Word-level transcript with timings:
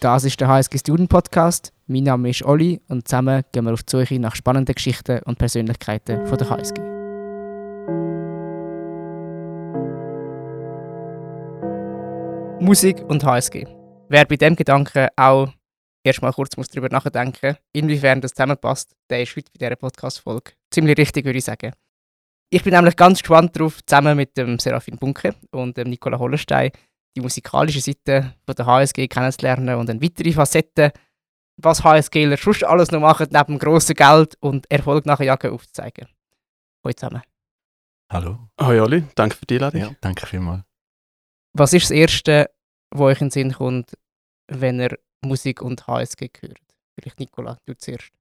Das 0.00 0.22
ist 0.22 0.40
der 0.40 0.46
HSG 0.46 0.78
Student 0.78 1.08
Podcast. 1.08 1.72
Mein 1.88 2.04
Name 2.04 2.30
ist 2.30 2.44
Olli 2.44 2.80
und 2.86 3.08
zusammen 3.08 3.42
gehen 3.50 3.64
wir 3.64 3.72
auf 3.72 3.82
die 3.82 3.96
Suche 3.96 4.20
nach 4.20 4.36
spannenden 4.36 4.76
Geschichten 4.76 5.20
und 5.24 5.38
Persönlichkeiten 5.40 6.24
von 6.24 6.38
der 6.38 6.50
HSG. 6.50 6.80
Musik 12.64 13.02
und 13.08 13.24
HSG. 13.24 13.66
Wer 14.08 14.24
bei 14.24 14.36
dem 14.36 14.54
Gedanken 14.54 15.08
auch 15.16 15.48
erstmal 16.04 16.32
kurz 16.32 16.56
muss 16.56 16.68
darüber 16.68 16.90
nachdenken 16.90 17.56
inwiefern 17.72 18.20
das 18.20 18.34
zusammenpasst, 18.34 18.94
der 19.10 19.22
ist 19.22 19.34
heute 19.34 19.50
bei 19.50 19.66
dieser 19.66 19.74
Podcast-Folge 19.74 20.52
ziemlich 20.70 20.96
richtig, 20.96 21.24
würde 21.24 21.38
ich 21.38 21.44
sagen. 21.44 21.72
Ich 22.50 22.62
bin 22.62 22.72
nämlich 22.72 22.94
ganz 22.94 23.18
gespannt 23.18 23.56
darauf, 23.56 23.84
zusammen 23.84 24.16
mit 24.16 24.36
dem 24.36 24.60
Serafin 24.60 24.96
Bunke 24.96 25.34
und 25.50 25.76
dem 25.76 25.90
Nicola 25.90 26.20
Hollenstein 26.20 26.70
die 27.16 27.20
musikalische 27.20 27.80
Seite 27.80 28.34
von 28.46 28.54
der 28.54 28.66
HSG 28.66 29.08
kennenzulernen 29.08 29.76
und 29.76 29.90
eine 29.90 30.00
weitere 30.02 30.32
Facette, 30.32 30.92
was 31.56 31.82
HSGler 31.82 32.36
sonst 32.36 32.64
alles 32.64 32.90
noch 32.90 33.00
machen, 33.00 33.28
neben 33.30 33.58
grossem 33.58 33.94
Geld 33.94 34.36
und 34.40 34.70
Erfolg 34.70 35.06
nachher 35.06 35.26
jagen, 35.26 35.52
aufzuzeigen. 35.52 36.08
Hallo 36.84 36.94
zusammen. 36.94 37.22
Hallo. 38.10 38.38
Hoi 38.60 38.80
Olli, 38.80 39.04
danke 39.14 39.36
für 39.36 39.46
die 39.46 39.54
Einladung. 39.54 39.80
Ja, 39.80 39.90
danke 40.00 40.26
vielmals. 40.26 40.62
Was 41.52 41.72
ist 41.72 41.84
das 41.84 41.90
Erste, 41.90 42.50
was 42.90 43.00
euch 43.00 43.20
in 43.20 43.26
den 43.26 43.30
Sinn 43.32 43.52
kommt, 43.52 43.98
wenn 44.46 44.80
ihr 44.80 44.98
Musik 45.22 45.60
und 45.60 45.86
HSG 45.86 46.30
hört? 46.40 46.60
Vielleicht 46.94 47.20
Nicola, 47.20 47.58
du 47.66 47.76
zuerst. 47.76 48.12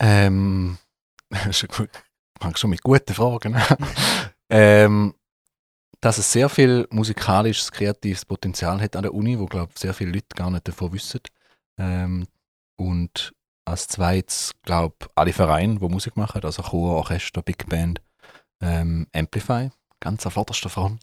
Ähm, 0.00 0.78
schon 1.50 1.68
gut. 1.68 1.90
Ich 1.92 2.42
fange 2.42 2.56
schon 2.56 2.70
mit 2.70 2.82
guten 2.82 3.14
Fragen 3.14 3.54
an. 3.54 3.76
ähm, 4.50 5.14
dass 6.00 6.18
es 6.18 6.30
sehr 6.30 6.48
viel 6.48 6.86
musikalisches, 6.90 7.72
kreatives 7.72 8.24
Potenzial 8.24 8.80
hat 8.80 8.96
an 8.96 9.02
der 9.02 9.14
Uni, 9.14 9.38
wo 9.38 9.46
glaube 9.46 9.72
sehr 9.76 9.94
viele 9.94 10.12
Leute 10.12 10.34
gar 10.34 10.50
nicht 10.50 10.68
davon 10.68 10.92
wissen. 10.92 11.20
Ähm, 11.78 12.26
und 12.76 13.32
als 13.64 13.88
zweites 13.88 14.52
glaube 14.62 14.96
alle 15.14 15.32
Vereine, 15.32 15.78
die 15.78 15.88
Musik 15.88 16.16
machen, 16.16 16.42
also 16.44 16.62
Chor, 16.62 16.96
Orchester, 16.96 17.42
Big 17.42 17.68
Band, 17.68 18.00
ähm, 18.60 19.06
Amplify, 19.14 19.70
ganz 20.00 20.24
an 20.26 20.32
vorderster 20.32 20.68
Front. 20.68 21.02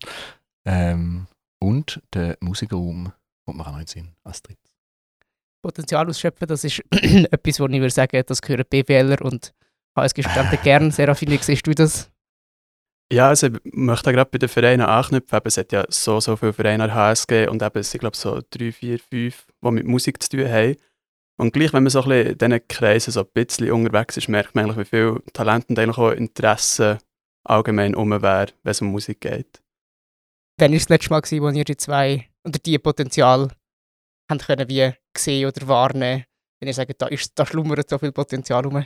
Ähm, 0.65 1.27
und 1.59 2.01
der 2.13 2.37
Musikraum 2.39 3.11
kommt 3.45 3.57
mir 3.57 3.67
auch 3.67 3.71
noch 3.71 3.79
in 3.79 3.87
Sinn 3.87 4.15
als 4.23 4.41
drittes. 4.41 4.73
Potenzial 5.61 6.07
ausschöpfen, 6.07 6.47
das 6.47 6.63
ist 6.63 6.79
etwas, 6.91 7.59
wo 7.59 7.67
ich 7.67 7.79
würde 7.79 7.89
sagen, 7.89 8.21
das 8.25 8.41
gehören 8.41 8.65
BWLer 8.69 9.21
und 9.21 9.53
HSG-Studenten 9.95 10.59
gerne. 10.63 10.91
Serafin, 10.91 11.31
wie 11.31 11.37
siehst 11.37 11.65
du 11.65 11.73
das? 11.73 12.12
Ja, 13.11 13.29
also 13.29 13.47
ich 13.47 13.53
möchte 13.63 14.11
gerade 14.11 14.29
bei 14.29 14.37
den 14.37 14.49
Vereinen 14.49 14.85
anknüpfen. 14.85 15.35
Eben, 15.37 15.47
es 15.47 15.57
hat 15.57 15.71
ja 15.71 15.85
so, 15.89 16.19
so 16.19 16.35
viele 16.35 16.53
Vereine 16.53 16.85
an 16.85 16.93
HSG 16.93 17.47
und 17.47 17.61
eben, 17.61 17.79
es 17.79 17.91
sind 17.91 17.99
glaube 17.99 18.17
so 18.17 18.41
drei, 18.49 18.71
vier, 18.71 18.99
fünf, 18.99 19.45
die 19.63 19.71
mit 19.71 19.85
Musik 19.85 20.21
zu 20.23 20.29
tun 20.29 20.49
haben. 20.49 20.75
Und 21.37 21.53
gleich, 21.53 21.73
wenn 21.73 21.83
man 21.83 21.89
so 21.89 22.03
ein 22.03 22.09
bisschen 22.09 22.31
in 22.31 22.37
diesen 22.37 22.67
Kreisen 22.67 23.11
so 23.11 23.21
ein 23.21 23.29
bisschen 23.33 23.71
unterwegs 23.71 24.17
ist, 24.17 24.29
merkt 24.29 24.55
man 24.55 24.65
eigentlich, 24.65 24.85
wie 24.85 24.89
viel 24.89 25.21
Talent 25.33 25.69
und 25.69 25.79
eigentlich 25.79 25.97
auch 25.97 26.11
Interesse 26.11 26.99
allgemein 27.43 27.95
um 27.95 28.11
wäre, 28.11 28.51
wenn 28.63 28.71
es 28.71 28.81
um 28.81 28.87
Musik 28.87 29.21
geht. 29.21 29.61
Wann 30.59 30.71
war 30.71 30.77
das 30.77 30.89
letzte 30.89 31.09
Mal, 31.09 31.21
gewesen, 31.21 31.43
wo 31.43 31.49
ihr 31.49 31.65
die 31.65 31.77
zwei 31.77 32.29
oder 32.45 32.59
die 32.59 32.77
Potenzial 32.77 33.49
haben 34.29 34.39
können 34.39 34.69
wie 34.69 34.91
sehen 35.17 35.47
oder 35.47 35.67
wahrnehmen, 35.67 36.25
wenn 36.59 36.67
ihr 36.67 36.73
sagt, 36.73 37.01
da, 37.01 37.07
ist, 37.07 37.31
da 37.35 37.45
schlummert 37.45 37.89
so 37.89 37.97
viel 37.97 38.11
Potenzial 38.11 38.63
rum? 38.63 38.85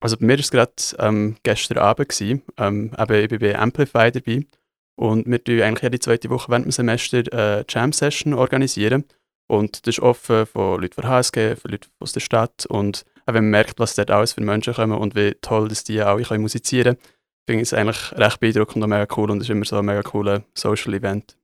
Also 0.00 0.16
bei 0.16 0.26
mir 0.26 0.34
war 0.34 0.40
es 0.40 0.50
gerade 0.50 0.72
ähm, 0.98 1.36
gestern 1.42 1.78
Abend. 1.78 2.08
Gewesen. 2.08 2.42
Ähm, 2.58 2.92
eben, 2.98 3.22
ich 3.22 3.28
bin 3.28 3.38
bei 3.38 3.58
Amplify 3.58 4.10
dabei. 4.10 4.46
Und 4.98 5.26
wir 5.26 5.38
organisieren 5.38 5.62
eigentlich 5.62 5.82
jede 5.82 5.98
zweite 5.98 6.30
Woche 6.30 6.50
während 6.50 6.66
dem 6.66 6.72
Semester 6.72 7.22
eine 7.32 7.64
Jam-Session. 7.68 8.34
organisieren. 8.34 9.04
Und 9.48 9.86
das 9.86 9.96
ist 9.96 10.02
offen 10.02 10.46
von 10.46 10.80
Leuten 10.80 10.94
von 10.94 11.08
HSG, 11.08 11.56
von 11.56 11.70
Leuten 11.70 11.88
aus 12.00 12.12
der 12.12 12.20
Stadt. 12.20 12.66
Und 12.66 13.04
auch 13.26 13.34
wenn 13.34 13.44
man 13.44 13.50
merkt, 13.50 13.78
was 13.78 13.94
dort 13.94 14.10
alles 14.10 14.32
für 14.32 14.40
Menschen 14.40 14.74
kommen 14.74 14.98
und 14.98 15.14
wie 15.14 15.34
toll 15.40 15.68
dass 15.68 15.84
die 15.84 16.00
alle 16.00 16.38
musizieren 16.38 16.96
können, 16.96 17.12
finde 17.46 17.62
ich 17.62 17.68
es 17.68 17.74
eigentlich 17.74 18.12
recht 18.12 18.40
beeindruckend 18.40 18.82
und 18.82 18.90
mega 18.90 19.06
cool. 19.16 19.30
Und 19.30 19.38
es 19.38 19.44
ist 19.44 19.50
immer 19.50 19.64
so 19.64 19.78
ein 19.78 19.84
mega 19.84 20.02
cooler 20.02 20.42
Social-Event. 20.54 21.36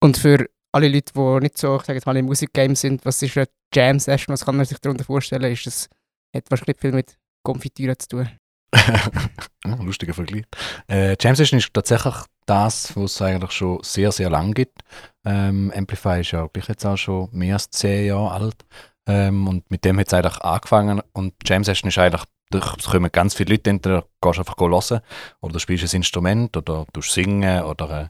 Und 0.00 0.16
für 0.16 0.48
alle 0.72 0.88
Leute, 0.88 1.12
die 1.14 1.40
nicht 1.40 1.58
so, 1.58 1.76
ich 1.76 1.82
sage 1.82 1.94
jetzt 1.94 2.06
mal, 2.06 2.16
im 2.16 2.26
Musikgame 2.26 2.74
sind, 2.74 3.04
was 3.04 3.22
ist 3.22 3.36
eine 3.36 3.46
Jam-Session? 3.72 4.32
Was 4.32 4.44
kann 4.44 4.56
man 4.56 4.66
sich 4.66 4.78
darunter 4.78 5.04
vorstellen? 5.04 5.52
Ist 5.52 5.66
das, 5.66 5.88
hat 6.34 6.50
wahrscheinlich 6.50 6.78
viel 6.80 6.92
mit 6.92 7.16
Konfitüre 7.44 7.96
zu 7.96 8.08
tun. 8.08 8.28
Lustiger 9.84 10.14
Vergleich. 10.14 10.44
Äh, 10.90 11.16
Jam 11.20 11.36
Session 11.36 11.58
ist 11.58 11.72
tatsächlich 11.72 12.14
das, 12.46 12.96
was 12.96 13.12
es 13.12 13.22
eigentlich 13.22 13.52
schon 13.52 13.78
sehr, 13.82 14.10
sehr 14.10 14.30
lang 14.30 14.52
gibt. 14.52 14.80
Ähm, 15.24 15.72
Amplify 15.74 16.20
ist 16.20 16.32
ja 16.32 16.48
gleich 16.52 16.68
jetzt 16.68 16.84
auch 16.84 16.96
schon 16.96 17.28
mehr 17.32 17.54
als 17.54 17.70
zehn 17.70 18.06
Jahre 18.06 18.32
alt. 18.32 18.64
Ähm, 19.06 19.46
und 19.46 19.70
mit 19.70 19.84
dem 19.84 19.98
hat 20.00 20.08
es 20.08 20.14
eigentlich 20.14 20.40
angefangen. 20.42 21.02
Und 21.12 21.34
Jam 21.44 21.62
Session 21.62 21.88
ist 21.88 21.98
eigentlich, 21.98 22.22
es 22.52 22.84
kommen 22.84 23.10
ganz 23.12 23.34
viele 23.34 23.52
Leute, 23.54 23.70
entweder 23.70 24.06
gehst 24.20 24.36
du 24.36 24.40
einfach 24.40 24.56
hören 24.58 25.00
oder 25.40 25.52
du 25.52 25.58
spielst 25.58 25.92
ein 25.92 25.96
Instrument 25.98 26.56
oder 26.56 26.86
du 26.92 27.02
singen 27.02 27.64
oder 27.64 28.02
äh, 28.02 28.08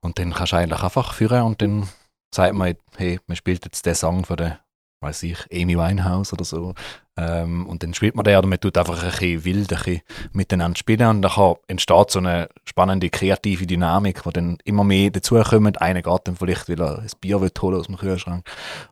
und 0.00 0.18
dann 0.18 0.32
kannst 0.32 0.52
du 0.52 0.56
eigentlich 0.56 0.82
einfach 0.82 1.14
führen 1.14 1.42
und 1.42 1.62
dann 1.62 1.88
sagt 2.34 2.54
man, 2.54 2.74
hey, 2.96 3.20
man 3.26 3.36
spielt 3.36 3.64
jetzt 3.64 3.86
den 3.86 3.94
Song 3.94 4.24
von 4.24 4.36
der 4.36 4.64
weiß 5.04 5.22
ich, 5.24 5.38
Amy 5.52 5.76
Winehouse 5.76 6.32
oder 6.32 6.44
so. 6.44 6.74
Ähm, 7.16 7.66
und 7.66 7.82
dann 7.82 7.94
spielt 7.94 8.16
man 8.16 8.24
den 8.24 8.36
oder 8.36 8.48
man 8.48 8.58
tut 8.58 8.76
einfach 8.76 9.02
ein 9.02 9.10
bisschen 9.10 9.44
wild 9.44 9.72
ein 9.72 9.78
bisschen 9.78 10.00
miteinander 10.32 10.76
spielen 10.76 11.06
und 11.08 11.22
dann 11.22 11.54
entsteht 11.68 12.10
so 12.10 12.18
eine 12.18 12.48
spannende 12.64 13.08
kreative 13.08 13.66
Dynamik, 13.66 14.26
wo 14.26 14.30
dann 14.30 14.58
immer 14.64 14.82
mehr 14.82 15.10
dazukommt. 15.10 15.80
Einer 15.80 16.02
geht 16.02 16.20
dann 16.24 16.36
vielleicht, 16.36 16.68
weil 16.68 16.80
er 16.80 16.98
ein 16.98 17.10
Bier 17.20 17.40
will 17.40 17.52
holen 17.60 17.76
aus 17.76 17.86
dem 17.86 17.96
Kühlschrank 17.96 18.44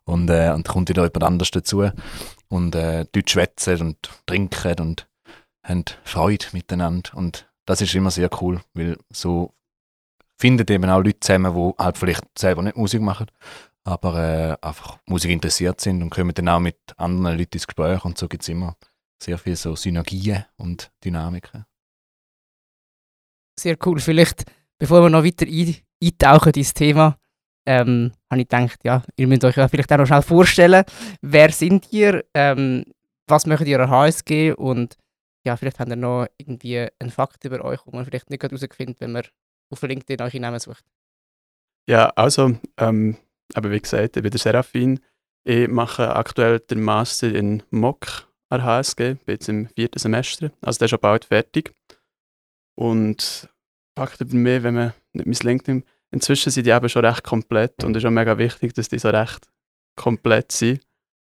und, 0.04 0.30
äh, 0.30 0.52
und 0.54 0.68
kommt 0.68 0.88
wieder 0.88 1.02
jemand 1.02 1.24
anders 1.24 1.50
dazu 1.50 1.90
und 2.48 2.74
äh, 2.76 3.06
dort 3.10 3.30
schwätzen 3.30 3.80
und 3.80 3.96
trinken 4.26 4.78
und 4.78 5.08
haben 5.64 5.84
Freude 6.04 6.46
miteinander 6.52 7.10
und 7.14 7.48
das 7.66 7.80
ist 7.80 7.94
immer 7.94 8.10
sehr 8.10 8.30
cool, 8.40 8.60
weil 8.74 8.98
so 9.10 9.52
findet 10.38 10.70
eben 10.70 10.90
auch 10.90 11.02
Leute 11.02 11.20
zusammen, 11.20 11.54
die 11.54 11.82
halt 11.82 11.98
vielleicht 11.98 12.38
selber 12.38 12.62
nicht 12.62 12.76
Musik 12.76 13.00
machen 13.00 13.26
aber 13.84 14.14
äh, 14.16 14.56
einfach 14.66 14.98
Musik 15.06 15.30
interessiert 15.30 15.80
sind 15.80 16.02
und 16.02 16.10
kommen 16.10 16.34
dann 16.34 16.48
auch 16.48 16.60
mit 16.60 16.78
anderen 16.96 17.36
Leuten 17.36 17.54
ins 17.54 17.66
Gespräch 17.66 18.04
und 18.04 18.16
so 18.18 18.28
gibt 18.28 18.42
es 18.42 18.48
immer 18.48 18.76
sehr 19.22 19.38
viele 19.38 19.56
so 19.56 19.76
Synergien 19.76 20.44
und 20.56 20.90
Dynamiken. 21.04 21.64
Sehr 23.58 23.76
cool. 23.84 24.00
Vielleicht, 24.00 24.44
bevor 24.78 25.02
wir 25.02 25.10
noch 25.10 25.24
weiter 25.24 25.46
eintauchen 25.46 26.52
ins 26.54 26.74
Thema, 26.74 27.16
ähm, 27.66 28.12
habe 28.30 28.40
ich 28.40 28.48
gedacht, 28.48 28.80
ja, 28.84 29.02
ihr 29.16 29.26
müsst 29.28 29.44
euch 29.44 29.56
ja 29.56 29.68
vielleicht 29.68 29.92
auch 29.92 29.98
noch 29.98 30.06
schnell 30.06 30.22
vorstellen, 30.22 30.84
wer 31.20 31.52
sind 31.52 31.92
ihr, 31.92 32.24
ähm, 32.34 32.84
was 33.28 33.46
möchtet 33.46 33.68
ihr 33.68 33.80
an 33.80 33.90
HSG 33.90 34.52
und 34.52 34.96
ja, 35.44 35.56
vielleicht 35.56 35.78
habt 35.78 35.90
ihr 35.90 35.96
noch 35.96 36.26
irgendwie 36.38 36.88
einen 36.98 37.10
Fakt 37.10 37.44
über 37.44 37.64
euch, 37.64 37.80
wo 37.84 37.92
man 37.92 38.04
vielleicht 38.04 38.30
nicht 38.30 38.42
herausfindet, 38.42 39.00
wenn 39.00 39.12
man 39.12 39.24
auf 39.70 39.82
LinkedIn 39.82 40.22
euch 40.22 40.34
Namen 40.34 40.60
sucht. 40.60 40.84
Ja, 41.88 42.10
also 42.10 42.56
ähm, 42.78 43.16
aber 43.54 43.70
wie 43.70 43.80
gesagt, 43.80 44.16
ich 44.16 44.22
bin 44.22 44.30
der 44.30 44.40
Serafin. 44.40 45.00
Ich 45.44 45.68
mache 45.68 46.14
aktuell 46.14 46.60
den 46.60 46.82
Master 46.82 47.34
in 47.34 47.62
MOC 47.70 48.28
an 48.48 48.60
der 48.60 48.64
HSG, 48.64 49.14
bin 49.14 49.34
jetzt 49.34 49.48
im 49.48 49.68
vierten 49.68 49.98
Semester, 49.98 50.52
also 50.60 50.78
der 50.78 50.86
ist 50.86 50.90
schon 50.90 51.00
bald 51.00 51.24
fertig. 51.24 51.74
Und 52.74 53.48
Fakt 53.96 54.18
bei 54.18 54.36
mir, 54.36 54.62
wenn 54.62 54.74
man 54.74 54.92
nicht 55.12 55.26
mein 55.26 55.50
LinkedIn, 55.50 55.84
inzwischen 56.10 56.50
sind 56.50 56.66
die 56.66 56.70
eben 56.70 56.88
schon 56.88 57.04
recht 57.04 57.24
komplett 57.24 57.84
und 57.84 57.96
es 57.96 58.02
ist 58.02 58.06
auch 58.06 58.12
mega 58.12 58.38
wichtig, 58.38 58.72
dass 58.74 58.88
die 58.88 58.98
so 58.98 59.10
recht 59.10 59.48
komplett 59.96 60.52
sind. 60.52 60.80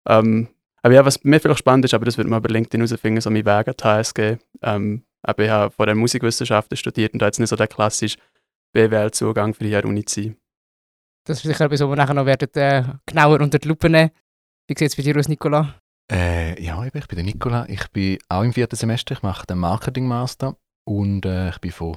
Ähm, 0.08 0.48
aber 0.82 0.94
ja, 0.94 1.04
was 1.04 1.22
mir 1.24 1.40
vielleicht 1.40 1.60
spannend 1.60 1.84
ist, 1.84 1.94
aber 1.94 2.04
das 2.04 2.18
wird 2.18 2.28
man 2.28 2.42
bei 2.42 2.48
LinkedIn 2.48 2.80
herausfinden, 2.80 3.20
so 3.20 3.30
mein 3.30 3.44
Weg 3.44 3.68
an 3.68 3.74
die 3.78 3.84
HSG. 3.84 4.36
Ähm, 4.62 5.04
aber 5.22 5.44
ich 5.44 5.50
habe 5.50 5.70
vorher 5.72 5.94
Musikwissenschaften 5.94 6.76
studiert 6.76 7.12
und 7.12 7.20
da 7.20 7.26
jetzt 7.26 7.40
nicht 7.40 7.48
so 7.48 7.56
der 7.56 7.66
klassische 7.66 8.18
BWL-Zugang 8.72 9.54
für 9.54 9.64
die 9.64 9.74
Uni 9.76 10.04
zu 10.04 10.22
sein. 10.22 10.36
Das 11.26 11.38
ist 11.38 11.42
sicher 11.42 11.64
etwas, 11.64 11.80
wo 11.80 11.88
wir 11.88 11.96
nachher 11.96 12.14
noch 12.14 12.24
werden, 12.24 12.48
äh, 12.54 12.84
genauer 13.04 13.40
unter 13.40 13.58
die 13.58 13.66
Lupe 13.66 13.90
nehmen. 13.90 14.10
Wie 14.68 14.74
sieht 14.78 14.90
es 14.90 14.96
bei 14.96 15.02
dir 15.02 15.16
aus, 15.18 15.28
Nicola? 15.28 15.74
Äh, 16.10 16.62
ja, 16.62 16.80
ich 16.84 16.92
bin 16.92 17.02
der 17.10 17.24
Nicola. 17.24 17.66
Ich 17.68 17.88
bin 17.90 18.18
auch 18.28 18.42
im 18.42 18.52
vierten 18.52 18.76
Semester. 18.76 19.12
Ich 19.12 19.22
mache 19.22 19.44
den 19.44 19.58
Marketing 19.58 20.06
Master 20.06 20.56
und 20.84 21.26
äh, 21.26 21.50
ich 21.50 21.58
bin 21.58 21.72
von 21.72 21.96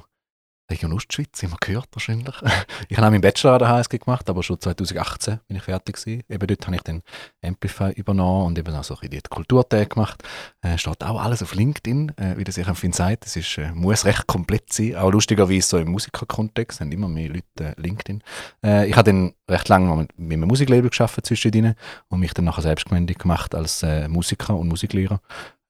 Region 0.70 0.92
Ostschweiz, 0.92 1.42
immer 1.42 1.56
gehört 1.60 1.88
wahrscheinlich. 1.92 2.34
ich 2.88 2.96
habe 2.96 3.06
auch 3.06 3.10
meinen 3.10 3.20
Bachelor 3.20 3.54
an 3.54 3.58
der 3.58 3.68
HSG 3.68 3.98
gemacht, 3.98 4.28
aber 4.30 4.42
schon 4.42 4.60
2018 4.60 5.40
bin 5.48 5.56
ich 5.56 5.62
fertig 5.62 5.96
gewesen. 5.96 6.22
Eben 6.28 6.46
dort 6.46 6.66
habe 6.66 6.76
ich 6.76 6.82
den 6.82 7.02
Amplify 7.44 7.90
übernommen 7.92 8.46
und 8.46 8.58
eben 8.58 8.74
auch 8.74 8.84
so 8.84 8.96
ein 9.00 9.10
die 9.10 9.88
gemacht. 9.88 10.22
Äh, 10.62 10.78
steht 10.78 11.02
auch 11.02 11.20
alles 11.20 11.42
auf 11.42 11.54
LinkedIn, 11.54 12.12
äh, 12.16 12.36
wie 12.36 12.44
das 12.44 12.56
ich 12.56 12.66
empfinde 12.66 12.96
sagt. 12.96 13.26
Es 13.26 13.36
ist, 13.36 13.58
äh, 13.58 13.72
muss 13.72 14.04
recht 14.04 14.26
komplett 14.26 14.72
sein. 14.72 14.96
Auch 14.96 15.10
lustigerweise 15.10 15.66
so 15.66 15.78
im 15.78 15.90
Musikerkontext 15.90 16.80
haben 16.80 16.92
immer 16.92 17.08
mehr 17.08 17.28
Leute 17.28 17.44
äh, 17.60 17.74
LinkedIn. 17.76 18.22
Äh, 18.64 18.88
ich 18.88 18.96
habe 18.96 19.10
dann 19.10 19.34
recht 19.48 19.68
lange 19.68 19.94
mit, 19.96 20.18
mit 20.18 20.32
einem 20.34 20.48
Musiklabel 20.48 20.90
geschafft 20.90 21.26
zwischendrin 21.26 21.74
und 22.08 22.20
mich 22.20 22.32
dann 22.34 22.44
nachher 22.44 22.62
selbstständig 22.62 23.18
gemacht 23.18 23.54
als 23.54 23.82
äh, 23.82 24.08
Musiker 24.08 24.56
und 24.56 24.68
Musiklehrer. 24.68 25.20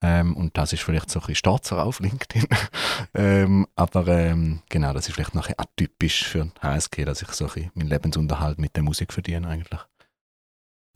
Ähm, 0.03 0.37
und 0.37 0.57
das 0.57 0.73
ist 0.73 0.83
vielleicht 0.83 1.11
so 1.11 1.19
ein 1.19 1.23
bisschen 1.23 1.37
stolzer 1.37 1.85
auf 1.85 2.01
LinkedIn. 2.01 2.47
ähm, 3.15 3.67
aber 3.75 4.07
ähm, 4.09 4.63
genau, 4.69 4.93
das 4.93 5.09
ist 5.09 5.15
vielleicht 5.15 5.35
noch 5.35 5.49
ein 5.49 5.59
atypisch 5.59 6.25
für 6.25 6.51
HSG, 6.63 7.05
dass 7.05 7.23
ich 7.23 7.29
so 7.29 7.47
ein 7.55 7.71
meinen 7.75 7.89
Lebensunterhalt 7.89 8.59
mit 8.59 8.77
der 8.77 8.83
Musik 8.83 9.13
verdiene 9.13 9.47
eigentlich. 9.47 9.81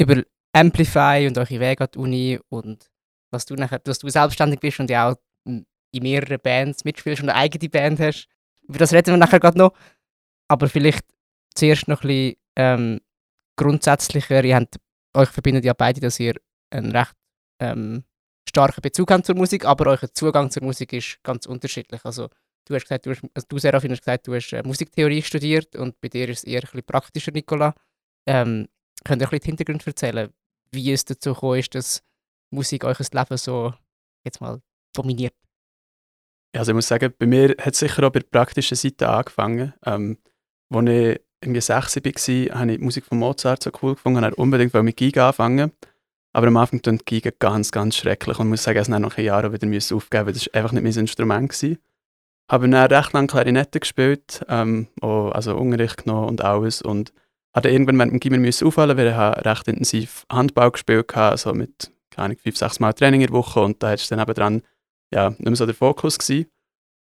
Über 0.01 0.23
Amplify 0.53 1.27
und 1.27 1.37
eure 1.37 1.61
Wege 1.61 1.85
an 1.85 1.91
die 1.93 1.99
Uni 1.99 2.41
und 2.49 2.91
dass 3.31 3.45
du, 3.45 3.55
nachher, 3.55 3.81
dass 3.81 3.99
du 3.99 4.09
selbstständig 4.09 4.61
bist 4.61 4.81
und 4.81 4.89
ja 4.89 5.11
auch 5.11 5.17
in 5.45 5.67
mehreren 6.03 6.41
Bands 6.41 6.85
mitspielst 6.85 7.23
und 7.23 7.29
eine 7.29 7.39
eigene 7.39 7.69
Band 7.69 8.01
hast. 8.01 8.29
Über 8.67 8.79
das 8.79 8.93
reden 8.93 9.13
wir 9.13 9.17
nachher 9.17 9.41
gerade 9.41 9.59
noch. 9.59 9.73
Aber 10.49 10.69
vielleicht 10.69 11.05
zuerst 11.55 11.89
noch 11.89 12.03
ein 12.03 12.09
bisschen 12.09 12.37
ähm, 12.57 13.01
grundsätzlicher. 13.57 14.43
Ihr 14.45 14.57
habt, 14.57 14.77
euch 15.15 15.29
verbindet 15.29 15.65
ja 15.65 15.73
beide, 15.73 16.01
dass 16.01 16.19
ihr 16.19 16.35
einen 16.71 16.93
recht 16.93 17.15
ähm, 17.61 18.05
starken 18.49 18.83
Bezug 18.83 19.11
habt 19.11 19.27
zur 19.27 19.37
Musik, 19.37 19.65
aber 19.65 19.91
euer 19.91 20.13
Zugang 20.13 20.51
zur 20.51 20.63
Musik 20.63 20.93
ist 20.93 21.19
ganz 21.23 21.47
unterschiedlich. 21.47 22.05
Also 22.05 22.29
du 22.67 22.75
hast 22.75 22.83
gesagt, 22.83 23.07
du, 23.07 23.11
hast, 23.11 23.23
also 23.35 23.47
du 23.49 23.59
Serafin, 23.59 23.93
hast 23.93 24.01
gesagt, 24.01 24.27
du 24.27 24.35
hast 24.35 24.53
äh, 24.53 24.63
Musiktheorie 24.65 25.23
studiert 25.23 25.77
und 25.77 26.01
bei 26.01 26.09
dir 26.09 26.29
ist 26.29 26.39
es 26.39 26.45
eher 26.45 26.61
ein 26.61 26.63
bisschen 26.63 26.85
praktischer, 26.85 27.33
Nicola. 27.33 27.75
Ähm, 28.27 28.69
könnt 29.05 29.23
ihr 29.23 29.27
ein 29.27 29.31
bisschen 29.31 29.41
den 29.41 29.57
Hintergrund 29.57 29.87
erzählen, 29.87 30.31
wie 30.73 30.93
es 30.93 31.05
dazu 31.05 31.35
gekommen 31.35 31.59
ist, 31.59 31.75
dass 31.75 32.03
Musik 32.51 32.85
euer 32.85 32.97
Leben 33.13 33.37
so 33.37 33.75
jetzt 34.25 34.41
mal 34.41 34.61
dominiert? 34.95 35.35
Also 36.53 36.71
ich 36.71 36.75
muss 36.77 36.89
sagen, 36.89 37.13
bei 37.19 37.27
mir 37.27 37.51
hat 37.59 37.75
es 37.75 37.81
sicher 37.81 38.07
auch 38.07 38.13
bei 38.13 38.21
der 38.21 38.29
praktischen 38.29 38.77
Seite 38.77 39.09
angefangen. 39.09 39.75
Ähm, 39.85 40.19
als 40.71 40.89
ich 40.89 41.21
irgendwie 41.41 41.61
6 41.61 41.97
war, 41.97 42.61
habe 42.61 42.73
ich 42.73 42.79
die 42.79 42.85
Musik 42.85 43.05
von 43.05 43.19
Mozart 43.19 43.63
so 43.63 43.71
cool 43.83 43.95
gefunden 43.95 44.25
und 44.25 44.35
unbedingt 44.35 44.73
mit 44.73 44.97
Giga 44.97 45.29
anfangen. 45.29 45.73
Aber 46.35 46.49
am 46.49 46.57
Anfang 46.57 46.83
klingt 46.83 47.07
Giga 47.07 47.31
ganz, 47.39 47.71
ganz 47.71 47.97
schrecklich 47.97 48.39
und 48.39 48.47
ich 48.47 48.51
muss 48.51 48.65
sagen, 48.65 48.79
es 48.79 48.89
nach 48.89 49.17
ein 49.17 49.25
Jahr 49.25 49.53
wieder 49.53 49.97
aufgeben, 49.97 50.27
weil 50.27 50.33
das 50.33 50.49
einfach 50.49 50.73
nicht 50.73 50.83
mein 50.83 50.93
Instrument 50.93 51.63
war. 51.63 51.77
Habe 52.51 52.69
dann 52.69 52.93
recht 52.93 53.13
lange 53.13 53.29
Klarinette 53.29 53.79
gespielt, 53.79 54.45
ähm, 54.49 54.89
auch, 55.01 55.31
also 55.31 55.57
Unterricht 55.57 56.05
genommen 56.05 56.29
und 56.29 56.43
alles 56.43 56.83
und 56.83 57.13
hatte 57.55 57.71
irgendwann 57.71 57.99
während 57.99 58.13
dem 58.13 58.21
Gimmer 58.21 58.49
auffallen, 58.49 58.97
weil 58.97 59.07
ich 59.07 59.47
recht 59.47 59.69
intensiv 59.69 60.27
Handball 60.29 60.73
gespielt 60.73 61.15
habe, 61.15 61.31
also 61.31 61.55
mit 61.55 61.93
keine 62.11 62.35
fünf, 62.37 62.57
sechs 62.57 62.81
Mal 62.81 62.93
Training 62.93 63.21
in 63.21 63.29
der 63.29 63.37
Woche 63.37 63.61
und 63.61 63.81
da 63.81 63.93
ist 63.93 64.11
dann 64.11 64.19
eben 64.19 64.35
dran 64.35 64.63
ja, 65.13 65.31
nicht 65.31 65.41
mehr 65.41 65.57
so 65.57 65.67
der 65.67 65.75
Fokus 65.77 66.19
gewesen. 66.19 66.51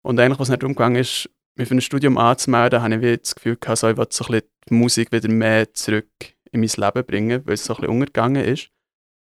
Und 0.02 0.20
eigentlich, 0.20 0.40
was 0.40 0.50
nicht 0.50 0.62
darum 0.62 0.74
gegangen 0.74 0.96
ist, 0.96 1.30
mich 1.56 1.68
für 1.68 1.74
ein 1.74 1.80
Studium 1.80 2.18
anzumelden, 2.18 2.82
habe 2.82 2.94
ich 2.96 3.20
das 3.20 3.34
Gefühl 3.34 3.56
gehabt, 3.56 3.78
so, 3.78 3.88
ich 3.88 3.96
wollte 3.96 4.14
so 4.14 4.24
die 4.24 4.74
Musik 4.74 5.10
wieder 5.10 5.28
mehr 5.30 5.72
zurück 5.72 6.10
in 6.50 6.60
mein 6.60 6.68
Leben 6.68 7.06
bringen, 7.06 7.46
weil 7.46 7.54
es 7.54 7.64
so 7.64 7.74
ein 7.74 7.80
bisschen 7.80 7.94
untergegangen 7.94 8.44
ist. 8.44 8.71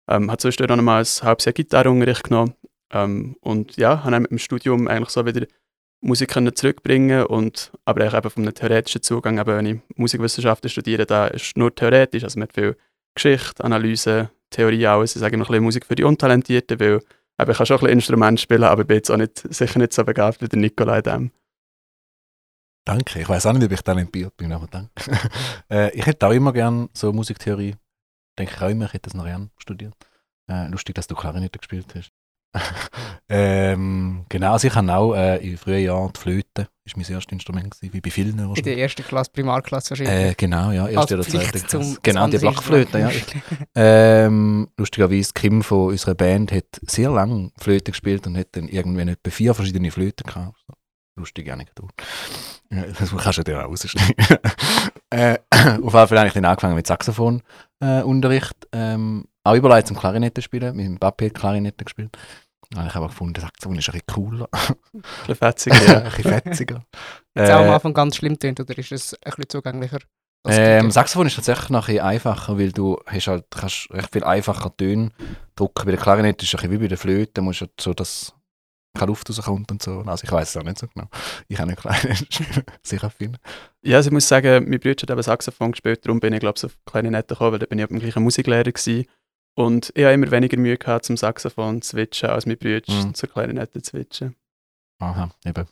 Ähm, 0.09 0.31
habe 0.31 0.39
zwischendurch 0.39 0.77
noch 0.77 0.83
mal 0.83 1.01
ein 1.01 1.23
halbes 1.23 1.45
Jahr 1.45 1.53
Gitarrenunterricht 1.53 2.25
genommen 2.25 2.55
ähm, 2.93 3.37
und 3.41 3.77
ja, 3.77 4.01
habe 4.03 4.13
dann 4.13 4.23
mit 4.23 4.31
dem 4.31 4.39
Studium 4.39 4.89
eigentlich 4.89 5.11
so 5.11 5.27
wieder 5.27 5.47
Musik 6.01 6.31
können 6.31 6.55
zurückbringen 6.55 7.27
und 7.27 7.73
aber 7.85 8.07
auch 8.07 8.15
eben 8.15 8.31
einem 8.37 8.55
theoretischen 8.55 9.03
Zugang, 9.03 9.39
eben 9.39 9.57
wenn 9.57 9.67
ich 9.67 9.81
Musikwissenschaften 9.97 10.71
studiere, 10.71 11.07
da 11.07 11.27
ist 11.27 11.57
nur 11.57 11.75
theoretisch, 11.75 12.23
also 12.25 12.41
hat 12.41 12.53
viel 12.53 12.77
Geschichte, 13.15 13.65
Analyse, 13.65 14.31
Theorie 14.51 14.87
alles. 14.87 15.17
Ich 15.17 15.21
sage 15.21 15.37
noch 15.37 15.49
ein 15.49 15.53
bisschen 15.53 15.65
Musik 15.65 15.87
für 15.87 15.97
die 15.97 16.05
Untalentierten, 16.05 16.79
weil 16.79 17.01
eben, 17.41 17.51
ich 17.51 17.57
kann 17.57 17.67
schon 17.67 17.77
ein 17.77 17.81
bisschen 17.81 17.99
Instrument 17.99 18.41
spielen, 18.41 18.65
aber 18.65 18.85
bin 18.85 18.97
jetzt 18.97 19.11
auch 19.11 19.17
nicht, 19.17 19.39
sicher 19.53 19.79
nicht 19.79 19.93
so 19.93 20.05
begabt 20.05 20.41
wie 20.41 20.49
der 20.49 20.59
Nikolai 20.59 21.03
dem. 21.03 21.33
Danke. 22.85 23.21
Ich 23.21 23.29
weiß 23.29 23.45
auch 23.47 23.53
nicht, 23.53 23.65
ob 23.65 23.73
ich 23.73 23.83
talentiert 23.83 24.37
bin, 24.37 24.53
aber 24.53 24.67
danke. 24.67 24.91
äh, 25.71 25.95
ich 25.95 26.07
hätte 26.07 26.27
auch 26.27 26.33
immer 26.33 26.53
gern 26.53 26.89
so 26.95 27.13
Musiktheorie. 27.13 27.75
Denke 28.39 28.55
ich 28.55 28.63
auch 28.63 28.69
immer, 28.69 28.87
ich 28.87 28.93
hätte 28.93 29.11
das 29.11 29.15
noch 29.15 29.25
gern 29.25 29.51
studiert. 29.59 29.95
Äh, 30.49 30.69
lustig, 30.69 30.95
dass 30.95 31.07
du 31.07 31.15
Klarinette 31.15 31.59
gespielt 31.59 31.95
hast. 31.95 32.13
ähm, 33.29 34.25
genau, 34.29 34.53
also 34.53 34.69
ich 34.69 34.75
habe 34.75 34.95
auch 34.95 35.15
äh, 35.15 35.37
in 35.47 35.59
frühen 35.59 35.85
Jahren 35.85 36.13
die 36.15 36.19
Flöte, 36.19 36.69
ist 36.85 36.97
mein 36.97 37.05
erstes 37.07 37.31
Instrument 37.33 37.71
gewesen, 37.71 37.93
wie 37.93 38.01
bei 38.01 38.11
vielen 38.11 38.39
In 38.39 38.63
der 38.63 38.79
ersten 38.79 39.03
Klasse, 39.03 39.31
Primarklasse 39.31 39.91
wahrscheinlich. 39.91 40.31
Äh, 40.31 40.35
genau, 40.35 40.71
ja, 40.71 40.89
erste 40.89 41.15
oder 41.15 41.25
zweite 41.25 41.61
Klasse. 41.61 41.99
Genau, 42.03 42.27
die 42.29 42.39
Blockflöte, 42.39 42.99
ja. 42.99 43.11
ähm, 43.75 44.69
lustigerweise, 44.79 45.33
Kim 45.35 45.63
von 45.63 45.89
unserer 45.89 46.15
Band 46.15 46.53
hat 46.53 46.65
sehr 46.83 47.11
lange 47.11 47.51
Flöte 47.59 47.93
gespielt 47.93 48.27
und 48.27 48.39
hat 48.39 48.49
dann 48.53 48.69
irgendwann 48.69 49.09
etwa 49.09 49.31
vier 49.31 49.53
verschiedene 49.53 49.91
Flöten 49.91 50.27
gehabt. 50.27 50.57
Lustige 51.17 51.53
Anekdote. 51.53 51.93
Das 52.71 53.11
kannst 53.17 53.39
du 53.39 53.43
dir 53.43 53.65
auch 53.65 53.71
rausschneiden. 53.71 54.15
äh, 55.11 55.39
auf 55.51 55.59
jeden 55.79 55.91
Fall 55.91 56.19
habe 56.19 56.29
ich 56.29 56.35
dann 56.35 56.45
angefangen 56.45 56.77
mit 56.77 56.87
Saxophonunterricht. 56.87 57.45
Äh, 57.81 58.03
ähm, 58.73 59.25
auch 59.45 59.55
überlegt 59.55 59.89
zum 59.89 59.97
Klarinette 59.97 60.43
spielen. 60.43 60.77
Mit 60.77 60.87
dem 60.87 60.99
Papi 60.99 61.27
hat 61.27 61.35
Klarinette 61.35 61.85
gespielt. 61.85 62.17
Habe 62.77 62.89
ich 62.89 62.95
aber 62.97 63.07
gefunden, 63.09 63.41
Saxophon 63.41 63.79
ist 63.79 63.89
ein 63.89 63.93
bisschen 63.93 64.07
cooler. 64.07 64.49
ein 64.53 65.03
bisschen 65.21 65.37
fetziger, 65.37 65.87
ja. 65.87 65.99
ein 66.03 66.05
bisschen 66.05 66.25
fetziger. 66.25 66.85
Ist 67.35 67.49
äh, 67.49 67.53
auch 67.53 67.61
am 67.61 67.71
Anfang 67.71 67.95
ganz 67.95 68.17
schlimm 68.17 68.39
tönt 68.39 68.61
oder 68.61 68.77
ist 68.77 68.93
es 68.93 69.15
ein 69.15 69.21
bisschen 69.25 69.49
zugänglicher? 69.49 69.99
Ähm, 70.47 70.91
Saxophon 70.91 71.27
ist 71.27 71.37
tatsächlich 71.37 71.71
noch 71.71 71.89
ein 71.89 72.01
einfacher, 72.01 72.59
weil 72.59 72.73
du 72.73 72.99
hast 73.07 73.27
halt, 73.27 73.47
kannst 73.51 73.91
recht 73.91 74.13
viel 74.13 74.25
einfacher 74.25 74.75
Töne 74.77 75.11
drücken. 75.57 75.85
Bei 75.85 75.91
der 75.91 76.01
Klarinette 76.01 76.45
ist 76.45 76.55
es 76.55 76.55
ein 76.55 76.69
bisschen 76.69 76.73
wie 76.73 76.85
bei 76.85 76.89
der 76.89 76.99
Flöte, 76.99 77.41
musst 77.41 77.61
du 77.61 77.67
halt 77.67 77.81
so, 77.81 77.95
dass 77.95 78.35
keine 78.95 79.09
Luft 79.09 79.29
rauskommt 79.29 79.71
und 79.71 79.83
so. 79.83 80.01
Also 80.01 80.25
ich 80.25 80.33
weiß 80.33 80.51
es 80.51 80.57
auch 80.57 80.65
nicht 80.65 80.79
so 80.79 80.87
genau. 80.89 81.09
Ich 81.49 81.59
habe 81.59 81.71
nicht 81.71 81.81
Klarinette 81.81 82.27
sicher 82.83 83.11
viel. 83.11 83.33
Ja, 83.83 83.97
also 83.97 84.09
ich 84.09 84.13
muss 84.13 84.29
sagen, 84.29 84.69
mein 84.69 84.81
Bruder 84.81 85.03
hat 85.03 85.11
eben 85.11 85.23
Saxophon 85.23 85.73
gespielt, 85.73 86.05
darum 86.05 86.21
bin 86.21 86.33
ich 86.33 86.41
glaube 86.41 86.55
ich 86.57 86.65
auf 86.65 86.77
Klarinette 86.87 87.35
gekommen, 87.35 87.53
weil 87.53 87.59
da 87.59 87.67
bin 87.67 87.79
ich 87.79 87.87
dem 87.87 87.99
gleichen 87.99 88.23
Musiklehrer 88.23 88.65
gewesen. 88.65 89.07
Und 89.55 89.93
ich 89.97 90.05
habe 90.05 90.15
immer 90.15 90.31
weniger 90.31 90.57
Mühe 90.57 90.79
gehabt, 90.79 91.05
zum 91.05 91.17
Saxophon 91.17 91.83
zu 91.83 91.91
switchen, 91.91 92.31
als 92.31 92.47
mein 92.47 92.59
Bruder 92.59 92.83
mhm. 92.87 93.15
zur 93.15 93.29
Klarinette 93.29 93.83
zu 93.83 93.91
switchen. 93.91 94.37
Aha, 95.01 95.31
eben. 95.45 95.67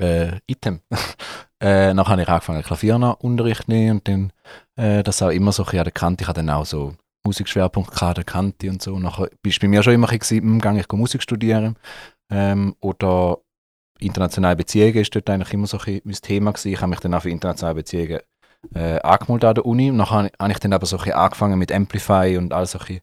Äh, 0.00 0.38
Item. 0.46 0.80
äh, 1.60 1.92
nachher 1.92 2.12
habe 2.12 2.22
ich 2.22 2.28
angefangen, 2.28 2.62
Klavierunterricht 2.62 3.64
zu 3.64 3.70
nehmen 3.70 3.98
und 3.98 4.08
dann 4.08 4.32
äh, 4.76 5.02
das 5.02 5.20
auch 5.20 5.28
immer 5.28 5.52
so 5.52 5.62
ein 5.62 5.66
bisschen 5.66 5.80
an 5.80 5.84
der 5.84 5.92
Kante. 5.92 6.22
Ich 6.22 6.28
hatte 6.28 6.40
dann 6.40 6.50
auch 6.50 6.64
so 6.64 6.94
Musikschwerpunkt 7.24 7.92
gehabt, 7.92 8.18
der 8.18 8.24
Kante 8.24 8.70
und 8.70 8.82
so. 8.82 8.98
Nachher 8.98 9.28
bist 9.42 9.60
bei 9.60 9.68
mir 9.68 9.82
schon 9.82 9.94
immer 9.94 10.08
ein 10.08 10.20
hm, 10.20 10.60
gehe 10.60 10.80
ich 10.80 10.92
Musik 10.92 11.22
studieren. 11.22 11.76
Ähm, 12.30 12.74
oder 12.80 13.38
internationale 13.98 14.56
Beziehungen 14.56 14.96
ist 14.96 15.14
dort 15.14 15.28
eigentlich 15.28 15.52
immer 15.52 15.66
so 15.66 15.78
ein 15.78 16.00
mein 16.04 16.14
Thema 16.14 16.52
gewesen. 16.52 16.72
Ich 16.72 16.80
habe 16.80 16.90
mich 16.90 17.00
dann 17.00 17.14
auch 17.14 17.22
für 17.22 17.30
internationale 17.30 17.76
Beziehungen 17.76 18.20
äh, 18.74 19.00
angemeldet 19.00 19.48
an 19.48 19.54
der 19.54 19.66
Uni. 19.66 19.90
Und 19.90 19.96
nachher 19.96 20.30
habe 20.38 20.52
ich 20.52 20.58
dann 20.58 20.72
aber 20.72 20.86
so 20.86 20.98
ein 20.98 21.12
angefangen 21.12 21.58
mit 21.58 21.72
Amplify 21.72 22.36
und 22.38 22.52
all 22.52 22.66
so 22.66 22.78
ein 22.78 23.00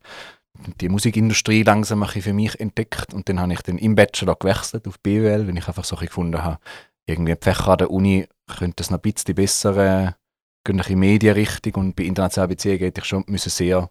die 0.81 0.89
Musikindustrie 0.89 1.61
langsam 1.61 2.01
ein 2.01 2.09
für 2.09 2.33
mich 2.33 2.59
entdeckt. 2.59 3.13
Und 3.13 3.29
dann 3.29 3.39
habe 3.39 3.53
ich 3.53 3.61
dann 3.61 3.77
im 3.77 3.95
Bachelor 3.95 4.35
gewechselt 4.35 4.87
auf 4.87 4.99
BWL, 4.99 5.47
weil 5.47 5.57
ich 5.57 5.67
einfach 5.67 5.85
so 5.85 5.95
ein 5.95 6.05
gefunden 6.05 6.43
habe, 6.43 6.57
irgendwie 7.05 7.35
die 7.35 7.43
Fächer 7.43 7.69
an 7.69 7.77
der 7.77 7.91
Uni 7.91 8.27
könnte 8.47 8.75
das 8.77 8.89
noch 8.89 8.99
ein 8.99 9.01
bisschen 9.01 9.35
besser 9.35 9.77
äh, 9.77 10.11
in 10.67 11.00
Medienrichtung 11.00 11.75
und 11.75 11.95
bei 11.95 12.03
internationalen 12.03 12.50
Beziehungen 12.50 12.79
hätte 12.79 13.00
ich 13.00 13.05
schon 13.05 13.24
müssen 13.27 13.50
sehr 13.50 13.89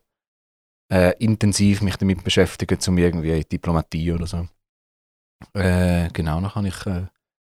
äh, 0.92 1.14
intensiv 1.18 1.82
mich 1.82 1.96
damit 1.96 2.22
beschäftigen, 2.24 2.78
um 2.88 2.98
irgendwie 2.98 3.44
Diplomatie 3.44 4.12
oder 4.12 4.26
so. 4.26 4.48
Äh, 5.54 6.08
genau, 6.12 6.40
dann 6.40 6.54
habe 6.54 6.68
ich 6.68 6.86
äh, 6.86 7.06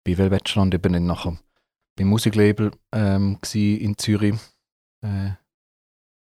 BWL 0.05 0.31
Bachelor 0.31 0.63
und 0.63 0.75
eben 0.75 0.93
dann 0.93 1.07
nachher 1.07 1.39
beim 1.97 2.09
Musiklabel 2.09 2.73
ähm, 2.93 3.39
in 3.53 3.99
Zürich. 3.99 4.37
Äh, 5.03 5.31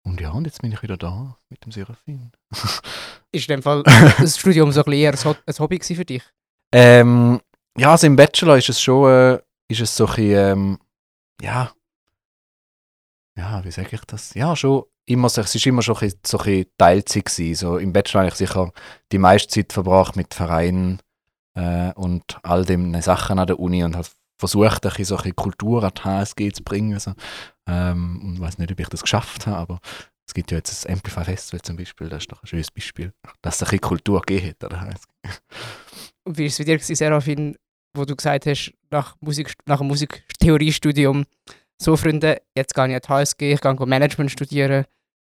und 0.04 0.22
ja, 0.22 0.32
und 0.32 0.46
jetzt 0.46 0.62
bin 0.62 0.72
ich 0.72 0.84
wieder 0.84 0.98
da 0.98 1.36
mit 1.50 1.66
dem 1.66 1.72
Serafin. 1.72 2.32
ist 3.32 3.50
in 3.50 3.56
dem 3.56 3.64
Fall 3.64 3.84
das 4.20 4.38
Studium 4.38 4.72
so 4.72 4.84
ein 4.84 4.92
eher 4.94 5.14
ein 5.14 5.60
Hobby 5.60 5.80
für 5.80 6.06
dich? 6.06 6.24
Ähm, 6.74 7.42
ja, 7.78 7.92
also 7.92 8.08
im 8.08 8.16
Bachelor 8.16 8.58
ist 8.58 8.70
es 8.70 8.82
schon, 8.82 9.10
äh, 9.12 9.42
ist 9.68 9.82
es 9.82 9.96
so 9.96 10.08
ein 10.08 10.20
ähm, 10.20 10.80
ja, 11.42 11.74
ja, 13.38 13.64
wie 13.66 13.72
sage 13.72 13.90
ich 13.92 14.02
das? 14.06 14.34
Ja, 14.34 14.56
schon 14.56 14.84
immer 15.06 15.30
so, 15.30 15.42
es 15.42 15.56
ist 15.56 15.66
immer 15.66 15.82
schon 15.82 15.98
ein 15.98 16.14
so 16.26 16.38
ein 16.40 16.66
Teilzeit 16.78 17.26
gewesen. 17.26 17.56
So 17.56 17.78
im 17.78 17.94
Bachelor 17.94 18.22
habe 18.22 18.30
ich 18.30 18.36
sicher 18.36 18.72
die 19.12 19.18
meiste 19.18 19.48
Zeit 19.48 19.74
verbracht 19.74 20.16
mit 20.16 20.34
Vereinen 20.34 21.00
äh, 21.56 21.92
und 21.94 22.24
all 22.44 22.66
den 22.66 23.02
Sachen 23.02 23.40
an 23.40 23.48
der 23.48 23.60
Uni 23.60 23.84
und 23.84 23.96
habe 23.96 24.08
versucht, 24.38 24.86
ein 24.86 25.06
so 25.06 25.18
ein 25.18 25.36
Kultur 25.36 25.84
an 25.84 25.92
die 25.96 26.04
HSG 26.04 26.52
zu 26.52 26.64
bringen. 26.64 26.94
Also, 26.94 27.14
ähm, 27.68 28.22
und 28.24 28.40
weiß 28.40 28.58
nicht, 28.58 28.72
ob 28.72 28.80
ich 28.80 28.90
das 28.90 29.02
geschafft 29.02 29.48
habe, 29.48 29.58
aber 29.58 29.80
es 30.28 30.34
gibt 30.34 30.52
ja 30.52 30.58
jetzt 30.58 30.72
das 30.72 30.86
Amplify 30.86 31.24
Festival 31.24 31.62
zum 31.62 31.78
Beispiel, 31.78 32.10
das 32.10 32.24
ist 32.24 32.32
doch 32.32 32.42
ein 32.42 32.48
schönes 32.48 32.72
Beispiel, 32.72 33.14
dass 33.42 33.56
es 33.56 33.62
ein 33.62 33.66
bisschen 33.66 33.82
Kultur 33.82 34.22
gegeben 34.22 34.50
hat 34.50 34.64
an 34.64 34.70
der 34.70 34.82
HSG. 34.82 35.40
Und 36.24 36.38
wie 36.38 36.44
war 36.44 36.48
es 36.48 36.58
bei 36.58 36.64
dir, 36.64 36.80
Serafin, 36.80 37.56
wo 37.96 38.06
du 38.06 38.16
gesagt 38.16 38.46
hast, 38.48 38.74
nach, 38.90 39.16
Musik, 39.22 39.54
nach 39.66 39.78
dem 39.78 39.88
Musiktheoriestudium, 39.88 41.26
so 41.82 41.96
Freunde, 41.96 42.42
jetzt 42.56 42.74
gehe 42.74 42.88
ich 42.88 42.96
an 42.96 43.02
die 43.02 43.08
HSG, 43.08 43.54
ich 43.54 43.62
gehe 43.62 43.86
Management 43.86 44.32
studieren, 44.32 44.86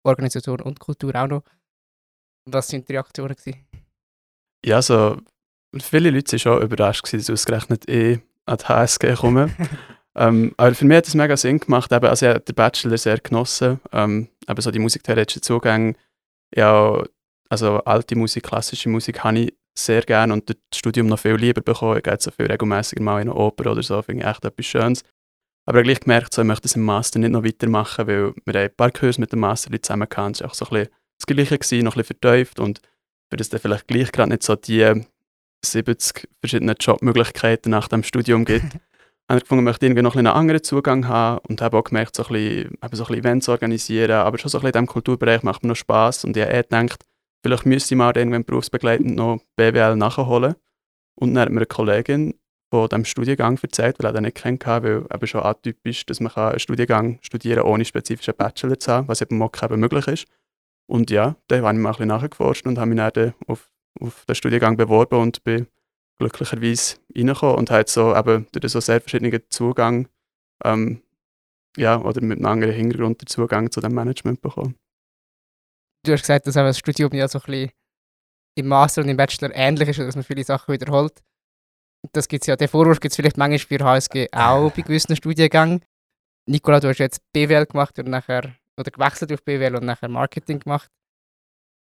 Organisation 0.05 0.61
und 0.61 0.81
Kultur 0.81 1.15
auch 1.15 1.27
noch. 1.27 1.43
Was 2.47 2.73
waren 2.73 2.85
die 2.85 2.93
Reaktionen? 2.93 3.35
Gewesen? 3.35 3.67
Ja, 4.65 4.77
also 4.77 5.19
viele 5.79 6.11
Leute 6.11 6.33
waren 6.33 6.39
schon 6.39 6.63
überrascht, 6.63 7.05
dass 7.05 7.13
ich 7.13 7.31
ausgerechnet 7.31 7.89
eh 7.89 8.21
an 8.47 8.59
die 8.59 8.65
HSG 8.65 9.15
komme. 9.15 9.55
ähm, 10.17 10.55
aber 10.57 10.75
für 10.75 10.87
mich 10.87 10.97
hat 10.97 11.09
es 11.09 11.15
mega 11.15 11.37
Sinn 11.37 11.61
gemacht. 11.61 11.93
Eben, 11.93 12.07
also 12.07 12.27
ich 12.27 12.35
habe 12.35 12.41
den 12.41 12.55
Bachelor 12.55 12.99
sehr 12.99 13.19
genossen. 13.19 13.81
Ähm, 13.93 14.29
eben 14.49 14.61
so 14.61 14.71
die 14.71 14.79
musiktheoretischen 14.79 15.43
Zugänge. 15.43 15.95
Ja, 16.55 17.03
also 17.49 17.79
alte 17.85 18.17
Musik, 18.17 18.45
klassische 18.45 18.89
Musik 18.89 19.23
habe 19.23 19.39
ich 19.39 19.55
sehr 19.77 20.03
gerne 20.03 20.33
und 20.33 20.49
das 20.49 20.57
Studium 20.75 21.07
noch 21.07 21.19
viel 21.19 21.35
lieber 21.35 21.61
bekommen. 21.61 21.99
Ich 21.99 22.03
gehe 22.03 22.13
jetzt 22.13 22.25
so 22.25 22.31
viel 22.31 22.47
regelmäßiger 22.47 23.03
mal 23.03 23.21
in 23.23 23.29
eine 23.29 23.35
Oper 23.35 23.71
oder 23.71 23.83
so, 23.83 24.01
finde 24.03 24.25
ich 24.25 24.29
echt 24.29 24.45
etwas 24.45 24.67
Schönes. 24.67 25.05
Aber 25.67 25.83
gleich 25.83 26.01
gemerkt, 26.01 26.35
so, 26.35 26.43
ich 26.43 26.49
möchte 26.49 26.63
das 26.63 26.77
im 26.77 26.83
Master 26.83 27.19
nicht 27.19 27.31
noch 27.31 27.45
weitermachen, 27.45 28.07
weil 28.07 28.35
wir 28.45 28.55
ein 28.55 28.75
paar 28.75 28.91
Kurse 28.91 29.21
mit 29.21 29.33
dem 29.33 29.41
Master 29.41 29.71
zusammen 29.81 30.09
hatten. 30.11 30.33
Es 30.33 30.41
ist 30.41 30.47
auch 30.47 30.55
so 30.55 30.65
ein 30.67 30.71
bisschen 30.71 30.95
das 31.19 31.27
Gleiche 31.27 31.59
gewesen, 31.59 31.85
noch 31.85 31.97
ein 31.97 32.03
bisschen 32.03 32.17
vertieft 32.21 32.61
und 32.61 32.81
für 33.31 33.41
es 33.41 33.51
dann 33.51 33.61
vielleicht 33.61 33.87
gleich 33.87 34.11
gerade 34.11 34.31
nicht 34.31 34.43
so 34.43 34.57
die 34.57 35.05
70 35.65 36.29
verschiedene 36.41 36.75
Jobmöglichkeiten 36.79 37.71
nach 37.71 37.89
dem 37.89 38.03
Studium 38.03 38.45
gibt, 38.45 38.65
habe 39.29 39.39
ich 39.39 39.43
gefunden, 39.45 39.63
ich 39.63 39.71
möchte 39.71 39.87
irgendwie 39.87 40.03
noch 40.03 40.17
ein 40.17 40.27
einen 40.27 40.37
anderen 40.37 40.63
Zugang 40.63 41.07
haben 41.07 41.41
und 41.49 41.61
habe 41.63 41.77
auch 41.77 41.85
gemerkt, 41.85 42.17
so 42.17 42.25
ein 42.25 42.33
bisschen, 42.33 42.71
so 42.71 42.87
ein 42.87 42.91
bisschen 42.91 43.15
Events 43.15 43.49
organisieren, 43.49 44.13
aber 44.13 44.39
schon 44.39 44.49
so 44.49 44.59
ein 44.59 44.63
bisschen 44.63 44.81
in 44.81 44.87
diesem 44.87 44.93
Kulturbereich 44.93 45.43
macht 45.43 45.63
mir 45.63 45.69
noch 45.69 45.77
Spass 45.77 46.25
und 46.25 46.37
ich 46.37 46.43
habe 46.43 46.65
gedacht, 46.65 47.05
vielleicht 47.43 47.67
müsste 47.67 47.95
ich 47.95 47.99
mal 47.99 48.17
irgendwann 48.17 48.45
berufsbegleitend 48.45 49.15
noch 49.15 49.41
BWL 49.57 49.97
nachholen. 49.97 50.57
Und 51.15 51.35
dann 51.35 51.43
hat 51.43 51.51
mir 51.51 51.59
eine 51.59 51.67
Kollegin 51.67 52.35
von 52.71 52.89
diesem 52.89 53.05
Studiengang 53.05 53.59
erzählt, 53.61 53.97
weil 53.99 54.07
er 54.07 54.13
den 54.13 54.25
nicht 54.25 54.37
kennt, 54.37 54.67
weil 54.67 55.05
eben 55.13 55.27
schon 55.27 55.43
atypisch 55.43 56.07
dass 56.07 56.21
man 56.21 56.33
einen 56.33 56.59
Studiengang 56.59 57.19
studieren 57.21 57.63
kann, 57.63 57.69
ohne 57.69 57.85
spezifischen 57.85 58.35
Bachelor 58.37 58.79
zu 58.79 58.93
haben, 58.93 59.09
was 59.09 59.21
eben 59.21 59.39
MOC 59.39 59.63
eben 59.65 59.81
möglich 59.81 60.07
ist. 60.07 60.27
Und 60.87 61.11
ja, 61.11 61.37
da 61.49 61.57
habe 61.57 61.77
ich 61.77 61.79
mal 61.79 61.91
ein 61.91 61.93
bisschen 61.93 62.09
nachgeforscht 62.09 62.67
und 62.67 62.79
habe 62.79 62.91
mich 62.95 63.13
dann 63.13 63.35
auf, 63.47 63.71
auf 64.01 64.25
den 64.27 64.35
Studiengang 64.35 64.77
beworben 64.77 65.21
und 65.21 65.43
bin 65.45 65.67
glücklicherweise 66.19 66.97
reingekommen 67.17 67.57
und 67.57 67.71
habe 67.71 67.85
so 67.89 68.15
eben 68.15 68.47
durch 68.53 68.73
so 68.73 68.81
sehr 68.81 69.01
verschiedenen 69.01 69.41
Zugang 69.51 70.09
ähm, 70.65 71.03
ja, 71.77 72.01
oder 72.01 72.21
mit 72.23 72.39
einem 72.39 72.47
anderen 72.47 72.75
Hintergrund 72.75 73.21
den 73.21 73.27
Zugang 73.27 73.71
zu 73.71 73.81
dem 73.81 73.95
Management 73.95 74.43
bekommen. 74.43 74.77
Du 76.05 76.13
hast 76.13 76.23
gesagt, 76.23 76.47
dass 76.47 76.55
das 76.55 76.79
Studium 76.79 77.13
ja 77.13 77.29
so 77.29 77.39
ein 77.39 77.45
bisschen 77.45 77.71
im 78.57 78.67
Master 78.67 79.03
und 79.03 79.09
im 79.09 79.17
Bachelor 79.17 79.55
ähnlich 79.55 79.89
ist, 79.89 79.99
dass 79.99 80.15
man 80.15 80.25
viele 80.25 80.45
Sachen 80.45 80.73
wiederholt. 80.73 81.21
Das 82.13 82.29
gibt 82.29 82.45
es 82.45 82.47
ja, 82.47 82.57
den 82.57 82.69
Vorwurf 82.69 83.01
gibt 83.01 83.13
es 83.13 83.17
vielleicht 83.17 83.37
manchmal 83.37 83.59
für 83.59 83.85
HSG 83.85 84.29
auch 84.33 84.71
bei 84.73 84.83
gewissen 84.83 85.17
Studiengängen. 85.17 85.85
Nicola, 86.47 86.81
du 86.81 86.89
hast 86.89 86.99
jetzt 86.99 87.21
BWL 87.33 87.67
gemacht 87.67 87.99
und 87.99 88.09
nachher, 88.09 88.55
oder 88.79 88.91
gewechselt 88.91 89.33
auf 89.33 89.45
BWL 89.45 89.77
und 89.77 89.85
nachher 89.85 90.09
Marketing 90.09 90.61
gemacht. 90.61 90.91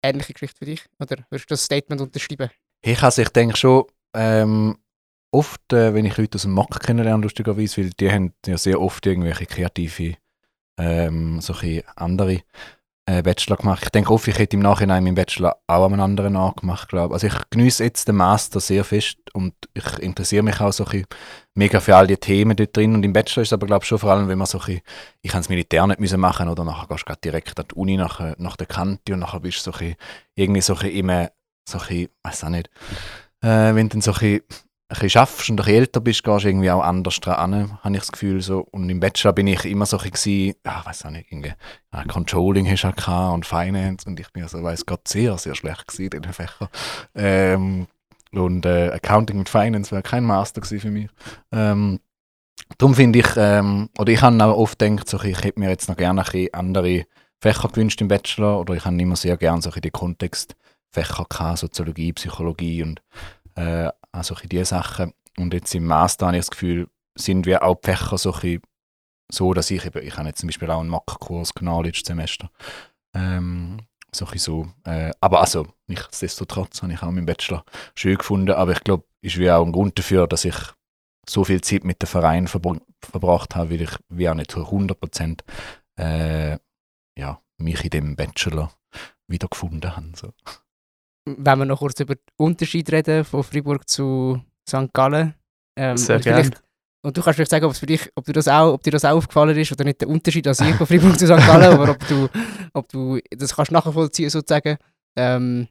Ähnliche 0.02 0.34
Geschichte 0.34 0.58
für 0.58 0.66
dich? 0.66 0.84
Oder 1.00 1.24
würdest 1.30 1.50
du 1.50 1.54
das 1.54 1.64
Statement 1.64 2.00
unterschreiben? 2.02 2.50
Ich, 2.82 3.02
also 3.02 3.22
ich 3.22 3.30
denke 3.30 3.56
schon, 3.56 3.84
ähm, 4.14 4.76
oft, 5.30 5.72
äh, 5.72 5.94
wenn 5.94 6.04
ich 6.04 6.16
Leute 6.16 6.36
aus 6.36 6.42
dem 6.42 6.52
Mac 6.52 6.78
kennenlerne, 6.80 7.22
lustigerweise, 7.22 7.82
weil 7.82 7.90
die 7.90 8.10
haben 8.10 8.34
ja 8.46 8.58
sehr 8.58 8.80
oft 8.80 9.04
irgendwelche 9.06 9.46
kreative, 9.46 10.16
ähm, 10.78 11.40
solche 11.40 11.84
andere 11.96 12.42
äh, 13.06 13.22
Bachelor 13.22 13.56
gemacht. 13.56 13.82
Ich 13.84 13.90
denke 13.90 14.12
oft, 14.12 14.26
ich 14.28 14.38
hätte 14.38 14.56
im 14.56 14.62
Nachhinein 14.62 15.04
meinen 15.04 15.14
Bachelor 15.14 15.56
auch 15.66 15.86
an 15.86 15.92
einem 15.92 16.02
anderen 16.02 16.36
angemacht, 16.36 16.88
glaube 16.88 17.14
Also 17.14 17.26
ich 17.26 17.34
genieße 17.50 17.84
jetzt 17.84 18.08
den 18.08 18.16
Master 18.16 18.60
sehr 18.60 18.84
fest 18.84 19.18
und 19.32 19.54
ich 19.74 19.98
interessiere 19.98 20.42
mich 20.42 20.60
auch 20.60 20.72
so 20.72 20.84
ein 20.86 21.04
mega 21.54 21.80
für 21.80 21.96
all 21.96 22.06
die 22.06 22.16
Themen 22.16 22.56
dort 22.56 22.76
drin. 22.76 22.94
Und 22.94 23.04
im 23.04 23.12
Bachelor 23.12 23.42
ist 23.42 23.48
es 23.48 23.52
aber, 23.52 23.66
glaube 23.66 23.84
ich, 23.84 23.88
schon 23.88 23.98
vor 23.98 24.10
allem, 24.10 24.28
wenn 24.28 24.38
man 24.38 24.46
so 24.46 24.60
ein 24.60 24.80
ich 25.20 25.30
kann 25.30 25.40
das 25.40 25.48
Militär 25.48 25.86
nicht 25.86 26.00
müssen 26.00 26.20
machen 26.20 26.48
oder 26.48 26.64
nachher 26.64 26.86
gehst 26.88 27.04
du 27.08 27.14
direkt 27.22 27.58
an 27.58 27.66
die 27.70 27.74
Uni 27.74 27.96
nach, 27.96 28.20
äh, 28.20 28.34
nach 28.38 28.56
der 28.56 28.66
Kante 28.66 29.12
und 29.12 29.20
nachher 29.20 29.40
bist 29.40 29.66
du 29.66 29.72
so 29.72 29.78
ein 29.78 29.94
irgendwie 30.34 30.62
so 30.62 30.74
ein 30.76 30.90
immer, 30.90 31.30
so 31.68 31.78
ein 31.78 32.08
weiß 32.22 32.44
auch 32.44 32.48
nicht, 32.48 32.70
äh, 33.42 33.74
wenn 33.74 33.88
dann 33.90 34.00
so 34.00 34.12
ein 34.12 34.24
ein 34.24 34.40
bisschen 34.94 35.10
schaffst 35.10 35.50
und 35.50 35.60
ein 35.60 35.64
bisschen 35.64 35.80
älter 35.80 36.00
bist, 36.00 36.24
gehst 36.24 36.44
du 36.44 36.48
irgendwie 36.48 36.70
auch 36.70 36.82
anders 36.82 37.20
dran, 37.20 37.78
habe 37.82 37.94
ich 37.94 38.00
das 38.00 38.12
Gefühl. 38.12 38.40
So. 38.40 38.60
Und 38.70 38.88
im 38.88 39.00
Bachelor 39.00 39.32
bin 39.32 39.46
ich 39.46 39.64
immer 39.64 39.86
so 39.86 39.98
ein 39.98 40.10
bisschen, 40.10 40.54
ja, 40.64 40.84
weiß 40.84 41.06
auch 41.06 41.10
nicht, 41.10 41.30
irgendwie, 41.30 41.52
ja, 41.92 42.04
Controlling 42.04 42.68
hast 42.70 42.82
du 42.82 42.88
auch 42.88 43.34
und 43.34 43.46
Finance 43.46 44.06
und 44.06 44.18
ich 44.18 44.30
bin 44.32 44.42
also, 44.42 44.62
weiß 44.62 44.86
Gott, 44.86 45.06
sehr, 45.08 45.36
sehr 45.38 45.54
schlecht 45.54 45.86
gewesen 45.86 46.12
in 46.14 46.22
den 46.22 46.32
Fächern. 46.32 46.68
Ähm, 47.14 47.86
und 48.32 48.66
äh, 48.66 48.90
Accounting 48.90 49.38
und 49.38 49.48
Finance 49.48 49.92
wäre 49.92 50.02
kein 50.02 50.24
Master 50.24 50.62
für 50.62 50.90
mich. 50.90 51.08
Ähm, 51.52 52.00
darum 52.78 52.94
finde 52.94 53.20
ich, 53.20 53.28
ähm, 53.36 53.88
oder 53.98 54.12
ich 54.12 54.22
habe 54.22 54.44
auch 54.44 54.56
oft 54.56 54.78
gedacht, 54.78 55.08
so, 55.08 55.20
ich 55.22 55.42
hätte 55.42 55.60
mir 55.60 55.70
jetzt 55.70 55.88
noch 55.88 55.96
gerne 55.96 56.22
ein 56.22 56.24
bisschen 56.24 56.54
andere 56.54 57.06
Fächer 57.40 57.68
gewünscht 57.68 58.00
im 58.00 58.08
Bachelor 58.08 58.60
oder 58.60 58.74
ich 58.74 58.84
habe 58.84 59.00
immer 59.00 59.16
sehr 59.16 59.36
gerne 59.36 59.62
so 59.62 59.70
die 59.70 59.90
Kontextfächer 59.90 61.26
gehabt, 61.28 61.58
Soziologie, 61.58 62.12
Psychologie 62.12 62.82
und 62.82 63.02
äh, 63.56 63.90
also 64.14 64.34
diese 64.34 64.64
Sachen. 64.64 65.12
Und 65.36 65.52
jetzt 65.52 65.74
im 65.74 65.86
Master 65.86 66.26
habe 66.26 66.36
ich 66.36 66.42
das 66.42 66.50
Gefühl, 66.50 66.88
sind 67.16 67.46
wir 67.46 67.62
auch 67.62 67.76
die 67.80 67.90
Fächer 67.90 68.18
so, 68.18 68.34
so 69.30 69.54
dass 69.54 69.70
ich 69.70 69.84
eben, 69.84 70.06
ich 70.06 70.16
habe 70.16 70.28
jetzt 70.28 70.40
zum 70.40 70.48
Beispiel 70.48 70.70
auch 70.70 70.80
einen 70.80 70.90
Mac-Kurs 70.90 71.54
Knowledge 71.54 72.02
Semester. 72.04 72.50
Ähm, 73.14 73.78
so 74.14 74.26
so. 74.36 74.68
Äh, 74.84 75.10
aber 75.20 75.40
also, 75.40 75.66
nichtsdestotrotz 75.88 76.82
habe 76.82 76.92
ich 76.92 77.02
auch 77.02 77.10
meinen 77.10 77.26
Bachelor 77.26 77.64
schön 77.96 78.16
gefunden, 78.16 78.52
aber 78.52 78.72
ich 78.72 78.84
glaube, 78.84 79.04
ist 79.22 79.38
wie 79.38 79.50
auch 79.50 79.64
ein 79.64 79.72
Grund 79.72 79.98
dafür, 79.98 80.28
dass 80.28 80.44
ich 80.44 80.56
so 81.28 81.42
viel 81.42 81.60
Zeit 81.62 81.84
mit 81.84 82.00
dem 82.00 82.06
Verein 82.06 82.46
verbr 82.46 82.80
verbracht 83.00 83.54
habe, 83.54 83.70
weil 83.70 83.82
ich 83.82 83.96
wie 84.08 84.28
auch 84.28 84.34
nicht 84.34 84.50
zu 84.50 84.60
100 84.60 84.98
Prozent 84.98 85.44
äh, 85.98 86.58
ja, 87.18 87.40
mich 87.58 87.84
in 87.84 87.90
dem 87.90 88.16
Bachelor 88.16 88.72
wiedergefunden 89.26 89.96
habe. 89.96 90.12
So 90.14 90.32
wenn 91.24 91.58
wir 91.58 91.64
noch 91.64 91.78
kurz 91.78 92.00
über 92.00 92.14
den 92.14 92.22
Unterschied 92.36 92.90
reden 92.92 93.24
von 93.24 93.42
Freiburg 93.42 93.88
zu 93.88 94.42
St. 94.68 94.92
Gallen. 94.92 95.34
Ähm, 95.76 95.96
Sehr 95.96 96.20
gerne. 96.20 96.50
Und 97.02 97.16
du 97.16 97.22
kannst 97.22 97.36
vielleicht 97.36 97.50
sagen, 97.50 97.66
ob, 97.66 97.76
für 97.76 97.86
dich, 97.86 98.10
ob, 98.14 98.24
dir 98.24 98.32
das 98.32 98.48
auch, 98.48 98.72
ob 98.72 98.82
dir 98.82 98.90
das 98.90 99.04
auch 99.04 99.16
aufgefallen 99.16 99.56
ist 99.58 99.70
oder 99.72 99.84
nicht 99.84 100.00
der 100.00 100.08
Unterschied 100.08 100.46
als 100.48 100.60
ich 100.60 100.74
von 100.74 100.86
Freiburg 100.86 101.18
zu 101.18 101.26
St. 101.26 101.46
Gallen, 101.46 101.74
aber 101.74 101.90
ob 101.90 102.08
du, 102.08 102.28
ob 102.72 102.88
du 102.88 103.18
das 103.30 103.54
kannst 103.54 103.72
nachvollziehen 103.72 104.30
sozusagen, 104.30 104.78
ähm, 105.16 105.68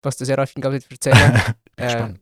was 0.00 0.16
der 0.16 0.26
Serafin 0.26 0.62
gerade 0.62 0.80
erzählen 0.88 1.42
ähm, 1.76 2.18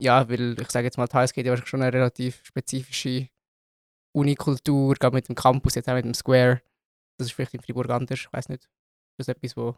Ja, 0.00 0.26
weil 0.28 0.58
ich 0.58 0.70
sage 0.70 0.86
jetzt 0.86 0.96
mal, 0.96 1.06
die 1.06 1.14
HSG 1.14 1.40
hat 1.40 1.46
ja 1.46 1.66
schon 1.66 1.82
eine 1.82 1.92
relativ 1.92 2.40
spezifische 2.44 3.28
Unikultur, 4.16 4.94
gerade 4.94 5.14
mit 5.14 5.28
dem 5.28 5.34
Campus, 5.34 5.74
jetzt 5.74 5.88
auch 5.88 5.94
mit 5.94 6.06
dem 6.06 6.14
Square. 6.14 6.62
Das 7.18 7.26
ist 7.26 7.34
vielleicht 7.34 7.52
in 7.52 7.60
Freiburg 7.60 7.90
anders, 7.90 8.20
ich 8.20 8.32
weiß 8.32 8.48
nicht. 8.48 8.66
Das 9.18 9.28
ist 9.28 9.36
etwas, 9.36 9.56
wo 9.58 9.76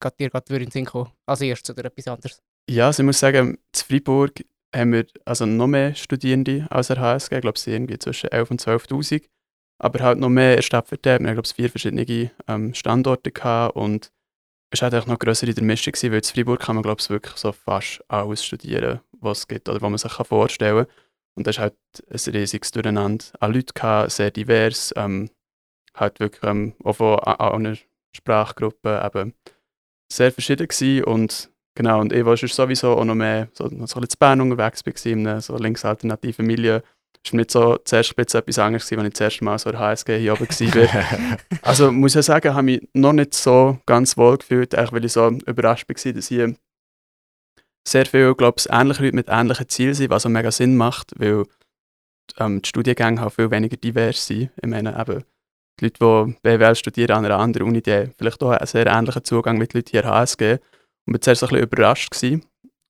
gerade 0.00 0.16
dir 0.16 0.30
gerade 0.30 0.54
in 0.54 0.64
den 0.64 0.70
Sinn 0.70 0.84
kommen, 0.84 1.10
als 1.26 1.40
erstes 1.40 1.76
oder 1.76 1.86
etwas 1.86 2.08
anderes? 2.08 2.42
Ja, 2.68 2.86
also 2.86 3.02
ich 3.02 3.06
muss 3.06 3.20
sagen, 3.20 3.50
in 3.54 3.58
Freiburg 3.74 4.44
haben 4.74 4.92
wir 4.92 5.06
also 5.24 5.46
noch 5.46 5.66
mehr 5.66 5.94
Studierende 5.94 6.66
als 6.70 6.88
der 6.88 7.00
HSG. 7.00 7.36
Ich 7.36 7.40
glaube, 7.40 7.56
es 7.56 7.62
sind 7.62 7.74
irgendwie 7.74 7.98
zwischen 7.98 8.30
11.000 8.30 8.50
und 8.50 8.60
12.000. 8.60 9.22
Aber 9.78 10.00
halt 10.00 10.18
noch 10.18 10.28
mehr 10.28 10.52
in 10.52 10.56
der 10.56 10.62
Stadt. 10.62 10.90
Wir 10.90 11.12
haben, 11.12 11.24
glaube 11.24 11.42
ich, 11.44 11.54
vier 11.54 11.70
verschiedene 11.70 12.30
ähm, 12.48 12.74
Standorte 12.74 13.30
gehabt 13.30 13.76
und 13.76 14.10
es 14.70 14.82
war 14.82 14.90
halt 14.90 15.06
noch 15.06 15.18
grösser 15.18 15.46
in 15.46 15.54
der 15.54 15.64
Mischung, 15.64 15.94
weil 16.02 16.14
in 16.14 16.22
Freiburg 16.22 16.60
kann 16.60 16.76
man, 16.76 16.82
glaube 16.82 17.00
ich, 17.00 17.08
wirklich 17.08 17.36
so 17.36 17.52
fast 17.52 18.02
alles 18.08 18.44
studieren, 18.44 19.00
was 19.12 19.40
es 19.40 19.48
gibt 19.48 19.68
oder 19.68 19.80
was 19.80 19.90
man 19.90 19.98
sich 19.98 20.12
vorstellen 20.12 20.86
kann. 20.86 20.94
Und 21.36 21.46
das 21.46 21.56
ist 21.56 21.60
halt 21.60 21.74
ein 22.08 22.34
riesiges 22.34 22.70
Durcheinander 22.72 23.24
an 23.40 23.52
Leuten 23.52 23.74
gehabt, 23.74 24.10
sehr 24.10 24.30
divers, 24.30 24.92
ähm, 24.96 25.30
halt 25.94 26.18
wirklich 26.20 26.42
ähm, 26.42 26.74
auch 26.82 26.94
von 26.94 27.18
einer 27.20 27.76
Sprachgruppe 28.14 29.02
eben 29.04 29.34
sehr 30.12 30.32
verschieden 30.32 30.68
gewesen 30.68 31.04
und 31.04 31.50
genau, 31.74 32.00
und 32.00 32.12
ich 32.12 32.24
war 32.24 32.36
sowieso 32.36 32.92
auch 32.92 33.04
noch 33.04 33.14
mehr 33.14 33.48
so, 33.52 33.64
noch 33.64 33.88
so 33.88 33.98
ein 33.98 34.02
bisschen 34.02 34.18
Bern 34.18 34.40
unterwegs 34.40 34.84
war, 34.84 35.12
in 35.12 35.26
einem 35.26 35.40
so 35.40 35.56
linksalternativen 35.56 36.46
Milieu. 36.46 36.80
Es 37.24 37.32
war 37.32 37.38
nicht 37.38 37.50
so 37.50 37.76
zuerst 37.78 38.16
etwas 38.16 38.58
anderes, 38.58 38.92
als 38.92 38.92
ich 38.92 39.12
das 39.12 39.20
erste 39.20 39.44
Mal 39.44 39.58
so 39.58 39.70
der 39.70 39.80
HSG 39.80 40.18
hier 40.18 40.34
oben 40.34 40.48
war. 40.48 41.38
also 41.62 41.90
muss 41.90 42.14
ich 42.14 42.24
sagen, 42.24 42.54
habe 42.54 42.70
ich 42.70 42.80
mich 42.82 42.90
noch 42.94 43.12
nicht 43.12 43.34
so 43.34 43.78
ganz 43.84 44.16
wohl 44.16 44.38
gefühlt, 44.38 44.72
weil 44.74 45.04
ich 45.04 45.12
so 45.12 45.28
überrascht 45.28 45.88
war, 45.88 46.12
dass 46.12 46.28
hier 46.28 46.54
sehr 47.86 48.06
viele, 48.06 48.34
glaube 48.34 48.56
ich, 48.58 48.66
ähnliche 48.70 49.02
Leute 49.02 49.16
mit 49.16 49.28
ähnlichen 49.28 49.68
Zielen 49.68 49.94
sind, 49.94 50.10
was 50.10 50.26
auch 50.26 50.30
mega 50.30 50.50
Sinn 50.50 50.76
macht, 50.76 51.12
weil 51.18 51.44
ähm, 52.38 52.62
die 52.62 52.68
Studiengänge 52.68 53.24
auch 53.24 53.32
viel 53.32 53.50
weniger 53.50 53.76
divers 53.76 54.26
sind. 54.26 54.50
Ich 54.60 54.68
meine, 54.68 54.98
eben, 54.98 55.24
die 55.80 55.84
Leute, 55.84 56.26
die 56.26 56.36
BWL 56.42 56.74
studieren 56.74 57.18
an 57.18 57.24
einer 57.24 57.38
anderen 57.38 57.68
Uni, 57.68 57.82
die 57.82 57.92
haben 57.92 58.12
vielleicht 58.16 58.42
auch 58.42 58.50
einen 58.50 58.66
sehr 58.66 58.86
ähnlichen 58.86 59.24
Zugang 59.24 59.58
mit 59.58 59.74
Leuten 59.74 59.90
hier 59.90 60.04
an 60.04 60.10
HSG. 60.10 60.58
Und 61.06 61.12
bin 61.12 61.22
zuerst 61.22 61.44
ein 61.44 61.48
bisschen 61.50 61.64
überrascht 61.64 62.10
gewesen. 62.10 62.44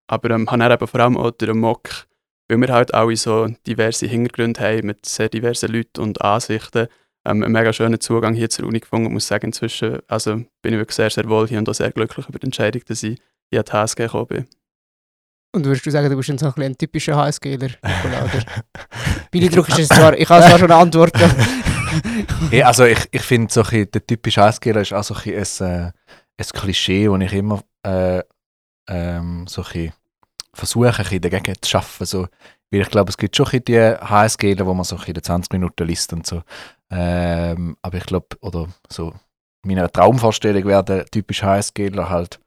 Aber 0.09 0.31
ähm, 0.31 0.49
habe 0.51 0.59
dann 0.59 0.73
eben 0.73 0.87
vor 0.87 1.01
allem 1.01 1.17
auch 1.17 1.33
den 1.33 1.59
Mock, 1.59 2.07
weil 2.49 2.59
wir 2.59 2.69
halt 2.69 2.95
alle 2.95 3.17
so 3.17 3.49
diverse 3.67 4.07
Hintergründe 4.07 4.61
haben 4.61 4.87
mit 4.87 5.05
sehr 5.05 5.29
diversen 5.29 5.73
Leuten 5.73 6.01
und 6.01 6.23
Ansichten, 6.23 6.87
ähm, 7.27 7.43
einen 7.43 7.53
mega 7.53 7.73
schönen 7.73 8.01
Zugang 8.01 8.35
hier 8.35 8.49
zur 8.49 8.67
Uni 8.67 8.81
gefunden. 8.81 9.07
Ich 9.07 9.13
muss 9.13 9.27
sagen, 9.27 9.47
inzwischen 9.47 9.99
also 10.07 10.45
bin 10.63 10.73
ich 10.73 10.79
wirklich 10.79 10.97
sehr, 10.97 11.11
sehr 11.11 11.29
wohl 11.29 11.49
hier 11.49 11.59
und 11.59 11.69
auch 11.69 11.75
sehr 11.75 11.91
glücklich 11.91 12.29
über 12.29 12.39
die 12.39 12.47
Entscheidung, 12.47 12.83
dass 12.87 13.03
ich 13.03 13.19
hier 13.51 13.61
an 13.61 13.65
die 13.65 13.73
HSG 13.73 14.05
gekommen 14.05 14.27
bin. 14.27 14.47
Und 15.53 15.65
würdest 15.65 15.87
du 15.87 15.91
sagen, 15.91 16.11
du 16.11 16.17
bist 16.17 16.31
ein, 16.31 16.39
so 16.39 16.53
ein, 16.55 16.77
typischer 16.77 17.17
HSGler, 17.17 17.71
oder? 17.83 18.31
Billigdruck 19.31 19.69
ist 19.71 19.79
es 19.79 19.89
zwar, 19.89 20.17
ich 20.17 20.29
habe 20.29 20.45
zwar 20.45 20.59
schon 20.59 20.71
eine 20.71 20.81
Antwort, 20.81 21.13
hey, 22.51 22.63
also 22.63 22.85
ich, 22.85 22.99
ich 23.11 23.23
finde, 23.23 23.53
so 23.53 23.63
der 23.63 24.07
typische 24.07 24.43
Eisgeber 24.43 24.81
ist 24.81 24.93
auch 24.93 25.05
so 25.05 25.15
ein, 25.15 25.35
ein, 25.35 25.61
äh, 25.61 25.93
ein 26.39 26.47
Klischee, 26.53 27.09
das 27.09 27.21
ich 27.21 27.33
immer 27.33 27.63
äh, 27.83 28.23
ähm, 28.89 29.47
so 29.47 29.65
versuche, 30.55 31.21
dagegen 31.21 31.55
zu 31.61 31.77
arbeiten. 31.77 32.05
So, 32.07 32.29
weil 32.71 32.81
ich 32.81 32.91
glaube, 32.91 33.11
es 33.11 33.17
gibt 33.17 33.37
schon 33.37 33.49
die 33.51 33.79
HSGler, 33.79 34.67
wo 34.67 34.75
man 34.75 34.85
so 34.85 34.97
in 34.97 35.23
20 35.23 35.53
Minuten 35.53 35.87
liest 35.87 36.13
und 36.13 36.27
so. 36.27 36.43
Ähm, 36.91 37.77
aber 37.83 37.99
ich 37.99 38.07
glaube, 38.07 38.29
oder 38.41 38.69
so, 38.89 39.15
meine 39.65 39.91
Traumvorstellung 39.91 40.65
wäre 40.65 40.85
der 40.85 41.07
typische 41.07 41.47
HSGler 41.47 42.09
halt 42.09 42.41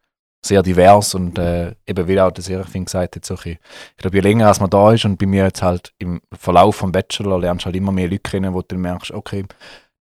sehr 0.46 0.64
divers 0.64 1.16
und 1.16 1.38
äh, 1.38 1.76
eben 1.86 2.08
wie 2.08 2.20
auch 2.20 2.32
der 2.32 2.44
Serafin 2.44 2.86
gesagt 2.86 3.16
hat, 3.16 3.26
so 3.26 3.36
ich, 3.44 3.58
glaube, 3.98 4.18
je 4.18 4.22
länger 4.22 4.48
als 4.48 4.60
man 4.60 4.70
da 4.70 4.94
ist 4.94 5.06
und 5.06 5.18
bei 5.18 5.26
mir 5.26 5.44
jetzt 5.44 5.62
halt 5.62 5.94
im 6.00 6.22
Verlauf 6.32 6.78
vom 6.78 6.92
Bachelor 6.92 7.40
lernst 7.40 7.64
du 7.64 7.66
halt 7.68 7.76
immer 7.76 7.92
mehr 7.92 8.08
Leute 8.08 8.22
kennen, 8.30 8.54
wo 8.54 8.62
du 8.62 8.78
merkst, 8.78 9.12
okay, 9.12 9.46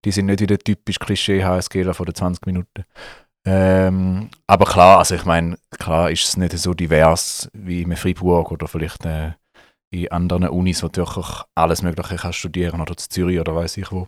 die 0.05 0.13
sind 0.13 0.27
nicht 0.27 0.41
wieder 0.41 0.59
typisch 0.59 0.99
Klischee 0.99 1.45
HSGler 1.45 1.93
von 1.93 2.07
den 2.07 2.15
20 2.15 2.47
Minuten. 2.47 2.85
Ähm, 3.45 4.31
aber 4.47 4.67
klar, 4.67 4.99
also 4.99 5.15
ich 5.15 5.25
meine, 5.25 5.59
klar 5.79 6.11
ist 6.11 6.25
es 6.25 6.37
nicht 6.37 6.57
so 6.59 6.75
divers 6.75 7.49
wie 7.53 7.83
in 7.83 7.97
Freiburg 7.97 8.53
oder 8.53 8.69
vielleicht 8.69 9.05
äh, 9.07 9.33
in 9.91 10.11
anderen 10.13 10.49
Unis, 10.49 10.83
wo 10.83 10.89
du 10.89 10.99
wirklich 10.99 11.27
alles 11.55 11.83
Mögliche 11.83 12.17
kannst 12.17 12.39
studieren 12.39 12.81
oder 12.81 12.93
in 12.93 12.99
Zürich 12.99 13.41
oder 13.41 13.55
weiß 13.55 13.77
ich 13.79 13.91
wo. 13.91 14.07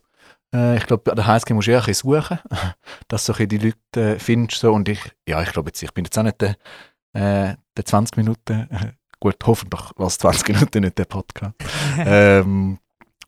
Äh, 0.55 0.77
ich 0.77 0.87
glaube, 0.87 1.11
an 1.11 1.17
der 1.17 1.27
HSG 1.27 1.55
musst 1.55 1.69
du 1.69 1.73
eher 1.73 1.81
ein 1.81 1.87
bisschen 1.87 2.11
suchen, 2.11 2.39
dass 3.09 3.27
du 3.27 3.47
die 3.47 3.59
Leute 3.59 4.15
äh, 4.15 4.19
findest. 4.19 4.61
So. 4.61 4.73
Und 4.73 4.89
ich, 4.89 5.01
ja, 5.29 5.43
ich 5.43 5.53
glaube 5.53 5.69
jetzt, 5.69 5.83
ich 5.83 5.93
bin 5.93 6.05
jetzt 6.05 6.19
auch 6.19 6.23
nicht 6.23 6.41
der, 6.41 6.57
äh, 7.13 7.57
der 7.77 7.85
20 7.85 8.17
Minuten, 8.17 8.69
gut, 9.21 9.37
hoffentlich 9.45 9.81
war 9.97 10.07
es 10.07 10.19
20 10.19 10.49
Minuten 10.49 10.83
nicht 10.83 10.99
der 10.99 11.05
Podcast. 11.05 11.55
ähm, 11.99 12.79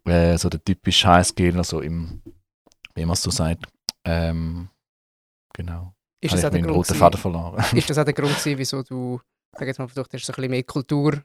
äh, 0.04 0.36
so 0.36 0.48
der 0.48 0.62
typische 0.62 1.08
HSGler, 1.08 1.64
so 1.64 1.80
im, 1.80 2.22
wie 2.94 3.04
man 3.04 3.14
es 3.14 3.22
so 3.22 3.30
sagt. 3.30 3.66
Ähm, 4.04 4.68
genau. 5.54 5.94
Ist 6.20 6.34
das, 6.34 6.44
auch 6.44 6.50
der 6.50 6.62
Grund 6.62 6.76
roten 6.76 6.94
Faden 6.94 7.20
verloren. 7.20 7.64
ist 7.76 7.90
das 7.90 7.98
auch 7.98 8.04
der 8.04 8.14
Grund 8.14 8.36
gewesen, 8.36 8.58
wieso 8.58 8.82
du, 8.82 9.20
sag 9.56 9.66
jetzt 9.66 9.78
mal, 9.78 9.88
versucht 9.88 10.12
hast, 10.12 10.24
so 10.24 10.32
ein 10.32 10.36
bisschen 10.36 10.50
mehr 10.50 10.62
Kultur 10.62 11.22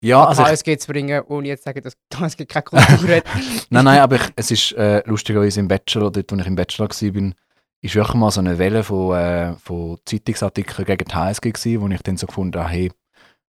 ja, 0.00 0.24
also 0.24 0.44
HSG 0.44 0.78
zu 0.78 0.92
bringen, 0.92 1.22
ohne 1.28 1.48
jetzt 1.48 1.64
zu 1.64 1.70
sagen, 1.70 1.82
dass 1.82 1.96
HSG 2.14 2.44
keine 2.46 2.64
Kultur 2.64 3.16
hat? 3.16 3.24
nein, 3.70 3.84
nein, 3.84 4.00
aber 4.00 4.16
ich, 4.16 4.32
es 4.36 4.50
ist 4.50 4.72
äh, 4.72 5.02
lustigerweise 5.06 5.60
im 5.60 5.68
Bachelor, 5.68 6.10
dort, 6.10 6.30
wo 6.30 6.36
ich 6.36 6.46
im 6.46 6.56
Bachelor 6.56 6.88
war, 6.88 7.32
ist 7.82 7.94
wirklich 7.94 8.14
mal 8.14 8.30
so 8.30 8.40
eine 8.40 8.58
Welle 8.58 8.82
von, 8.82 9.16
äh, 9.16 9.54
von 9.54 9.98
Zeitungsartikeln 10.04 10.86
gegen 10.86 11.04
die 11.04 11.14
HSG 11.14 11.52
gewesen, 11.52 11.80
wo 11.80 11.88
ich 11.88 12.02
dann 12.02 12.16
so 12.16 12.26
gefunden 12.26 12.58
habe, 12.60 12.70
hey, 12.70 12.90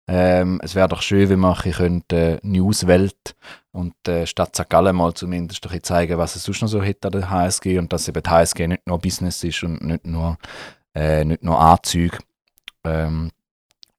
ähm, 0.09 0.61
es 0.63 0.73
wäre 0.73 0.87
doch 0.87 1.01
schön, 1.01 1.27
wenn 1.29 1.39
man 1.39 1.55
bisschen 1.55 2.03
äh, 2.11 2.39
Newswelt 2.41 3.35
und 3.71 3.93
äh, 4.07 4.25
Stadt 4.25 4.55
St. 4.55 4.69
Gallen 4.69 4.95
mal 4.95 5.13
zumindest 5.13 5.61
bisschen 5.61 5.83
zeigen, 5.83 6.17
was 6.17 6.35
es 6.37 6.43
sonst 6.43 6.61
noch 6.61 6.69
so 6.69 6.81
hat 6.81 7.05
an 7.05 7.11
der 7.11 7.29
HSG 7.29 7.77
und 7.77 7.91
dass 7.91 8.07
eben 8.07 8.23
die 8.23 8.29
HSG 8.29 8.67
nicht 8.67 8.87
nur 8.87 8.99
Business 8.99 9.43
ist 9.43 9.63
und 9.63 9.83
nicht 9.83 10.05
nur, 10.05 10.37
äh, 10.95 11.25
nicht 11.25 11.43
nur 11.43 11.59
Anzüge. 11.59 12.17
Ähm, 12.85 13.31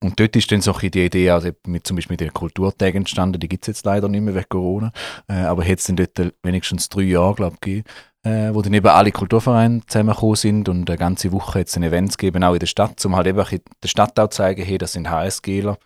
und 0.02 0.21
dort 0.21 0.37
ist 0.37 0.50
dann 0.52 0.61
so 0.61 0.73
die 0.73 0.87
Idee, 0.87 1.31
also 1.31 1.50
mit, 1.67 1.87
zum 1.87 1.97
Beispiel 1.97 2.14
mit 2.14 2.21
den 2.21 2.33
Kulturtagen 2.33 2.99
entstanden, 2.99 3.40
die 3.40 3.49
gibt 3.49 3.64
es 3.64 3.69
jetzt 3.69 3.85
leider 3.85 4.09
nicht 4.09 4.21
mehr 4.21 4.35
wegen 4.35 4.49
Corona, 4.49 4.93
äh, 5.28 5.35
aber 5.35 5.64
hat 5.64 5.78
es 5.78 5.85
dann 5.85 5.97
dort 5.97 6.35
wenigstens 6.43 6.88
drei 6.88 7.02
Jahre, 7.02 7.35
glaube 7.35 7.55
ich, 7.57 7.61
gegeben, 7.61 7.88
äh, 8.25 8.55
wo 8.55 8.62
dann 8.62 8.75
eben 8.75 8.87
alle 8.87 9.11
Kulturvereine 9.11 9.81
zusammengekommen 9.87 10.37
sind 10.37 10.69
und 10.69 10.88
eine 10.88 10.99
ganze 10.99 11.33
Woche 11.33 11.61
jetzt 11.61 11.76
ein 11.76 11.83
Events 11.83 12.17
gegeben, 12.17 12.45
auch 12.45 12.52
in 12.52 12.61
der 12.61 12.67
Stadt, 12.67 13.05
um 13.05 13.17
halt 13.17 13.26
eben 13.26 13.45
der 13.83 13.88
Stadt 13.88 14.19
auch 14.21 14.28
zeigen, 14.28 14.62
hey, 14.62 14.78
das 14.78 14.93
sind 14.93 15.11
HSGler 15.11 15.78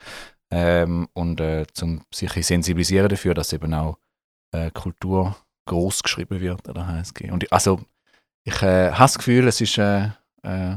ähm, 0.50 1.08
und 1.14 1.40
äh, 1.40 1.66
zum 1.72 2.02
sich 2.12 2.32
sensibilisieren 2.46 3.08
dafür, 3.08 3.32
dass 3.32 3.52
eben 3.52 3.72
auch 3.72 3.96
äh, 4.52 4.70
Kultur 4.70 5.36
groß 5.66 6.02
geschrieben 6.02 6.40
wird 6.40 6.68
an 6.68 6.74
der 6.74 6.86
HSG. 6.86 7.30
Und 7.30 7.44
ich, 7.44 7.52
also 7.52 7.80
ich 8.44 8.60
äh, 8.62 8.90
habe 8.90 9.04
das 9.04 9.18
Gefühl, 9.18 9.46
es 9.46 9.60
ist 9.60 9.78
äh, 9.78 10.08
äh, 10.42 10.76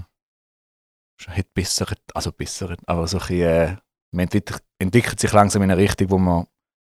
hat 1.27 1.53
besser, 1.53 1.87
also 2.13 2.31
besser, 2.31 2.75
aber 2.85 3.07
so 3.07 3.17
ein 3.17 3.27
bisschen, 3.27 3.41
äh, 3.41 3.77
man 4.11 4.23
entwickelt, 4.23 4.63
entwickelt 4.79 5.19
sich 5.19 5.31
langsam 5.31 5.61
in 5.61 5.71
eine 5.71 5.81
Richtung, 5.81 6.09
wo 6.09 6.17
man 6.17 6.47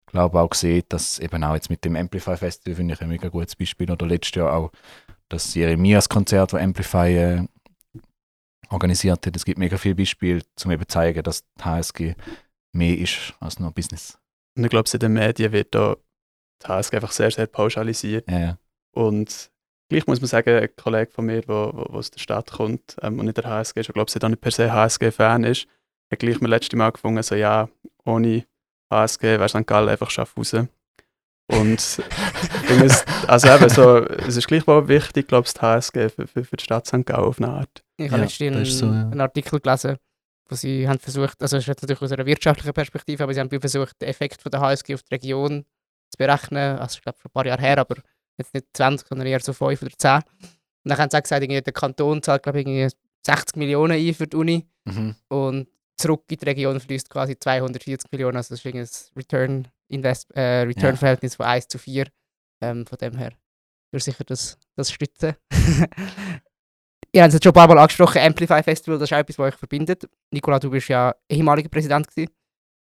glaube 0.07 0.41
auch 0.41 0.51
gesehen, 0.51 0.85
dass 0.89 1.19
eben 1.19 1.45
auch 1.45 1.55
jetzt 1.55 1.71
mit 1.71 1.85
dem 1.85 1.97
Amplify 1.97 2.37
Festival 2.37 2.77
finde 2.77 2.95
ich 2.95 3.01
ein 3.01 3.09
mega 3.09 3.29
gutes 3.29 3.57
Beispiel 3.57 3.91
oder 3.91 4.07
letztes 4.07 4.37
Jahr 4.37 4.53
auch 4.53 4.73
das 5.29 5.55
Jeremias 5.55 6.09
Konzert, 6.09 6.53
das 6.53 6.61
Amplify 6.61 7.17
äh, 7.17 7.47
organisiert 8.71 9.27
hat. 9.27 9.37
Es 9.37 9.45
gibt 9.45 9.59
mega 9.59 9.77
viele 9.77 9.95
Beispiele, 9.95 10.43
um 10.65 10.71
eben 10.71 10.83
zu 10.83 10.89
zeigen, 10.89 11.23
dass 11.23 11.43
die 11.43 11.65
HSG 11.65 12.15
mehr 12.73 12.99
ist 12.99 13.35
als 13.41 13.59
nur 13.59 13.71
Business. 13.73 14.19
Und 14.57 14.65
ich 14.65 14.71
glaube, 14.71 14.89
in 14.93 14.99
den 14.99 15.13
Medien 15.13 15.53
wird 15.53 15.75
da 15.75 15.97
die 16.63 16.67
HSG 16.67 16.97
einfach 16.97 17.13
sehr, 17.13 17.31
sehr 17.31 17.47
pauschalisiert. 17.47 18.29
Ja, 18.31 18.39
ja. 18.39 18.59
Und 18.93 19.51
gleich 19.89 20.07
muss 20.07 20.21
man 20.21 20.29
sagen, 20.29 20.51
ein 20.51 20.69
Kollege 20.77 21.11
von 21.11 21.27
mir, 21.27 21.43
der 21.43 21.55
aus 21.55 22.11
der 22.11 22.21
Stadt 22.21 22.53
kommt 22.53 22.97
ähm, 23.03 23.19
und 23.19 23.27
nicht 23.27 23.39
der 23.39 23.45
HSG 23.45 23.81
ist, 23.81 23.89
ich 23.89 23.95
glaube, 23.95 24.11
er 24.15 24.29
nicht 24.29 24.41
per 24.41 24.51
se 24.51 24.73
HSG-Fan 24.73 25.45
ist, 25.45 25.67
hat 26.11 26.19
gleich 26.19 26.41
mir 26.41 26.49
letztes 26.49 26.77
Mal 26.77 26.91
gefunden, 26.91 27.23
so 27.23 27.35
ja, 27.35 27.69
ohne 28.05 28.45
HSG 28.91 29.23
wäre 29.23 29.49
St. 29.49 29.67
Gallen 29.67 29.89
einfach 29.89 30.11
Schaffhausen. 30.11 30.69
Und 31.51 31.79
es, 32.85 33.05
also 33.27 33.49
eben 33.49 33.69
so, 33.71 34.05
es 34.05 34.37
ist 34.37 34.49
gleichwohl 34.49 34.87
wichtig, 34.89 35.29
glaube 35.29 35.47
ich, 35.47 35.55
die 35.55 35.61
HSG 35.61 36.09
für, 36.11 36.27
für, 36.27 36.45
für 36.45 36.57
die 36.57 36.65
Stadt 36.65 36.87
St. 36.87 37.07
Gallen 37.07 37.25
auf 37.25 37.39
eine 37.41 37.49
Art. 37.49 37.83
Ich 37.97 38.11
habe 38.11 38.23
ja, 38.23 38.25
letztens 38.25 38.79
so, 38.79 38.87
ja. 38.87 38.93
einen 38.93 39.21
Artikel 39.21 39.59
gelesen, 39.59 39.97
wo 40.49 40.55
sie 40.55 40.87
haben 40.89 40.99
versucht, 40.99 41.43
also 41.43 41.57
es 41.57 41.65
ist 41.65 41.69
natürlich 41.69 42.01
aus 42.01 42.13
einer 42.13 42.27
wirtschaftlichen 42.27 42.73
Perspektive, 42.73 43.23
aber 43.23 43.33
sie 43.33 43.41
haben 43.41 43.51
versucht, 43.51 44.01
den 44.01 44.09
Effekt 44.09 44.43
von 44.43 44.51
der 44.51 44.61
HSG 44.61 44.95
auf 44.95 45.03
die 45.03 45.15
Region 45.15 45.65
zu 46.11 46.19
berechnen. 46.19 46.79
Also 46.79 46.97
ich 46.97 47.03
glaube, 47.03 47.19
schon 47.21 47.31
ein 47.31 47.33
paar 47.33 47.47
Jahre 47.47 47.63
her, 47.63 47.79
aber 47.79 47.97
jetzt 48.39 48.55
nicht 48.55 48.67
20, 48.73 49.09
sondern 49.09 49.27
eher 49.27 49.41
so 49.41 49.53
5 49.53 49.83
oder 49.83 49.91
10. 49.97 50.17
Und 50.17 50.23
dann 50.85 50.99
haben 50.99 51.11
sie 51.11 51.17
auch 51.17 51.23
gesagt, 51.23 51.43
der 51.43 51.73
Kanton 51.73 52.23
zahlt, 52.23 52.43
glaube 52.43 52.61
ich, 52.61 52.93
60 53.27 53.57
Millionen 53.57 53.93
ein 53.93 54.15
für 54.15 54.27
die 54.27 54.37
Uni. 54.37 54.69
Mhm. 54.85 55.15
Und 55.29 55.69
zurück 55.97 56.25
in 56.31 56.37
die 56.37 56.45
Region 56.45 56.81
fließt 56.81 57.11
quasi 57.11 57.39
240 57.39 58.11
Millionen. 58.13 58.37
Also 58.37 58.55
das 58.55 58.65
ist 58.65 58.75
ein 58.75 59.13
Return, 59.17 59.69
Invest, 59.89 60.31
äh, 60.35 60.63
Return 60.63 60.95
ja. 60.95 60.97
Verhältnis 60.97 61.35
von 61.35 61.47
1 61.47 61.69
zu 61.69 61.79
4. 61.79 62.07
Ähm, 62.61 62.87
von 62.87 62.99
dem 62.99 63.17
her 63.17 63.33
würde 63.91 64.05
sicher 64.05 64.25
das, 64.25 64.59
das 64.77 64.91
stützen. 64.91 65.35
Ihr 67.13 67.23
habt 67.23 67.33
es 67.33 67.41
schon 67.43 67.51
ein 67.51 67.55
paar 67.55 67.69
Mal 67.69 67.79
angesprochen, 67.79 68.21
Amplify 68.21 68.63
Festival, 68.63 68.99
das 68.99 69.11
ist 69.11 69.15
auch 69.15 69.21
etwas, 69.21 69.39
was 69.39 69.53
euch 69.53 69.59
verbindet. 69.59 70.09
Nicola, 70.31 70.59
du 70.59 70.71
bist 70.71 70.89
ja 70.89 71.15
ehemaliger 71.29 71.71
Präsident 71.71 72.07
gewesen. 72.07 72.31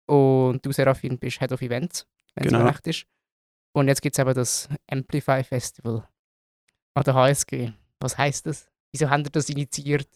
und 0.06 0.64
du, 0.64 0.72
Serafin, 0.72 1.18
bist 1.18 1.38
Head 1.40 1.52
of 1.52 1.60
Events, 1.60 2.06
wenn 2.34 2.48
genau. 2.48 2.60
es 2.60 2.74
recht 2.74 2.86
ist. 2.86 3.06
Und 3.76 3.88
jetzt 3.88 4.02
gibt 4.02 4.16
es 4.16 4.20
eben 4.20 4.34
das 4.34 4.68
Amplify 4.90 5.42
Festival 5.42 6.08
an 6.94 7.04
der 7.04 7.14
HSG. 7.14 7.72
Was 8.00 8.16
heißt 8.16 8.46
das? 8.46 8.68
Wieso 8.92 9.10
habt 9.10 9.26
ihr 9.26 9.30
das 9.30 9.48
initiiert? 9.48 10.08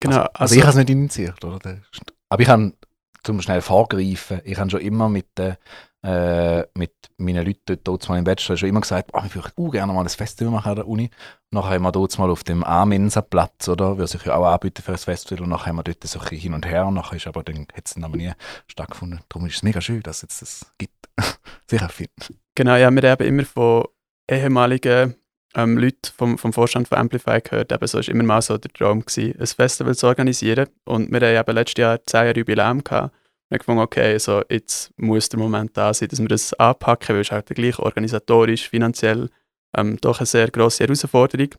Genau, 0.00 0.18
also, 0.18 0.30
also 0.34 0.54
ich 0.54 0.60
habe 0.60 0.70
es 0.70 0.76
nicht 0.76 0.90
initiiert, 0.90 1.42
oder? 1.44 1.80
Aber 2.28 2.42
ich 2.42 2.48
habe, 2.48 2.74
zum 3.22 3.40
schnell 3.42 3.60
vorgreifen, 3.60 4.40
ich 4.44 4.58
habe 4.58 4.70
schon 4.70 4.80
immer 4.80 5.08
mit, 5.08 5.38
äh, 5.38 6.64
mit 6.74 6.92
meinen 7.18 7.44
Leuten 7.44 7.78
dort 7.82 8.08
mal 8.08 8.18
im 8.18 8.24
Bachelor 8.24 8.56
schon 8.56 8.68
immer 8.68 8.80
gesagt, 8.80 9.10
oh, 9.12 9.22
ich 9.26 9.34
würde 9.34 9.50
auch 9.56 9.70
gerne 9.70 9.92
mal 9.92 10.02
ein 10.02 10.08
Festival 10.08 10.52
machen 10.52 10.70
an 10.70 10.76
der 10.76 10.88
Uni. 10.88 11.10
Nachher 11.50 11.74
haben 11.74 11.82
wir 11.82 11.92
dort 11.92 12.16
mal 12.18 12.30
auf 12.30 12.44
dem 12.44 12.62
A-Mensa-Platz, 12.62 13.68
oder? 13.68 13.98
Würde 13.98 14.06
sich 14.06 14.24
ja 14.24 14.36
auch 14.36 14.46
anbieten 14.46 14.82
für 14.82 14.92
ein 14.92 14.98
Festival. 14.98 15.44
Und 15.44 15.50
nachher 15.50 15.66
haben 15.66 15.76
wir 15.76 15.82
dort 15.82 16.04
so 16.04 16.20
ein 16.20 16.28
hin 16.28 16.54
und 16.54 16.66
her. 16.66 16.86
Und 16.86 16.94
nachher 16.94 17.16
ist 17.16 17.26
aber 17.26 17.42
dann, 17.42 17.66
hat 17.74 17.86
es 17.86 18.02
aber 18.02 18.16
nie 18.16 18.32
stattgefunden. 18.68 19.20
Darum 19.28 19.46
ist 19.46 19.56
es 19.56 19.62
mega 19.62 19.80
schön, 19.80 20.02
dass 20.02 20.18
es 20.18 20.22
jetzt 20.22 20.42
das 20.42 20.72
gibt. 20.78 21.08
Sicher 21.66 21.88
viel. 21.88 22.08
Genau, 22.54 22.76
ja, 22.76 22.90
wir 22.90 23.10
haben 23.10 23.26
immer 23.26 23.44
von 23.44 23.84
ehemaligen 24.30 25.16
ähm, 25.54 25.78
Leute 25.78 26.10
vom, 26.14 26.38
vom 26.38 26.52
Vorstand 26.52 26.88
von 26.88 26.98
Amplify 26.98 27.40
gehört, 27.40 27.72
eben 27.72 27.86
so 27.86 27.98
war 27.98 28.08
immer 28.08 28.24
mal 28.24 28.42
so 28.42 28.58
der 28.58 28.72
Traum, 28.72 29.00
gewesen, 29.00 29.38
ein 29.38 29.46
Festival 29.46 29.96
zu 29.96 30.06
organisieren. 30.06 30.68
Und 30.84 31.10
wir 31.10 31.20
haben 31.20 31.40
eben 31.48 31.54
letztes 31.54 31.80
Jahr 31.80 32.04
10 32.04 32.18
Jahre 32.26 32.38
Jubiläum 32.38 32.84
gehabt. 32.84 33.14
Wir 33.48 33.54
haben 33.54 33.58
gefunden, 33.58 33.80
okay, 33.80 34.18
so 34.18 34.42
jetzt 34.50 34.92
muss 34.98 35.28
der 35.28 35.38
Moment 35.38 35.76
da 35.76 35.94
sein, 35.94 36.08
dass 36.08 36.20
wir 36.20 36.28
das 36.28 36.52
anpacken, 36.54 37.14
weil 37.14 37.22
es 37.22 37.30
halt 37.30 37.46
gleich 37.46 37.78
organisatorisch, 37.78 38.68
finanziell 38.68 39.30
ähm, 39.76 39.98
doch 40.00 40.18
eine 40.20 40.26
sehr 40.26 40.50
grosse 40.50 40.84
Herausforderung. 40.84 41.50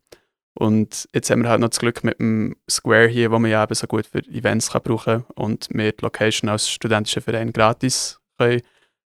Und 0.53 1.07
jetzt 1.13 1.29
haben 1.29 1.41
wir 1.41 1.49
halt 1.49 1.61
noch 1.61 1.69
das 1.69 1.79
Glück 1.79 2.03
mit 2.03 2.19
dem 2.19 2.55
Square 2.69 3.07
hier, 3.07 3.31
wo 3.31 3.39
man 3.39 3.49
ja 3.49 3.63
eben 3.63 3.73
so 3.75 3.87
gut 3.87 4.05
für 4.05 4.19
Events 4.27 4.71
kann 4.71 4.81
brauchen 4.83 5.25
und 5.35 5.67
wir 5.71 5.91
die 5.91 6.03
Location 6.03 6.49
als 6.49 6.69
studentischer 6.69 7.21
Verein 7.21 7.53
gratis 7.53 8.19
können 8.37 8.61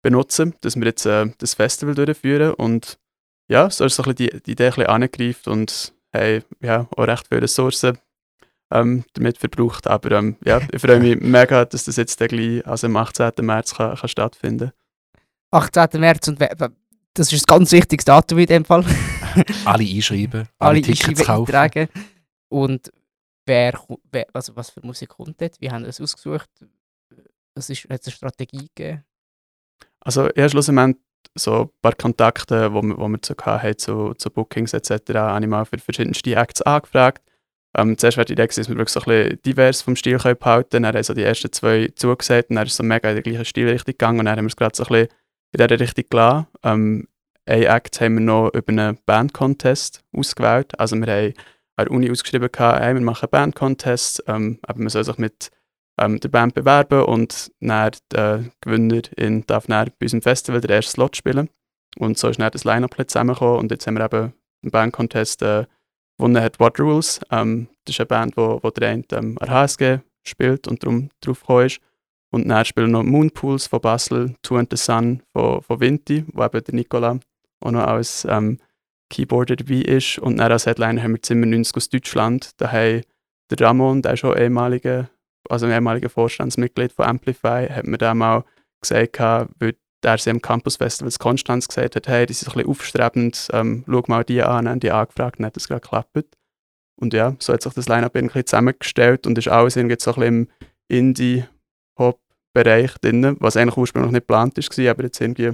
benutzen, 0.02 0.56
dass 0.62 0.76
wir 0.76 0.86
jetzt 0.86 1.06
äh, 1.06 1.28
das 1.39 1.56
Festival 1.56 1.96
durchführen 1.96 2.54
und 2.54 2.98
ja, 3.50 3.70
so 3.70 3.86
ist 3.86 3.96
so 3.96 4.04
ein 4.04 4.16
die, 4.16 4.30
die 4.30 4.52
Idee 4.52 4.66
ein 4.66 4.70
bisschen 4.70 4.88
angegriffen 4.88 5.54
und 5.54 5.94
haben 6.16 6.44
ja, 6.62 6.88
auch 6.96 7.04
recht 7.04 7.28
viele 7.28 7.42
Ressourcen 7.42 7.98
ähm, 8.72 9.04
damit 9.14 9.38
verbraucht. 9.38 9.88
Aber 9.88 10.12
ähm, 10.12 10.38
ja, 10.46 10.62
ich 10.72 10.82
freue 10.82 11.00
mich 11.00 11.20
mega, 11.20 11.66
dass 11.66 11.86
das 11.86 11.98
jetzt 11.98 12.18
gleich, 12.18 12.66
also 12.66 12.88
am 12.88 12.96
18. 12.96 13.32
März 13.42 13.76
kann, 13.76 13.96
kann 13.96 14.10
stattfinden 14.10 14.72
18. 15.52 16.00
März 16.00 16.28
und 16.28 16.40
das 17.16 17.34
ist 17.34 17.42
ein 17.42 17.56
ganz 17.56 17.72
wichtiges 17.72 18.06
Datum 18.06 18.38
in 18.38 18.46
dem 18.46 18.66
Fall. 18.66 18.86
alle 19.66 19.84
einschreiben, 19.84 20.48
alle, 20.60 20.70
alle 20.70 20.82
Tickets 20.82 21.24
kaufen. 21.24 21.54
Eintragen. 21.54 21.90
Und 22.50 22.92
wer, 23.48 23.80
wer, 24.12 24.28
also 24.32 24.56
was 24.56 24.70
für 24.70 24.86
Musik 24.86 25.10
kommt 25.10 25.42
dort? 25.42 25.60
Wie 25.60 25.72
haben 25.72 25.84
das 25.84 26.00
ausgesucht? 26.00 26.50
Was 27.56 27.70
ist, 27.72 27.86
hat 27.90 28.02
es 28.02 28.08
eine 28.08 28.16
Strategie 28.16 28.70
gegeben? 28.76 29.04
Also 30.02 30.30
ja, 30.36 30.48
schlussendlich 30.48 30.98
so 31.36 31.62
ein 31.62 31.69
paar 31.82 31.95
Kontakte, 31.95 32.73
wo 32.73 32.82
wo 32.82 33.08
wir 33.08 33.19
so 33.23 33.36
hatten, 33.38 33.77
zu, 33.77 34.13
zu 34.15 34.29
Bookings 34.29 34.73
etc., 34.73 35.13
habe 35.15 35.43
ich 35.43 35.49
mal 35.49 35.65
für 35.65 35.77
verschiedenste 35.77 36.36
Acts 36.36 36.62
angefragt. 36.62 37.23
Ähm, 37.77 37.97
zuerst 37.97 38.17
war 38.17 38.25
die 38.25 38.34
Idee, 38.34 38.47
dass 38.47 38.58
wir 38.58 38.77
wirklich 38.77 38.89
so 38.89 38.99
ein 39.01 39.05
bisschen 39.05 39.41
divers 39.43 39.82
vom 39.82 39.95
Stil 39.95 40.17
behalten 40.17 40.69
können. 40.69 40.84
Dann 40.84 40.86
haben 40.88 41.03
so 41.03 41.13
die 41.13 41.23
ersten 41.23 41.51
zwei 41.51 41.89
zugesagt 41.95 42.49
und 42.49 42.55
dann 42.55 42.65
ist 42.65 42.71
es 42.71 42.77
so 42.77 42.84
mega 42.84 43.10
in 43.10 43.15
der 43.15 43.23
gleichen 43.23 43.45
Stilrichtung 43.45 43.93
gegangen 43.93 44.19
und 44.19 44.25
dann 44.25 44.38
haben 44.38 44.45
wir 44.45 44.49
es 44.49 44.55
gerade 44.55 44.75
so 44.75 44.84
ein 44.86 45.08
in 45.51 45.67
dieser 45.67 45.79
Richtung 45.79 46.05
gelassen. 46.10 46.47
Ähm, 46.63 47.08
ein 47.45 47.63
Act 47.63 48.01
haben 48.01 48.15
wir 48.15 48.21
noch 48.21 48.53
über 48.53 48.69
einen 48.69 48.97
Band-Contest 49.05 50.03
ausgewählt. 50.15 50.79
Also 50.79 50.95
wir 50.95 51.08
haben 51.08 51.34
an 51.77 51.86
der 51.86 51.91
Uni 51.91 52.12
ausgeschrieben, 52.12 52.49
hey, 52.55 52.93
wir 52.93 53.01
machen 53.01 53.29
Band-Contest, 53.29 54.23
ähm, 54.27 54.60
aber 54.63 54.79
man 54.79 54.89
soll 54.89 55.03
sich 55.03 55.17
mit 55.17 55.49
ähm, 56.00 56.20
der 56.20 56.30
Band 56.30 56.54
bewerben 56.54 57.04
und 57.04 57.52
dann 57.60 57.92
der 58.12 58.46
Gewinnerin 58.62 59.46
darf 59.48 59.68
dann 59.68 59.92
bei 60.00 60.06
unserem 60.06 60.22
Festival 60.22 60.62
den 60.62 60.72
ersten 60.72 60.94
Slot 60.94 61.16
spielen. 61.16 61.50
Und 61.98 62.18
so 62.18 62.30
ist 62.30 62.40
dann 62.40 62.52
das 62.52 62.64
Line-Up 62.64 62.96
zusammengekommen 63.08 63.60
und 63.60 63.72
jetzt 63.72 63.88
haben 63.88 63.98
wir 63.98 64.06
eben 64.06 64.34
im 64.62 64.72
Band-Contest 64.72 65.42
äh, 65.42 65.66
gewonnen 66.18 66.44
hat 66.44 66.60
Water 66.60 66.84
Rules. 66.84 67.22
Ähm, 67.32 67.70
das 67.86 67.96
ist 67.96 68.00
eine 68.02 68.08
Band, 68.08 68.38
wo, 68.38 68.60
wo 68.62 68.70
der 68.70 68.90
eine 68.90 69.04
ähm, 69.14 69.38
an 69.40 69.50
HSG 69.50 70.00
spielt 70.24 70.68
und 70.68 70.84
darum 70.84 71.10
drauf 71.22 71.44
ist. 71.66 71.80
Und 72.32 72.48
dann 72.48 72.66
spielen 72.66 72.92
noch 72.92 73.04
Moonpools 73.04 73.68
von 73.68 73.82
Basel, 73.82 74.36
Two 74.44 74.58
and 74.58 74.70
the 74.70 74.78
Sun 74.78 75.24
von, 75.34 75.62
von 75.64 75.80
Vinti, 75.80 76.26
wo 76.34 76.44
eben 76.44 76.64
der 76.64 76.76
Nicola 76.76 77.20
auch 77.62 77.72
noch 77.72 77.88
als 77.88 78.26
ähm, 78.30 78.60
Keyboarder 79.10 79.56
dabei 79.56 79.82
ist. 79.82 80.20
Und 80.20 80.38
dann 80.38 80.52
als 80.52 80.66
Headliner 80.66 81.02
haben 81.02 81.14
wir 81.14 81.22
Zimmer 81.22 81.48
90 81.48 81.76
aus 81.76 81.90
Deutschland. 81.90 82.52
Da 82.58 82.72
haben 82.72 83.02
der 83.50 83.62
Ramon, 83.62 84.02
der 84.02 84.14
ist 84.14 84.20
schon 84.20 84.38
ehemaliger, 84.38 85.10
also 85.47 85.65
ein 85.65 85.71
ehemaliger 85.71 86.10
Vorstandsmitglied 86.10 86.91
von 86.91 87.06
Amplify, 87.06 87.67
hat 87.67 87.86
mir 87.86 87.97
dann 87.97 88.17
mal 88.17 88.43
gesagt, 88.82 89.19
weil 89.19 89.75
der 90.04 90.17
sie 90.17 90.30
am 90.30 90.41
Campus 90.41 90.78
Festival 90.78 91.12
Konstanz 91.19 91.67
gesagt 91.67 91.95
hat, 91.95 92.08
hey, 92.08 92.25
das 92.25 92.41
ist 92.41 92.47
ein 92.47 92.54
bisschen 92.54 92.69
aufstrebend, 92.69 93.49
ähm, 93.52 93.84
schau 93.86 94.04
mal 94.08 94.23
die 94.23 94.41
an, 94.41 94.69
haben 94.69 94.80
die 94.80 94.91
angefragt 94.91 95.39
und 95.39 95.45
hat 95.45 95.56
das 95.56 95.67
gerade 95.67 95.82
geklappt. 95.82 96.38
Und 96.95 97.13
ja, 97.13 97.36
so 97.39 97.54
hat 97.54 97.62
sich 97.62 97.73
das 97.73 97.88
Line-Up 97.88 98.15
irgendwie 98.15 98.43
zusammengestellt 98.43 99.28
und 99.28 99.38
ist 99.38 99.47
alles 99.47 99.75
irgendwie 99.75 99.97
so 99.99 100.12
ein 100.12 100.15
bisschen 100.15 100.34
im 100.34 100.47
Indie-Pop-Bereich 100.88 102.93
drin, 102.99 103.38
was 103.39 103.58
eigentlich 103.58 103.78
ursprünglich 103.78 104.12
nicht 104.12 104.28
geplant 104.28 104.58
war, 104.58 104.91
aber 104.91 105.04
jetzt 105.04 105.21
irgendwie 105.21 105.54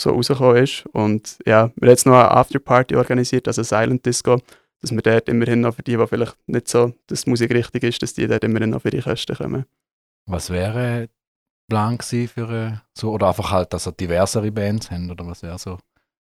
so 0.00 0.10
rausgekommen 0.10 0.64
ist. 0.64 0.84
Und 0.92 1.38
ja, 1.46 1.70
wir 1.76 1.86
haben 1.86 1.90
jetzt 1.90 2.06
noch 2.06 2.14
eine 2.14 2.30
Afterparty 2.30 2.96
organisiert, 2.96 3.46
also 3.46 3.62
Silent 3.62 4.04
Disco, 4.04 4.40
dass 4.80 4.92
wir 4.92 5.02
dort 5.02 5.28
immerhin 5.28 5.60
noch 5.60 5.74
für 5.74 5.82
die, 5.82 5.96
die 5.96 6.06
vielleicht 6.06 6.36
nicht 6.46 6.68
so, 6.68 6.94
dass 7.06 7.24
die 7.24 7.30
Musik 7.30 7.52
richtig 7.52 7.82
ist, 7.82 8.02
dass 8.02 8.14
die 8.14 8.26
dort 8.26 8.44
immerhin 8.44 8.70
noch 8.70 8.82
für 8.82 8.90
die 8.90 9.00
Kosten 9.00 9.36
kommen. 9.36 9.66
Was 10.26 10.50
wäre 10.50 11.08
Plan 11.68 11.98
für 12.00 12.50
äh, 12.50 12.72
so, 12.94 13.12
oder 13.12 13.28
einfach 13.28 13.50
halt, 13.52 13.72
dass 13.72 13.86
er 13.86 13.92
diversere 13.92 14.50
Bands 14.50 14.90
haben, 14.90 15.10
oder 15.10 15.26
was 15.26 15.42
wäre 15.42 15.58
so 15.58 15.78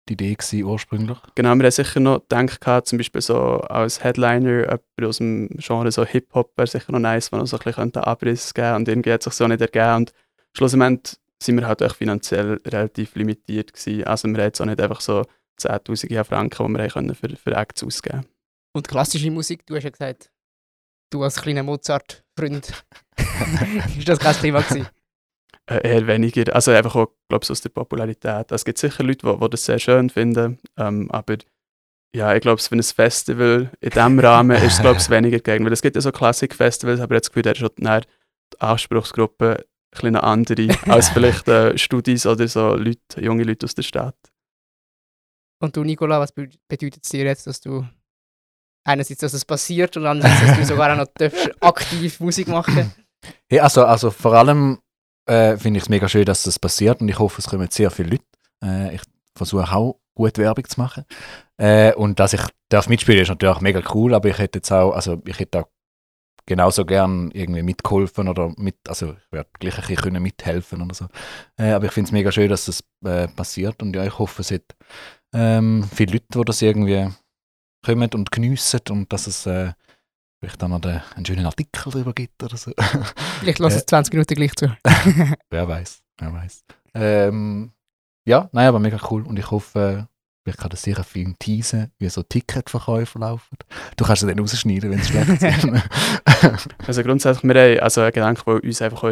die 0.08 0.14
Idee 0.14 0.34
gewesen, 0.34 0.64
ursprünglich? 0.64 1.18
Genau, 1.34 1.54
wir 1.54 1.64
haben 1.64 1.70
sicher 1.70 2.00
noch 2.00 2.20
gedacht, 2.28 2.86
zum 2.86 2.98
Beispiel 2.98 3.22
so 3.22 3.60
als 3.62 4.02
Headliner 4.02 4.62
jemand 4.62 4.82
aus 5.02 5.18
dem 5.18 5.48
Genre 5.58 5.90
so 5.90 6.04
Hip-Hop 6.04 6.52
wäre 6.56 6.66
sicher 6.66 6.92
noch 6.92 6.98
nice, 6.98 7.32
wenn 7.32 7.40
er 7.40 7.46
so 7.46 7.58
ein 7.58 7.64
bisschen 7.64 7.96
Abriss 7.96 8.52
geben 8.54 8.76
und 8.76 8.88
irgendwie 8.88 9.12
hat 9.12 9.22
sich 9.22 9.32
so 9.32 9.46
nicht 9.46 9.60
ergeben 9.60 9.96
und 9.96 10.12
schlussendlich 10.52 11.16
sind 11.40 11.56
wir 11.56 11.66
halt 11.66 11.82
auch 11.82 11.94
finanziell 11.94 12.60
relativ 12.66 13.14
limitiert 13.14 13.72
gewesen. 13.72 14.04
Also 14.04 14.28
wir 14.28 14.34
haben 14.34 14.44
jetzt 14.44 14.60
auch 14.60 14.66
nicht 14.66 14.80
einfach 14.80 15.00
so 15.00 15.22
10'000 15.60 16.24
Franken, 16.24 16.66
die 16.66 16.78
wir 16.78 16.88
können 16.88 17.14
für, 17.14 17.28
für 17.36 17.54
Acts 17.54 17.84
ausgeben 17.84 18.26
Und 18.78 18.86
klassische 18.86 19.28
Musik, 19.32 19.66
du 19.66 19.74
hast 19.74 19.82
ja 19.82 19.90
gesagt, 19.90 20.30
du 21.10 21.24
als 21.24 21.42
kleiner 21.42 21.64
Mozart-Freund, 21.64 22.84
ist 23.98 24.08
das 24.08 24.20
kein 24.20 24.36
Thema 24.36 24.60
gewesen? 24.62 24.86
Äh, 25.66 25.96
eher 25.96 26.06
weniger. 26.06 26.54
Also 26.54 26.70
einfach 26.70 26.94
auch, 26.94 27.08
glaube 27.28 27.42
ich, 27.42 27.50
aus 27.50 27.60
der 27.60 27.70
Popularität. 27.70 28.52
Es 28.52 28.64
gibt 28.64 28.78
sicher 28.78 29.02
Leute, 29.02 29.26
die, 29.26 29.36
die 29.36 29.50
das 29.50 29.64
sehr 29.64 29.80
schön 29.80 30.10
finden, 30.10 30.60
ähm, 30.76 31.10
aber 31.10 31.38
ja, 32.14 32.32
ich 32.36 32.40
glaube, 32.40 32.62
für 32.62 32.76
ein 32.76 32.82
Festival 32.84 33.72
in 33.80 33.90
diesem 33.90 34.18
Rahmen 34.20 34.56
ist 34.56 34.74
es, 34.74 34.80
glaube 34.80 35.00
ich, 35.00 35.10
weniger 35.10 35.38
gegangen. 35.38 35.64
Weil 35.64 35.72
es 35.72 35.82
gibt 35.82 35.96
ja 35.96 36.00
so 36.00 36.12
Klassik-Festivals, 36.12 37.00
aber 37.00 37.16
jetzt 37.16 37.30
Gefühl, 37.30 37.42
da 37.42 37.50
ist 37.50 37.58
schon 37.58 37.70
die 37.74 38.60
Anspruchsgruppe 38.60 39.66
ein 40.02 40.06
eine 40.06 40.22
andere 40.22 40.68
als 40.86 41.08
vielleicht 41.08 41.48
äh, 41.48 41.76
Studis 41.76 42.26
oder 42.26 42.46
so 42.46 42.76
Leute, 42.76 43.20
junge 43.20 43.42
Leute 43.42 43.66
aus 43.66 43.74
der 43.74 43.82
Stadt. 43.82 44.16
Und 45.60 45.76
du, 45.76 45.82
Nicola, 45.82 46.20
was 46.20 46.30
bedeutet 46.30 47.02
es 47.02 47.08
dir 47.08 47.24
jetzt, 47.24 47.48
dass 47.48 47.60
du 47.60 47.84
einerseits, 48.88 49.20
dass 49.20 49.34
es 49.34 49.44
passiert 49.44 49.96
und 49.96 50.06
andererseits, 50.06 50.46
dass 50.46 50.56
du 50.58 50.64
sogar 50.74 50.92
auch 50.92 50.96
noch 50.96 51.30
aktiv 51.60 52.20
Musik 52.20 52.48
machen 52.48 52.92
Hey, 53.50 53.60
also, 53.60 53.84
also 53.84 54.10
vor 54.10 54.34
allem 54.34 54.78
äh, 55.26 55.56
finde 55.56 55.78
ich 55.78 55.84
es 55.84 55.88
mega 55.88 56.08
schön, 56.08 56.24
dass 56.24 56.44
das 56.44 56.58
passiert 56.58 57.00
und 57.00 57.08
ich 57.08 57.18
hoffe, 57.18 57.40
es 57.40 57.48
kommen 57.48 57.68
sehr 57.68 57.90
viele 57.90 58.10
Leute. 58.10 58.24
Äh, 58.64 58.94
ich 58.94 59.02
versuche 59.34 59.70
auch 59.72 59.98
gut 60.14 60.38
Werbung 60.38 60.64
zu 60.64 60.80
machen. 60.80 61.04
Äh, 61.56 61.94
und 61.94 62.20
dass 62.20 62.32
ich 62.32 62.40
darf 62.68 62.88
mitspielen, 62.88 63.22
ist 63.22 63.28
natürlich 63.28 63.60
mega 63.60 63.82
cool, 63.92 64.14
aber 64.14 64.28
ich 64.28 64.38
hätte 64.38 64.58
jetzt 64.58 64.70
auch, 64.70 64.92
also 64.92 65.20
ich 65.26 65.38
hätte 65.38 65.60
auch 65.60 65.68
genauso 66.46 66.86
gern 66.86 67.30
irgendwie 67.32 67.62
mitgeholfen 67.62 68.28
oder 68.28 68.52
mit, 68.56 68.76
also 68.86 69.12
ich 69.12 69.32
werde 69.32 69.50
gleich 69.58 69.74
ein 69.78 69.80
bisschen 69.82 69.96
können 69.96 70.22
mithelfen 70.22 70.80
oder 70.80 70.94
so. 70.94 71.06
Äh, 71.58 71.72
aber 71.72 71.86
ich 71.86 71.92
finde 71.92 72.08
es 72.08 72.12
mega 72.12 72.30
schön, 72.30 72.48
dass 72.48 72.66
das 72.66 72.84
äh, 73.04 73.26
passiert 73.28 73.82
und 73.82 73.94
ja, 73.94 74.04
ich 74.04 74.18
hoffe, 74.18 74.42
es 74.42 74.50
hat 74.52 74.76
ähm, 75.34 75.84
viele 75.94 76.12
Leute, 76.12 76.26
die 76.34 76.44
das 76.44 76.62
irgendwie 76.62 77.08
kommen 77.88 78.10
und 78.14 78.30
geniessen 78.30 78.80
und 78.90 79.12
dass 79.12 79.26
es 79.26 79.46
äh, 79.46 79.72
vielleicht 80.40 80.60
dann 80.62 80.70
noch 80.70 80.80
den, 80.80 81.00
einen 81.14 81.26
schönen 81.26 81.46
Artikel 81.46 81.90
darüber 81.90 82.12
gibt 82.12 82.42
oder 82.42 82.56
so. 82.56 82.72
Vielleicht 83.40 83.58
lasse 83.58 83.78
es 83.78 83.86
20 83.86 84.12
Minuten 84.12 84.34
gleich 84.34 84.54
zu. 84.54 84.66
wer 85.50 85.68
weiß, 85.68 86.00
wer 86.18 86.32
weiß. 86.32 86.64
Ähm, 86.94 87.72
ja, 88.24 88.48
nein, 88.52 88.68
aber 88.68 88.78
mega 88.78 88.98
cool 89.10 89.26
und 89.26 89.38
ich 89.38 89.50
hoffe, 89.50 90.08
ich 90.44 90.56
kann 90.56 90.70
das 90.70 90.82
sicher 90.82 91.04
viel 91.04 91.34
teasen, 91.38 91.92
wie 91.98 92.08
so 92.08 92.22
Ticketverkäufe 92.22 93.18
laufen. 93.18 93.56
Du 93.96 94.04
kannst 94.04 94.22
es 94.22 94.28
dann 94.28 94.38
rausschneiden, 94.38 94.90
wenn 94.90 95.00
es 95.00 95.08
schlecht 95.08 95.28
ist. 95.28 96.68
also 96.86 97.02
grundsätzlich, 97.02 97.44
wir 97.44 97.60
haben 97.60 97.80
also 97.80 98.00
ein 98.00 98.12
Gedanke, 98.12 98.42
der 98.46 98.64
uns 98.64 98.82
einfach 98.82 98.98
auch 98.98 99.02
war, 99.04 99.10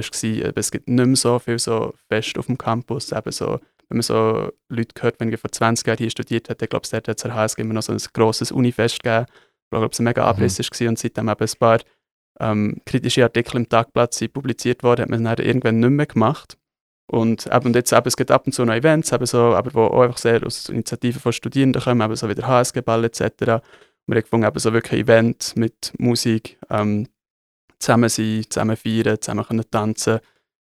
es 0.57 0.71
gibt 0.71 0.89
nicht 0.89 1.07
mehr 1.07 1.17
so 1.17 1.39
viel 1.39 1.59
so 1.59 1.95
fest 2.09 2.39
auf 2.39 2.47
dem 2.47 2.57
Campus, 2.57 3.13
eben 3.13 3.33
so, 3.33 3.61
wenn 3.89 3.99
man 3.99 4.03
so 4.03 4.53
Leute 4.69 5.03
hört, 5.03 5.21
wenn 5.21 5.33
ich 5.33 5.41
vor 5.41 5.53
20 5.53 5.87
Jahren 5.87 5.99
hier 5.99 6.11
studiert 6.11 6.51
ich 6.51 6.69
glaube, 6.69 6.85
es 6.85 6.93
hat 6.93 7.07
jetzt 7.07 7.25
HSG 7.25 7.63
immer 7.63 7.75
noch 7.75 7.83
so 7.83 7.93
ein 7.93 8.01
grosses 8.13 8.53
Unifest 8.53 9.03
gegeben, 9.03 9.27
ich 9.29 9.71
glaube, 9.71 9.89
es 9.93 9.99
ein 9.99 10.05
mega 10.05 10.25
Abriss 10.25 10.59
mhm. 10.59 10.65
war 10.65 10.89
und 10.89 10.99
seitdem 10.99 11.29
eben 11.29 11.45
ein 11.45 11.59
paar 11.59 11.81
ähm, 12.39 12.81
kritische 12.85 13.23
Artikel 13.25 13.57
im 13.57 13.69
Tagblatt 13.69 14.15
sind 14.15 14.33
publiziert 14.33 14.83
worden, 14.83 15.03
hat 15.03 15.09
man 15.09 15.25
dann 15.25 15.39
irgendwann 15.39 15.81
nicht 15.81 15.91
mehr 15.91 16.07
gemacht. 16.07 16.57
Und, 17.09 17.47
eben, 17.47 17.67
und 17.67 17.77
jetzt 17.77 17.93
eben, 17.93 18.07
es 18.07 18.17
gibt 18.17 18.31
ab 18.31 18.47
und 18.47 18.53
zu 18.53 18.65
noch 18.65 18.75
Events, 18.75 19.13
eben 19.13 19.27
so, 19.27 19.55
aber 19.55 19.73
wo 19.75 19.85
auch 19.85 20.03
einfach 20.03 20.19
sehr 20.19 20.45
aus 20.45 20.69
Initiativen 20.69 21.21
von 21.21 21.33
Studierenden 21.33 21.83
kommen, 21.83 22.01
eben 22.01 22.17
so 22.17 22.29
wie 22.29 22.35
der 22.35 22.47
HSG-Ball 22.47 23.05
etc. 23.05 23.21
Und 23.21 23.41
wir 23.43 24.17
haben 24.17 24.23
gefunden, 24.23 24.47
eben 24.47 24.59
so 24.59 24.73
wirklich 24.73 25.03
Event 25.03 25.55
mit 25.57 25.93
Musik, 25.99 26.59
ähm, 26.69 27.09
zusammen 27.79 28.09
sein, 28.09 28.45
zusammen 28.49 28.77
feiern, 28.77 29.21
zusammen 29.21 29.45
können 29.45 29.71
tanzen. 29.71 30.19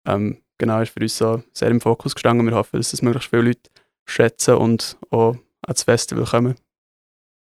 Ähm, 0.07 0.42
genau, 0.63 0.81
ist 0.81 0.93
für 0.93 1.01
uns 1.01 1.19
so 1.19 1.43
sehr 1.53 1.69
im 1.69 1.81
Fokus 1.81 2.15
gestanden. 2.15 2.47
Wir 2.47 2.55
hoffen, 2.55 2.77
dass 2.77 2.93
das 2.93 3.03
möglichst 3.03 3.31
viele 3.31 3.43
Leute 3.43 3.69
schätzen 4.07 4.55
und 4.55 4.97
auch 5.11 5.37
ans 5.67 5.83
Festival 5.83 6.25
kommen. 6.25 6.55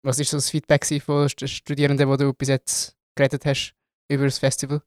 Was 0.03 0.18
war 0.18 0.24
so 0.24 0.37
das 0.37 0.50
Feedback 0.50 0.85
von 1.00 1.29
den 1.29 1.48
Studierenden, 1.48 2.11
die 2.11 2.16
du 2.16 2.33
bis 2.35 2.48
jetzt 2.48 2.96
geredet 3.14 3.46
hast 3.46 3.74
über 4.09 4.24
das 4.24 4.38
Festival? 4.38 4.83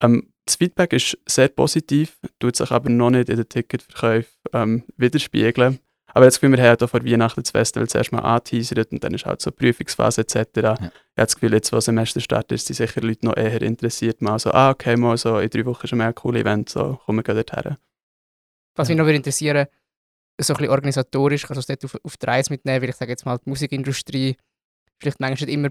Ähm, 0.00 0.32
das 0.46 0.56
Feedback 0.56 0.94
ist 0.94 1.18
sehr 1.26 1.48
positiv, 1.48 2.18
tut 2.38 2.56
sich 2.56 2.70
aber 2.70 2.88
noch 2.88 3.10
nicht 3.10 3.28
in 3.28 3.36
den 3.36 3.48
Ticketverkäufen 3.48 4.32
ähm, 4.54 4.84
widerspiegeln. 4.96 5.78
Aber 6.14 6.24
jetzt 6.24 6.40
Gefühl, 6.40 6.56
wir 6.56 6.64
haben 6.64 6.78
hier 6.78 6.88
vor 6.88 7.04
Weihnachten 7.04 7.42
das 7.42 7.50
Festival 7.50 7.88
zuerst 7.88 8.12
mal 8.12 8.20
angeteasert 8.20 8.92
und 8.92 9.04
dann 9.04 9.14
ist 9.14 9.26
halt 9.26 9.40
so 9.40 9.52
Prüfungsphase 9.52 10.22
etc. 10.22 10.34
Ja. 10.56 10.72
Ich 10.72 10.80
habe 10.80 10.92
das 11.14 11.34
Gefühl, 11.34 11.52
jetzt, 11.52 11.72
wo 11.72 11.80
Semester 11.80 12.20
startet, 12.20 12.60
sind 12.60 12.76
sicher 12.76 13.00
Leute 13.02 13.26
noch 13.26 13.36
eher 13.36 13.60
interessiert. 13.62 14.22
Mal 14.22 14.38
so, 14.38 14.50
ah, 14.52 14.70
okay, 14.70 14.96
mal 14.96 15.16
so 15.16 15.38
in 15.38 15.50
drei 15.50 15.66
Wochen 15.66 15.84
ist 15.84 15.92
ein 15.92 16.14
cooles 16.14 16.42
Event, 16.42 16.70
so 16.70 16.98
kommen 17.04 17.24
wir 17.26 17.34
dorthin. 17.34 17.76
Was 18.74 18.88
mich 18.88 18.96
noch 18.96 19.06
interessieren 19.06 19.66
so 20.40 20.52
ein 20.52 20.56
bisschen 20.58 20.70
organisatorisch, 20.70 21.42
kannst 21.42 21.68
du 21.68 21.72
das 21.72 21.78
dort 21.80 21.84
auf, 21.84 22.00
auf 22.04 22.16
die 22.16 22.26
Reise 22.26 22.52
mitnehmen, 22.52 22.82
weil 22.82 22.90
ich 22.90 22.96
sage 22.96 23.10
jetzt 23.10 23.26
mal, 23.26 23.38
die 23.38 23.48
Musikindustrie 23.48 24.36
vielleicht 25.00 25.20
manchmal 25.20 25.46
nicht 25.46 25.54
immer 25.54 25.70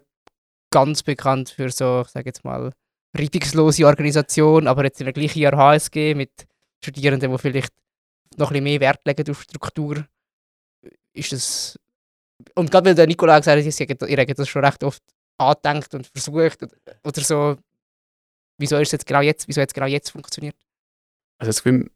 ganz 0.71 1.03
bekannt 1.03 1.49
für 1.49 1.69
so, 1.69 2.03
ich 2.05 2.11
sage 2.11 2.27
jetzt 2.27 2.43
mal, 2.43 2.73
reibungslose 3.17 3.85
Organisation, 3.85 4.67
aber 4.67 4.83
jetzt 4.83 4.99
in 4.99 5.05
der 5.05 5.13
gleichen 5.13 5.39
Jahr 5.39 5.55
HSG 5.55 6.15
mit 6.15 6.31
Studierenden, 6.83 7.31
die 7.31 7.37
vielleicht 7.37 7.73
noch 8.35 8.51
ein 8.51 8.53
bisschen 8.53 8.63
mehr 8.65 8.79
Wert 8.81 9.05
legen 9.05 9.31
auf 9.31 9.41
Struktur, 9.41 10.05
ist 11.13 11.31
das. 11.31 11.79
Und 12.55 12.71
gerade 12.71 12.87
weil 12.87 12.95
der 12.95 13.07
Nikola 13.07 13.39
gesagt 13.39 13.57
hat, 13.57 14.09
ihr 14.09 14.17
habt 14.17 14.39
das 14.39 14.49
schon 14.49 14.63
recht 14.63 14.83
oft 14.83 15.01
angedenkt 15.37 15.93
und 15.93 16.07
versucht 16.07 16.59
oder 17.03 17.21
so, 17.21 17.57
wieso 18.57 18.77
ist 18.77 18.89
es 18.89 18.93
jetzt 18.93 19.07
genau 19.07 19.21
jetzt, 19.21 19.47
wieso 19.47 19.61
hat 19.61 19.69
es 19.69 19.73
genau 19.73 19.87
jetzt 19.87 20.09
funktioniert? 20.09 20.55
Also 21.39 21.49
das 21.49 21.63
Gefühl, 21.63 21.89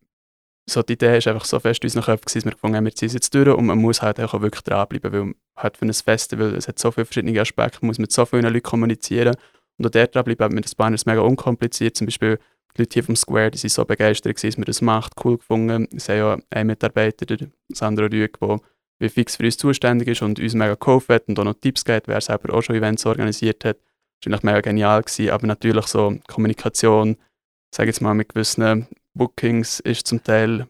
so 0.69 0.83
die 0.83 0.93
Idee 0.93 1.17
ist 1.17 1.27
einfach 1.27 1.45
so 1.45 1.59
fest 1.59 1.83
in 1.83 1.87
unseren 1.87 2.03
Köpfen, 2.03 2.25
dass 2.25 2.45
wir 2.45 2.51
gefunden 2.51 2.77
haben, 2.77 2.85
wir 2.85 2.95
ziehen 2.95 3.07
es 3.07 3.13
jetzt 3.13 3.33
durch 3.33 3.47
und 3.47 3.65
man 3.65 3.79
muss 3.79 4.01
halt 4.01 4.19
auch 4.19 4.39
wirklich 4.41 4.61
dranbleiben, 4.61 5.11
weil 5.11 5.33
halt 5.55 5.77
für 5.77 5.85
ein 5.85 5.93
Festival, 5.93 6.55
es 6.55 6.67
hat 6.67 6.79
so 6.79 6.91
viele 6.91 7.05
verschiedene 7.05 7.39
Aspekte, 7.39 7.79
man 7.81 7.87
muss 7.87 7.99
mit 7.99 8.11
so 8.11 8.25
vielen 8.25 8.43
Leuten 8.43 8.61
kommunizieren 8.61 9.35
und 9.77 9.85
auch 9.85 9.91
dort 9.91 10.15
dranbleiben 10.15 10.53
mit 10.53 10.65
den 10.65 10.77
Banners 10.77 11.05
mega 11.05 11.21
unkompliziert, 11.21 11.97
zum 11.97 12.05
Beispiel 12.05 12.39
die 12.77 12.81
Leute 12.83 12.93
hier 12.93 13.03
vom 13.03 13.15
Square, 13.15 13.51
die 13.51 13.57
sind 13.57 13.71
so 13.71 13.83
begeistert 13.83 14.41
dass 14.41 14.57
man 14.57 14.65
das 14.65 14.81
macht, 14.81 15.13
cool 15.25 15.37
gefunden. 15.37 15.87
Es 15.93 16.07
haben 16.07 16.17
ja 16.17 16.37
einen 16.51 16.67
Mitarbeiter, 16.67 17.25
der 17.25 17.49
Sandro 17.69 18.05
Rüeg, 18.05 18.39
der 18.39 18.59
wie 19.01 19.09
fix 19.09 19.35
für 19.35 19.43
uns 19.43 19.57
zuständig 19.57 20.07
ist 20.07 20.21
und 20.21 20.39
uns 20.39 20.53
mega 20.53 20.75
geholfen 20.75 21.15
hat 21.15 21.27
und 21.27 21.39
auch 21.39 21.43
noch 21.43 21.55
Tipps 21.55 21.83
gibt, 21.83 22.07
wer 22.07 22.21
selber 22.21 22.53
auch 22.53 22.61
schon 22.61 22.75
Events 22.75 23.05
organisiert 23.05 23.65
hat. 23.65 23.77
Das 24.23 24.31
war 24.31 24.39
mega 24.43 24.61
genial 24.61 25.01
gewesen, 25.01 25.31
aber 25.31 25.47
natürlich 25.47 25.87
so 25.87 26.17
Kommunikation, 26.27 27.17
sage 27.73 27.89
jetzt 27.89 28.01
mal 28.01 28.13
mit 28.13 28.29
gewissen 28.29 28.87
Bookings 29.13 29.79
ist 29.79 30.07
zum 30.07 30.23
Teil 30.23 30.67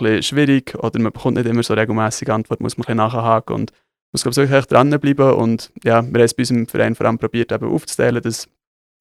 ein 0.00 0.22
schwierig 0.22 0.74
oder 0.76 1.00
man 1.00 1.12
bekommt 1.12 1.36
nicht 1.36 1.46
immer 1.46 1.62
so 1.62 1.74
regelmäßige 1.74 2.28
Antwort, 2.28 2.60
muss 2.60 2.76
man 2.76 2.84
ein 2.84 2.96
bisschen 2.96 2.96
nachhaken 2.98 3.54
und 3.54 3.72
muss 4.12 4.22
glaube 4.22 4.44
ich 4.44 4.50
wirklich 4.50 4.66
dranbleiben 4.66 5.32
und 5.32 5.72
ja, 5.82 6.02
wir 6.02 6.08
haben 6.08 6.20
es 6.20 6.34
bei 6.34 6.42
unserem 6.42 6.66
Verein 6.66 6.94
vor 6.94 7.06
allem 7.06 7.18
probiert 7.18 7.52
eben 7.52 7.68
aufzuteilen, 7.68 8.22
dass 8.22 8.48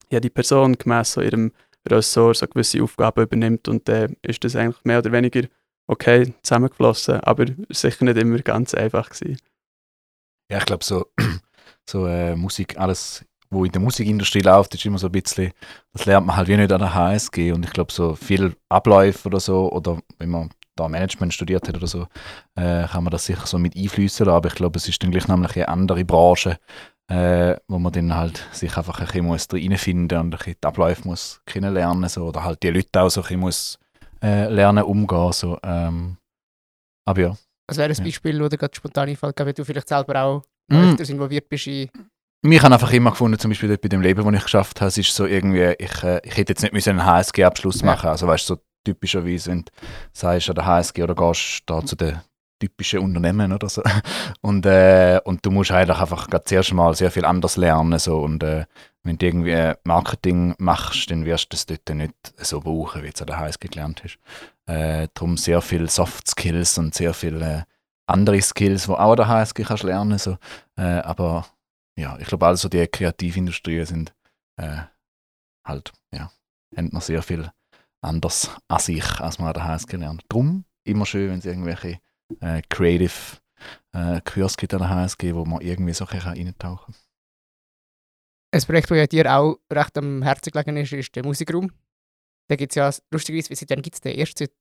ja, 0.09 0.19
die 0.19 0.29
Person 0.29 0.77
gemäß 0.77 1.13
so 1.13 1.21
ihrem 1.21 1.51
Ressort 1.87 2.37
so 2.37 2.47
gewisse 2.47 2.81
Aufgaben 2.81 3.21
übernimmt 3.21 3.67
und 3.67 3.87
dann 3.87 4.15
äh, 4.23 4.29
ist 4.29 4.43
das 4.43 4.55
eigentlich 4.55 4.83
mehr 4.83 4.99
oder 4.99 5.11
weniger 5.11 5.43
okay 5.87 6.33
zusammengeflossen, 6.43 7.21
aber 7.21 7.45
sicher 7.69 8.05
nicht 8.05 8.17
immer 8.17 8.39
ganz 8.39 8.73
einfach 8.73 9.09
gewesen. 9.09 9.37
Ja, 10.51 10.59
ich 10.59 10.65
glaube 10.65 10.83
so 10.83 11.07
so 11.89 12.05
äh, 12.05 12.35
Musik, 12.35 12.77
alles, 12.77 13.25
wo 13.49 13.65
in 13.65 13.71
der 13.71 13.81
Musikindustrie 13.81 14.41
läuft, 14.41 14.75
ist 14.75 14.85
immer 14.85 14.97
so 14.97 15.07
ein 15.07 15.11
bisschen, 15.13 15.51
das 15.93 16.05
lernt 16.05 16.27
man 16.27 16.35
halt 16.35 16.47
wie 16.47 16.57
nicht 16.57 16.71
an 16.71 16.79
der 16.79 16.93
HSG 16.93 17.51
und 17.53 17.65
ich 17.65 17.71
glaube 17.71 17.91
so 17.91 18.15
viel 18.15 18.55
Abläufe 18.69 19.27
oder 19.27 19.39
so 19.39 19.71
oder 19.71 19.99
wenn 20.19 20.29
man 20.29 20.49
da 20.75 20.87
Management 20.87 21.33
studiert 21.33 21.67
hat 21.67 21.75
oder 21.75 21.87
so, 21.87 22.07
äh, 22.55 22.87
kann 22.87 23.03
man 23.03 23.11
das 23.11 23.25
sicher 23.25 23.47
so 23.47 23.57
mit 23.57 23.75
einfließen 23.75 24.27
aber 24.27 24.49
ich 24.49 24.55
glaube, 24.55 24.77
es 24.77 24.87
ist 24.87 25.01
dann 25.01 25.11
gleich 25.11 25.27
nämlich 25.27 25.55
eine 25.55 25.69
andere 25.69 26.05
Branche, 26.05 26.59
äh, 27.07 27.55
wo 27.67 27.79
man 27.79 27.93
dann 27.93 28.15
halt 28.15 28.45
sich 28.51 28.77
einfach 28.77 28.99
ein 28.99 29.05
bisschen 29.05 29.25
muss 29.25 29.47
reinfinden 29.51 30.19
und 30.19 30.27
ein 30.27 30.29
bisschen 30.37 30.55
die 30.61 30.67
Abläufe 30.67 31.07
muss 31.07 31.41
kennenlernen 31.45 32.09
so, 32.09 32.25
oder 32.27 32.43
halt 32.43 32.61
die 32.63 32.69
Leute 32.69 33.01
auch 33.01 33.09
so 33.09 33.21
ein 33.21 33.23
bisschen 33.23 33.39
muss 33.39 33.79
äh, 34.21 34.47
lernen 34.49 34.83
umgehen. 34.83 35.31
So, 35.33 35.57
ähm, 35.63 36.17
aber 37.05 37.21
ja. 37.21 37.37
Was 37.67 37.77
wäre 37.77 37.89
ein 37.89 37.95
Ja. 37.95 38.03
Beispiel, 38.03 38.41
wo 38.41 38.47
dir 38.47 38.57
gerade 38.57 38.75
spontan 38.75 39.09
einfällt, 39.09 39.37
wenn 39.39 39.53
du 39.53 39.65
vielleicht 39.65 39.89
selber 39.89 40.21
auch 40.21 40.43
Mm. 40.69 40.75
öfters 40.91 41.09
involviert 41.09 41.47
bist 41.47 41.67
in... 41.67 41.89
Mich 42.43 42.61
habe 42.61 42.73
einfach 42.73 42.91
immer 42.91 43.11
gefunden, 43.11 43.39
zum 43.39 43.51
Beispiel 43.51 43.69
dort 43.69 43.81
bei 43.81 43.87
dem 43.87 44.01
Leben, 44.01 44.23
das 44.23 44.33
ich 44.35 44.43
geschafft 44.43 44.81
habe, 44.81 44.89
es 44.89 44.97
ist 44.97 45.15
so 45.15 45.25
irgendwie, 45.25 45.73
ich, 45.79 46.03
äh, 46.03 46.19
ich 46.23 46.35
hätte 46.37 46.51
jetzt 46.51 46.61
nicht 46.61 46.73
müssen 46.73 46.89
einen 46.99 47.05
HSG-Abschluss 47.05 47.79
Ja. 47.81 47.85
machen 47.87 48.09
Also 48.09 48.27
weißt 48.27 48.49
du, 48.49 48.55
so 48.55 48.61
typischerweise, 48.85 49.51
wenn 49.51 49.61
du 49.63 49.71
sagst 50.13 50.49
an 50.49 50.55
der 50.55 50.65
HSG 50.65 51.03
oder 51.03 51.15
gehst 51.15 51.63
da 51.65 51.85
zu 51.85 51.95
den 51.95 52.19
typischen 52.59 52.99
Unternehmen 52.99 53.53
oder 53.53 53.69
so. 53.69 53.81
Und, 54.41 54.65
äh, 54.65 55.19
und 55.23 55.45
du 55.45 55.51
musst 55.51 55.71
eigentlich 55.71 55.97
einfach 55.97 56.27
zuerst 56.45 56.73
mal 56.73 56.93
sehr 56.95 57.11
viel 57.11 57.25
anders 57.25 57.57
lernen. 57.57 57.99
So. 57.99 58.19
Und 58.19 58.43
äh, 58.43 58.65
wenn 59.03 59.17
du 59.17 59.25
irgendwie 59.25 59.73
Marketing 59.83 60.55
machst, 60.57 61.09
dann 61.11 61.25
wirst 61.25 61.45
du 61.45 61.49
das 61.51 61.65
dort 61.65 61.89
nicht 61.89 62.13
so 62.37 62.59
brauchen, 62.59 63.03
wie 63.03 63.07
du 63.07 63.13
es 63.13 63.21
an 63.21 63.27
der 63.27 63.39
HSG 63.39 63.67
gelernt 63.67 64.03
hast. 64.03 64.17
Äh, 64.65 65.07
darum 65.13 65.37
sehr 65.37 65.61
viel 65.61 65.89
Soft 65.89 66.27
Skills 66.27 66.77
und 66.77 66.93
sehr 66.93 67.13
viele 67.13 67.65
andere 68.05 68.41
Skills, 68.41 68.85
die 68.85 68.91
auch 68.91 69.11
an 69.11 69.17
der 69.17 69.27
HSG 69.27 69.63
kannst 69.63 69.83
lernen. 69.83 70.17
So. 70.17 70.37
Äh, 70.77 70.81
aber 70.81 71.45
ja, 71.97 72.17
ich 72.19 72.27
glaube, 72.27 72.47
also 72.47 72.69
die 72.69 72.85
Kreativindustrien 72.87 73.85
sind 73.85 74.13
äh, 74.57 74.77
halt, 75.65 75.91
ja, 76.13 76.31
haben 76.75 76.89
noch 76.91 77.01
sehr 77.01 77.21
viel 77.23 77.49
anders 78.01 78.51
an 78.67 78.79
sich, 78.79 79.19
als 79.19 79.39
man 79.39 79.49
an 79.49 79.53
der 79.53 79.63
HSG 79.65 79.97
lernt. 79.97 80.23
Drum 80.29 80.65
immer 80.83 81.05
schön, 81.05 81.29
wenn 81.29 81.39
es 81.39 81.45
irgendwelche 81.45 81.99
äh, 82.41 82.61
Creative 82.69 83.37
äh, 83.93 84.21
Kurs 84.21 84.57
gibt 84.57 84.73
an 84.73 84.81
der 84.81 84.89
HSG, 84.89 85.33
wo 85.33 85.45
man 85.45 85.61
irgendwie 85.61 85.93
so 85.93 86.05
reintauchen 86.05 86.93
kann. 86.93 87.01
Ein 88.51 88.61
Projekt, 88.61 88.91
das 88.91 88.97
ja 88.97 89.07
dir 89.07 89.35
auch 89.35 89.57
recht 89.71 89.97
am 89.97 90.23
Herzen 90.23 90.51
gelegen 90.51 90.77
ist, 90.77 90.93
ist 90.93 91.15
der 91.15 91.25
Musikraum. 91.25 91.71
Da 92.47 92.55
gibt 92.55 92.71
es 92.71 92.75
ja, 92.75 92.89
lustigerweise, 93.11 93.49
wie 93.49 93.55
seitdem 93.55 93.81
gibt 93.81 93.95
es 93.95 94.01
den 94.01 94.17
erst 94.17 94.37
seit... 94.37 94.51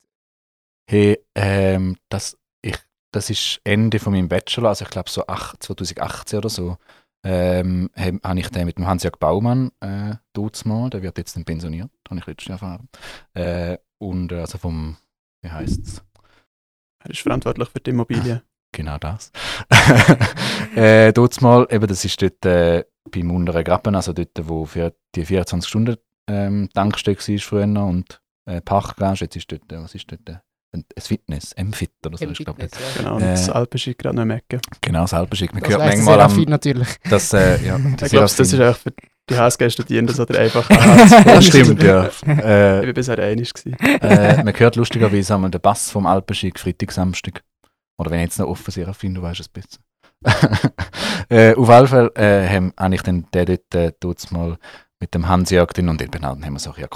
Hey, 0.89 1.19
ähm, 1.35 1.97
das, 2.09 2.37
ich, 2.63 2.77
das 3.13 3.31
ist 3.31 3.61
Ende 3.65 3.99
von 3.99 4.13
meinem 4.13 4.29
Bachelor, 4.29 4.71
also 4.71 4.85
ich 4.85 4.91
glaube 4.91 5.11
so 5.11 5.27
acht- 5.27 5.63
2018 5.63 6.39
oder 6.39 6.49
so, 6.49 6.77
ähm, 7.25 7.91
habe 7.97 8.21
hab 8.23 8.37
ich 8.37 8.49
den 8.51 8.67
mit 8.67 8.79
dem 8.79 8.87
Hans-Jörg 8.87 9.19
Baumann 9.19 9.73
äh, 9.81 10.15
mal, 10.65 10.91
der 10.91 11.03
wird 11.03 11.19
jetzt 11.19 11.45
pensioniert, 11.45 11.91
habe 12.09 12.21
ich 12.21 12.27
letztes 12.27 12.49
Jahr 12.49 12.61
erfahren. 12.61 12.89
Äh, 13.35 13.79
und 13.99 14.33
äh, 14.33 14.41
also 14.41 14.59
vom, 14.59 14.97
wie 15.43 15.51
heißt 15.51 15.81
es? 15.87 16.03
Er 17.07 17.11
ist 17.11 17.21
verantwortlich 17.21 17.69
für 17.69 17.81
die 17.81 17.91
Immobilie. 17.91 18.43
Genau 18.73 18.99
das. 18.99 19.31
äh, 20.77 21.11
dort 21.13 21.41
mal, 21.41 21.67
eben, 21.71 21.87
das 21.87 22.05
ist 22.05 22.21
dort 22.21 22.45
äh, 22.45 22.85
beim 23.11 23.31
unteren 23.31 23.65
Graben, 23.65 23.95
also 23.95 24.13
dort, 24.13 24.33
wo 24.43 24.67
für 24.67 24.93
die 25.15 25.25
24 25.25 25.67
Stunden 25.67 25.97
ähm, 26.29 26.69
Tankstelle 26.75 27.17
war 27.17 27.39
früher 27.39 27.63
und 27.65 28.21
äh, 28.45 28.61
Parkgarage, 28.61 29.25
jetzt 29.25 29.37
ist 29.37 29.51
dort, 29.51 29.73
äh, 29.73 29.81
was 29.81 29.95
ist 29.95 30.11
dort, 30.11 30.29
äh, 30.29 30.39
ein 30.75 30.85
Fitness, 30.99 31.53
M-Fit 31.53 31.93
oder 32.05 32.19
so, 32.19 32.27
ich. 32.27 32.37
Fitness, 32.37 32.73
ja. 32.73 33.03
Genau, 33.03 33.17
und 33.17 33.23
Äh, 33.23 33.31
das 33.31 33.49
Alpen 33.49 33.77
ist 33.77 33.99
gerade 33.99 34.17
noch 34.17 34.23
im 34.25 34.31
Ecke. 34.31 34.61
Genau, 34.83 35.03
das 35.03 35.15
Alpenschick. 35.15 35.55
Man 35.55 35.63
Das 35.63 35.71
hört 35.71 35.81
manchmal 35.81 36.21
am, 36.21 36.43
natürlich. 36.43 36.89
dass, 37.09 37.33
äh, 37.33 37.65
ja, 37.65 37.77
Ich 37.79 37.97
der 37.97 38.09
glaube, 38.09 38.27
das 38.27 38.41
ist 38.41 38.61
auch 38.61 38.77
für 38.77 38.93
die 39.29 39.37
HSG-Studierenden 39.37 40.15
so 40.15 40.25
der 40.25 40.41
einfache 40.41 40.73
Das 41.25 41.45
stimmt, 41.47 41.83
ja. 41.83 42.07
Ich 42.27 42.29
äh, 42.29 42.87
war 42.87 42.93
bisher 42.93 43.19
einig. 43.19 43.53
äh, 43.65 44.43
man 44.43 44.59
hört 44.59 44.77
lustigerweise 44.77 45.35
einmal 45.35 45.51
den 45.51 45.61
Bass 45.61 45.91
vom 45.91 46.07
Alpenschick 46.07 46.59
Freitag, 46.59 46.93
Samstag. 46.93 47.43
Oder 47.99 48.11
wenn 48.11 48.21
ich 48.21 48.27
jetzt 48.27 48.39
noch 48.39 48.49
offen 48.49 48.71
Serafin, 48.71 49.15
du 49.15 49.23
weißt 49.23 49.41
es 49.41 49.49
besser. 49.49 49.79
äh, 51.29 51.55
auf 51.55 51.69
jeden 51.69 51.87
Fall 51.89 52.11
äh, 52.15 52.49
habe 52.49 52.95
ich 52.95 53.03
dann 53.03 53.27
den 53.33 53.59
dort 54.01 54.31
äh, 54.31 54.35
mal 54.35 54.59
mit 55.01 55.15
dem 55.15 55.29
Hans-Jörg 55.29 55.73
drin 55.73 55.89
und 55.89 56.01
eben 56.01 56.25
auch, 56.25 56.35
dann 56.35 56.45
haben 56.45 56.55
wir 56.55 56.59
so 56.61 56.73
ein 56.73 56.89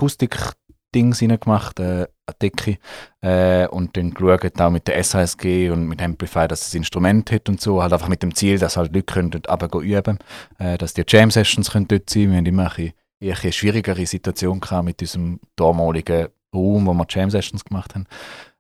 Akustik-Dings 0.91 1.23
reingemacht, 1.23 1.81
äh, 1.81 2.07
eine 2.27 2.37
Decke. 2.41 2.79
Äh, 3.23 3.67
und 3.69 3.97
dann 3.97 4.13
geschaut 4.13 4.61
auch 4.61 4.71
mit 4.71 4.87
der 4.87 5.03
SHSG 5.03 5.71
und 5.71 5.87
mit 5.87 6.03
Amplify, 6.03 6.49
dass 6.49 6.69
es 6.69 6.75
ein 6.75 6.79
Instrument 6.79 7.31
hat 7.31 7.49
und 7.49 7.61
so. 7.61 7.83
Halt 7.83 7.93
einfach 7.93 8.09
mit 8.09 8.23
dem 8.23 8.35
Ziel, 8.35 8.59
dass 8.59 8.77
halt 8.77 8.95
Leute 8.95 9.13
können 9.13 9.31
dort 9.31 9.49
runter 9.49 9.79
üben 9.81 10.19
äh, 10.59 10.79
dass 10.79 10.95
die 10.95 11.05
Jam-Sessions 11.07 11.71
können 11.71 11.89
dort 11.89 12.11
sein 12.11 12.31
Wir 12.31 12.39
haben 12.39 12.47
immer 12.47 12.77
ein 12.77 12.93
bisschen, 13.21 13.43
eine 13.45 13.53
schwierigere 13.53 14.07
Situation 14.07 14.61
gehabt 14.61 14.85
mit 14.85 15.01
unserem 15.01 15.41
damaligen 15.57 16.29
Raum, 16.55 16.87
wo 16.87 16.95
wir 16.95 17.07
Jam-Sessions 17.09 17.65
gemacht 17.65 17.95
haben. 17.95 18.07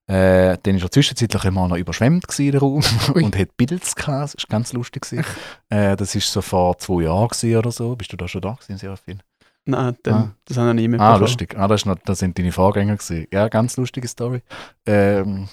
Äh, 0.07 0.59
dann 0.65 0.77
war 0.77 0.83
er 0.83 0.91
zwischenzeitlich 0.91 1.45
immer 1.45 1.69
noch 1.69 1.77
überschwemmt, 1.77 2.27
gewesen, 2.27 2.51
der 2.51 2.61
Raum, 2.61 2.83
Ui. 3.15 3.23
und 3.23 3.39
hat 3.39 3.57
Pilz 3.57 3.95
gehabt. 3.95 4.35
Das 4.35 4.43
war 4.43 4.49
ganz 4.49 4.73
lustig. 4.73 5.03
gewesen. 5.03 5.25
äh, 5.69 5.95
das 5.97 6.15
war 6.15 6.23
so 6.23 6.43
vor 6.43 6.79
zwei 6.79 7.03
Jahren 7.03 7.57
oder 7.57 7.71
so. 7.71 7.95
Bist 7.95 8.13
du 8.13 8.17
da 8.17 8.27
schon 8.27 8.43
da 8.43 8.55
gewesen, 8.55 8.77
Serafin? 8.77 9.23
Nein, 9.71 9.97
dann, 10.03 10.15
Ah. 10.15 10.35
das 10.45 10.57
haben 10.57 10.67
wir 10.67 10.75
nie 10.75 10.85
Ah, 10.85 10.89
mitbekommen. 10.89 11.21
lustig. 11.21 11.55
Ah, 11.59 11.69
das, 11.69 11.81
ist 11.83 11.87
noch, 11.87 11.97
das 12.05 12.19
sind 12.19 12.39
deine 12.39 12.53
Vorgänger 12.53 12.97
gewesen. 12.97 13.27
Ja, 13.33 13.49
ganz 13.49 13.77
lustige 13.77 14.09
Story. 14.09 14.43
Ähm, 14.87 15.49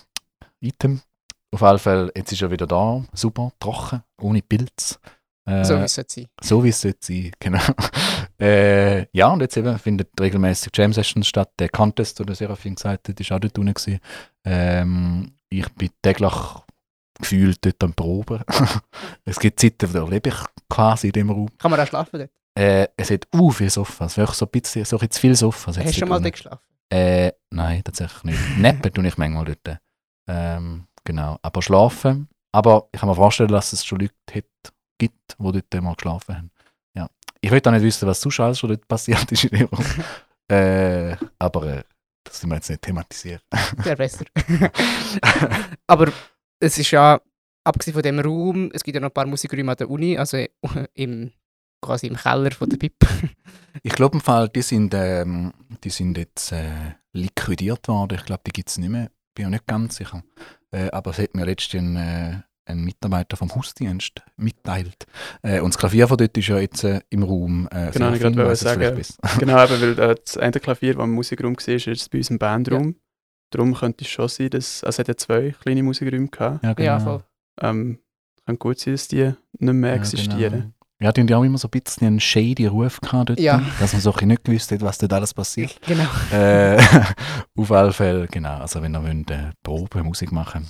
Item. 0.60 1.02
Auf 1.52 1.62
jeden 1.62 1.80
Fall, 1.80 2.12
jetzt 2.16 2.32
ist 2.32 2.42
er 2.42 2.52
wieder 2.52 2.68
da. 2.68 3.04
Super, 3.14 3.52
trocken, 3.60 4.04
ohne 4.22 4.42
Pilz. 4.42 5.00
Äh, 5.46 5.64
So 5.64 5.78
wie 5.78 5.84
es 5.84 5.94
sollte 5.96 6.14
sein. 6.14 6.28
so 6.42 6.64
wie 6.64 6.70
es 6.70 6.82
sollte 6.82 6.98
sein, 7.02 7.32
genau. 7.40 7.62
äh, 8.42 9.06
ja, 9.16 9.28
und 9.30 9.40
jetzt 9.42 9.56
eben 9.58 9.78
findet 9.80 10.10
regelmäßig 10.20 10.72
Jam 10.76 10.92
Sessions 10.92 11.28
statt. 11.28 11.52
Der 11.60 11.70
Contest, 11.70 12.20
den 12.20 12.26
der 12.28 12.36
Serafin 12.36 12.76
gesagt 12.76 13.08
hat, 13.08 13.20
ist 13.20 13.32
auch 13.32 13.40
dort 13.40 13.58
unten 13.58 13.74
gewesen. 13.74 14.00
Ähm, 14.46 15.32
ich 15.50 15.68
bin 15.76 15.90
täglich 16.02 16.34
gefühlt 17.20 17.64
dort 17.66 17.82
am 17.84 17.94
Proben. 17.94 18.44
es 19.26 19.40
gibt 19.40 19.60
Zeiten, 19.60 19.92
da 19.94 20.04
lebe 20.06 20.30
ich 20.30 20.36
quasi 20.70 21.08
in 21.08 21.14
dem 21.14 21.30
Raum. 21.30 21.48
Kann 21.58 21.72
man 21.72 21.80
auch 21.80 21.88
schlafen 21.88 22.20
dort? 22.20 22.32
Äh, 22.58 22.88
es 22.98 23.12
hat 23.12 23.28
u 23.36 23.52
viel 23.52 23.70
Sofas, 23.70 24.18
wirklich 24.18 24.36
so 24.36 24.46
ein 24.46 24.50
bisschen, 24.50 24.84
so 24.84 24.96
ein 24.96 25.00
bisschen 25.00 25.12
zu 25.12 25.20
viel 25.20 25.36
Sofas. 25.36 25.78
Hast 25.78 25.90
du 25.90 25.94
schon 25.94 26.10
mal 26.10 26.20
dort 26.20 26.34
geschlafen? 26.34 26.66
Äh, 26.90 27.32
nein, 27.52 27.84
tatsächlich 27.84 28.24
nicht. 28.24 28.40
Neppen 28.58 28.92
tue 28.92 29.08
ich 29.08 29.18
manchmal 29.18 29.46
dort. 29.46 29.80
Ähm, 30.28 30.88
genau. 31.04 31.38
Aber 31.44 31.62
schlafen. 31.62 32.28
Aber 32.52 32.90
ich 32.92 33.00
kann 33.00 33.10
mir 33.10 33.16
vorstellen, 33.16 33.52
dass 33.52 33.74
es 33.74 33.86
schon 33.86 34.00
Leute 34.00 34.14
hat, 34.34 34.74
gibt, 34.98 35.36
die 35.38 35.52
dort 35.70 35.84
mal 35.84 35.94
geschlafen 35.94 36.36
haben. 36.36 36.52
Ja. 36.96 37.08
Ich 37.42 37.52
will 37.52 37.62
auch 37.64 37.72
nicht 37.72 37.84
wissen, 37.84 38.08
was 38.08 38.22
sonst 38.22 38.40
alles 38.40 38.58
schon 38.58 38.70
dort 38.70 38.88
passiert 38.88 39.32
ist 39.32 39.44
in 39.44 39.66
Raum. 39.66 39.86
äh, 40.52 41.16
aber 41.38 41.64
äh, 41.64 41.84
das 42.24 42.40
sind 42.40 42.50
wir 42.50 42.56
jetzt 42.56 42.72
nicht 42.72 42.82
thematisieren. 42.82 43.42
Wäre 43.78 43.96
besser. 43.96 44.26
Aber 45.88 46.12
es 46.60 46.78
ist 46.78 46.92
ja, 46.92 47.22
abgesehen 47.64 47.94
von 47.94 48.04
dem 48.04 48.20
Raum, 48.20 48.70
es 48.74 48.84
gibt 48.84 48.96
ja 48.96 49.00
noch 49.00 49.10
ein 49.10 49.14
paar 49.14 49.28
Musikräume 49.28 49.72
an 49.72 49.78
der 49.78 49.90
Uni, 49.90 50.18
also 50.18 50.44
im, 50.94 51.32
quasi 51.88 52.08
im 52.08 52.16
Keller 52.16 52.52
von 52.52 52.70
der 52.70 52.78
BIP. 52.78 52.96
Ich 53.84 53.94
glaube 53.94 54.16
im 54.16 54.22
Fall, 54.22 54.50
die 54.50 54.64
sind, 54.64 54.94
ähm, 54.96 55.54
die 55.84 55.92
sind 55.92 56.18
jetzt 56.18 56.52
äh, 56.52 56.96
liquidiert 57.14 57.88
worden. 57.88 58.18
Ich 58.18 58.26
glaube, 58.26 58.42
die 58.48 58.52
gibt 58.52 58.70
es 58.70 58.80
nicht 58.80 58.90
mehr. 58.90 59.12
Bin 59.36 59.44
ja 59.44 59.50
nicht 59.52 59.68
ganz 59.68 59.98
sicher. 59.98 60.24
Äh, 60.72 60.90
aber 60.90 61.12
es 61.12 61.20
hat 61.20 61.36
mir 61.36 61.46
letztens 61.46 61.84
ein, 61.84 61.96
äh, 61.96 62.42
ein 62.66 62.80
Mitarbeiter 62.84 63.38
vom 63.38 63.54
Hausdienst 63.54 64.24
mitteilt. 64.36 65.06
Äh, 65.44 65.62
und 65.62 65.76
das 65.76 65.78
Klavier 65.78 66.08
von 66.08 66.18
dort 66.18 66.36
ist 66.36 66.48
ja 66.48 66.58
jetzt 66.58 66.84
äh, 66.84 67.02
im 67.12 67.22
Raum. 67.22 67.70
Äh, 67.72 67.92
Genau, 67.92 68.14
ich 68.14 68.22
es 68.22 68.60
sagen. 68.62 69.02
genau, 69.40 69.64
eben, 69.64 69.82
weil 69.98 70.00
äh, 70.12 70.16
das 70.26 70.38
eine 70.38 70.60
Klavier, 70.60 70.96
das 70.96 71.04
im 71.04 71.12
Musikraum 71.12 71.56
war, 71.56 71.76
ist 71.76 71.86
jetzt 71.86 72.12
bei 72.12 72.18
uns 72.18 72.32
im 72.32 72.40
Bandraum. 72.40 72.96
Darum 73.52 73.76
könnte 73.76 74.04
es 74.04 74.10
schon 74.10 74.28
sein, 74.28 74.50
dass 74.50 74.84
also 74.84 74.96
es 74.96 75.00
hat 75.00 75.08
ja 75.08 75.16
zwei 75.16 75.56
kleine 75.62 75.84
Musikräume 75.84 76.28
gehabt. 76.28 76.64
Ja, 76.64 76.74
genau. 76.74 76.88
Ja, 76.88 77.00
voll. 77.00 77.24
Ähm, 77.62 78.00
kann 78.48 78.60
gut 78.60 78.80
sein, 78.80 78.94
dass 78.94 79.08
die 79.08 79.34
nicht 79.60 79.74
mehr 79.74 79.92
Ja, 79.92 79.98
existieren. 79.98 80.74
Ja, 81.00 81.12
die 81.12 81.22
haben 81.22 81.28
ja 81.28 81.38
auch 81.38 81.44
immer 81.44 81.60
so 81.60 81.68
ein 81.68 81.80
bisschen 81.82 82.08
einen 82.08 82.20
shady 82.20 82.66
Ruf 82.66 83.00
gehabt 83.02 83.30
dort, 83.30 83.40
Ja. 83.40 83.62
dass 83.80 83.94
man 83.94 84.02
so 84.02 84.14
ein 84.16 84.28
nicht 84.30 84.44
gewusst 84.44 84.72
hat, 84.72 84.82
was 84.82 84.98
dort 84.98 85.14
alles 85.14 85.34
passiert. 85.34 85.80
Genau. 85.86 86.10
äh, 86.32 86.78
auf 87.56 87.72
alle 87.72 87.94
Fälle, 87.94 88.28
genau. 88.28 88.58
Also 88.60 88.82
wenn 88.82 88.96
ihr 88.96 89.04
wollt, 89.04 89.30
äh, 89.30 89.52
Probe, 89.64 90.04
Musik 90.04 90.32
machen 90.32 90.68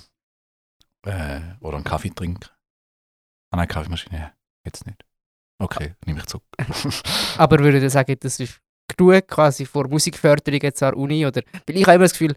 äh, 1.06 1.40
oder 1.60 1.76
einen 1.76 1.84
Kaffee 1.84 2.10
trinken. 2.10 2.50
Ah 3.50 3.56
nein, 3.56 3.68
Kaffeemaschine, 3.68 4.32
jetzt 4.66 4.86
nicht. 4.86 5.02
Okay, 5.60 5.94
nehme 6.06 6.20
ich 6.20 6.26
zurück. 6.26 6.44
Aber 7.38 7.58
würde 7.60 7.84
ich 7.84 7.92
sagen, 7.92 8.14
das 8.20 8.38
ist 8.38 8.60
genug 8.96 9.26
quasi 9.26 9.64
vor 9.64 9.88
Musikförderung 9.88 10.60
jetzt 10.60 10.82
an 10.82 10.90
der 10.92 10.98
Uni? 10.98 11.24
Oder, 11.26 11.42
weil 11.66 11.76
ich 11.76 11.82
habe 11.84 11.94
immer 11.94 12.04
das 12.04 12.12
Gefühl, 12.12 12.36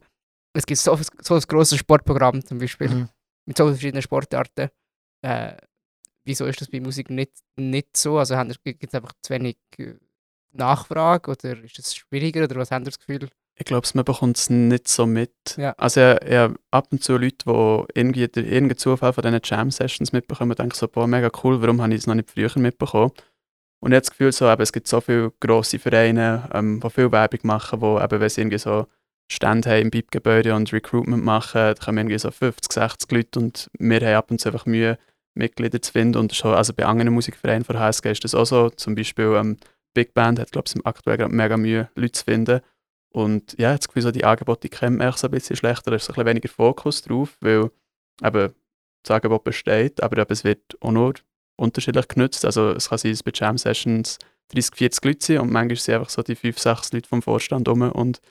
es 0.56 0.66
gibt 0.66 0.80
so, 0.80 0.98
so 1.22 1.36
ein 1.36 1.42
grosses 1.42 1.78
Sportprogramm 1.78 2.44
zum 2.46 2.58
Beispiel, 2.58 2.90
Mhm. 2.90 3.10
mit 3.48 3.58
so 3.58 3.68
verschiedenen 3.68 4.02
Sportarten. 4.02 4.70
Äh, 5.26 5.56
wieso 6.24 6.46
ist 6.46 6.62
das 6.62 6.70
bei 6.70 6.80
Musik 6.80 7.10
nicht, 7.10 7.32
nicht 7.56 7.98
so? 7.98 8.18
Also 8.18 8.36
gibt 8.64 8.84
es 8.88 8.94
einfach 8.94 9.14
zu 9.22 9.34
wenig 9.34 9.58
äh, 9.78 9.96
Nachfrage 10.54 11.32
oder 11.32 11.64
ist 11.64 11.80
es 11.80 11.96
schwieriger 11.96 12.44
oder 12.44 12.56
was 12.58 12.72
haben 12.72 12.86
Sie 12.86 12.92
das 12.92 13.00
Gefühl? 13.00 13.30
Ich 13.56 13.66
glaube, 13.66 13.88
man 13.94 14.06
bekommt 14.06 14.38
es 14.38 14.50
nicht 14.50 14.88
so 14.88 15.06
mit. 15.06 15.34
Ja. 15.58 15.74
Also 15.78 16.02
ich, 16.02 16.30
ich 16.30 16.36
habe 16.36 16.56
ab 16.72 16.88
und 16.92 17.04
zu 17.04 17.18
Leute, 17.18 17.46
die 17.46 18.00
irgendwie 18.00 18.28
durch 18.28 18.48
irgendeinen 18.48 18.78
Zufall 18.78 19.14
von 19.14 19.24
diesen 19.24 19.42
Jam-Sessions 19.44 20.14
mitbekommen, 20.14 20.56
denken 20.56 20.76
so, 20.76 20.88
boah, 20.88 21.08
mega 21.08 21.30
cool, 21.44 21.62
warum 21.62 21.82
habe 21.82 21.94
ich 21.94 22.00
es 22.00 22.08
noch 22.08 22.16
nicht 22.16 22.32
früher 22.32 22.52
mitbekommen? 22.58 23.12
Und 23.80 23.92
ich 23.92 23.96
habe 23.96 24.02
das 24.02 24.12
Gefühl, 24.12 24.32
so, 24.32 24.50
eben, 24.50 24.62
es 24.62 24.74
gibt 24.74 24.88
so 24.88 25.02
viele 25.02 25.32
grosse 25.40 25.80
Vereine, 25.80 26.50
ähm, 26.54 26.80
die 26.80 26.90
viel 26.90 27.12
Werbung 27.12 27.40
machen, 27.44 27.82
wo 27.82 28.00
eben, 28.00 28.20
wenn 28.20 28.30
sie 28.30 28.42
irgendwie 28.42 28.60
so 28.60 28.88
Stände 29.32 29.70
haben 29.70 29.82
im 29.82 29.92
BIP-Gebäude 29.92 30.56
und 30.56 30.72
Recruitment 30.72 31.24
machen, 31.24 31.62
da 31.62 31.74
kommen 31.74 32.00
irgendwie 32.00 32.20
so 32.20 32.32
50, 32.32 32.74
60 32.74 33.12
Leute 33.12 33.40
und 33.40 33.70
wir 33.80 34.00
haben 34.02 34.16
ab 34.16 34.32
und 34.32 34.40
zu 34.40 34.50
einfach 34.50 34.66
Mühe, 34.66 34.98
Mitglieder 35.34 35.82
zu 35.82 35.92
finden. 35.92 36.18
Und 36.18 36.36
schon, 36.36 36.54
also 36.54 36.74
bei 36.74 36.86
anderen 36.86 37.14
Musikvereinen 37.14 37.64
von 37.64 37.80
HSG 37.80 38.12
ist 38.12 38.24
das 38.24 38.36
auch 38.36 38.46
so. 38.46 38.70
Zum 38.70 38.96
Beispiel 38.96 39.34
ähm, 39.36 39.58
Big 39.94 40.14
Band 40.14 40.40
hat, 40.40 40.52
glaube 40.52 40.70
ich, 40.74 40.86
aktuell 40.86 41.18
gerade 41.18 41.34
mega 41.34 41.58
Mühe, 41.58 41.90
Leute 41.96 42.12
zu 42.14 42.24
finden. 42.26 42.62
Und 43.14 43.56
ja, 43.60 43.74
jetzt 43.74 43.88
Gefühl, 43.88 44.04
so 44.04 44.12
die 44.12 44.24
Angebote 44.24 44.62
die 44.62 44.70
kennt 44.70 44.98
man 44.98 45.12
so 45.14 45.28
ein 45.28 45.32
bisschen 45.32 45.58
schlechter, 45.58 45.92
da 45.92 45.98
ist 45.98 46.10
ein 46.10 46.14
bisschen 46.14 46.26
weniger 46.26 46.48
Fokus 46.50 47.02
drauf, 47.02 47.38
weil 47.42 47.70
eben 48.24 48.54
das 49.04 49.12
Angebot 49.16 49.44
besteht, 49.44 50.02
aber 50.02 50.18
eben, 50.22 50.32
es 50.32 50.44
wird 50.44 50.78
auch 50.80 50.92
nur 50.92 51.16
unterschiedlich 51.58 52.08
genutzt. 52.08 52.46
Also 52.46 52.70
es 52.70 52.88
kann 52.90 52.98
sein, 53.00 53.12
dass 53.12 53.24
bei 53.24 53.32
Jam 53.34 53.58
Sessions 53.58 54.18
30, 54.54 54.76
40 54.76 55.06
Leute 55.06 55.26
sind 55.26 55.40
und 55.40 55.52
manchmal 55.52 55.76
sind 55.76 55.96
einfach 55.96 56.10
so 56.10 56.22
die 56.22 56.36
5, 56.36 56.58
6 56.58 56.94
Leute 56.94 57.10
vom 57.10 57.22
Vorstand 57.22 57.68
rum 57.68 57.82
und 57.82 58.22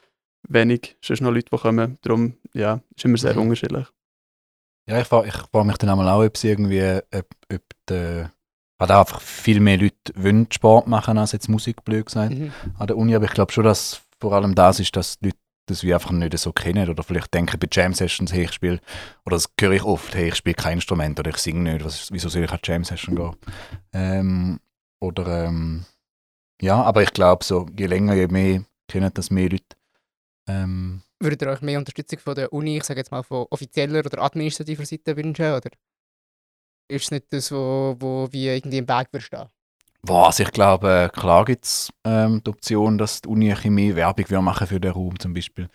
wenig, 0.49 0.97
sonst 1.03 1.21
noch 1.21 1.31
Leute, 1.33 1.51
die 1.53 1.59
kommen. 1.59 1.99
Darum, 2.03 2.37
ja, 2.55 2.81
ist 2.97 3.05
immer 3.05 3.19
sehr 3.19 3.35
Mhm. 3.35 3.43
unterschiedlich. 3.43 3.87
Ja, 4.89 5.01
ich 5.01 5.07
frage 5.07 5.29
ich 5.29 5.35
frag 5.35 5.65
mich 5.67 5.79
dann 5.79 5.91
auch, 5.91 6.25
ob 6.25 6.35
es 6.37 6.45
irgendwie, 6.45 7.01
ob, 7.15 7.27
ob 7.53 7.63
der, 7.89 8.33
hat 8.81 8.91
auch 8.91 9.01
einfach 9.01 9.21
viel 9.21 9.61
mehr 9.61 9.77
Leute 9.79 9.97
wollen 10.17 10.47
Sport 10.51 10.87
machen 10.87 11.19
als 11.19 11.33
jetzt 11.33 11.49
Musik, 11.49 11.85
blöd 11.85 12.07
gesagt, 12.07 12.33
Mhm. 12.33 12.53
an 12.79 12.87
der 12.87 12.97
Uni. 12.97 13.15
Aber 13.15 13.27
ich 13.27 13.33
glaube 13.33 13.53
schon, 13.53 13.65
dass 13.65 14.01
vor 14.21 14.33
allem 14.33 14.55
das 14.55 14.81
ist, 14.81 14.97
dass 14.97 15.19
die 15.19 15.27
Leute 15.27 15.39
das 15.67 15.85
wie 15.85 15.95
einfach 15.95 16.11
nicht 16.11 16.37
so 16.37 16.53
kennen 16.53 16.89
oder 16.89 17.05
vielleicht 17.05 17.33
denken 17.33 17.59
bei 17.61 17.69
Jam 17.71 17.95
Sessions, 17.95 18.33
hey, 18.33 18.45
ich 18.45 18.53
spiele, 18.53 18.81
oder 19.25 19.37
das 19.37 19.49
höre 19.61 19.73
ich 19.73 19.85
oft, 19.85 20.15
hey, 20.17 20.29
ich 20.29 20.35
spiele 20.35 20.55
kein 20.55 20.79
Instrument 20.79 21.21
oder 21.21 21.31
ich 21.31 21.37
singe 21.37 21.73
nicht, 21.73 21.85
was, 21.85 22.11
wieso 22.11 22.29
soll 22.29 22.43
ich 22.43 22.51
an 22.51 22.59
Jam 22.65 22.83
Session 22.83 23.15
gehen? 23.15 23.37
Ähm, 23.93 24.61
oder, 25.01 25.47
ähm, 25.47 25.85
ja, 26.61 26.83
aber 26.83 27.03
ich 27.05 27.13
glaube 27.13 27.45
so, 27.45 27.67
je 27.79 27.87
länger, 27.87 28.15
je 28.15 28.27
mehr 28.27 28.65
kennen 28.89 29.13
das 29.15 29.31
mehr 29.31 29.49
Leute. 29.49 29.77
Ähm, 30.49 31.03
Würdet 31.21 31.43
ihr 31.43 31.49
euch 31.49 31.61
mehr 31.61 31.79
Unterstützung 31.79 32.19
von 32.19 32.35
der 32.35 32.53
Uni, 32.53 32.79
ich 32.79 32.85
sage 32.85 33.01
jetzt 33.01 33.11
mal 33.11 33.23
von 33.23 33.47
offizieller 33.51 34.01
oder 34.01 34.23
administrativer 34.23 34.87
Seite 34.87 35.17
wünschen? 35.17 35.53
Oder 35.53 35.71
ist 36.89 37.05
es 37.05 37.11
nicht 37.11 37.33
das, 37.33 37.53
wo, 37.53 37.95
wo 37.99 38.29
wie 38.31 38.49
irgendwie 38.49 38.79
im 38.79 38.89
Weg 38.89 39.09
stehen? 39.23 39.49
Was, 40.03 40.41
ich 40.41 40.51
glaube, 40.51 40.91
äh, 40.91 41.09
klar 41.11 41.45
gibt 41.45 41.67
es 41.67 41.93
ähm, 42.05 42.43
die 42.43 42.51
Option, 42.51 42.97
dass 42.97 43.21
die 43.21 43.29
Uni 43.29 43.53
ein 43.53 43.75
mehr 43.75 43.97
Werbung 43.97 44.45
machen 44.45 44.67
für 44.67 44.81
den 44.81 44.93
Raum 44.93 45.19
zum 45.19 45.35
Beispiel. 45.35 45.69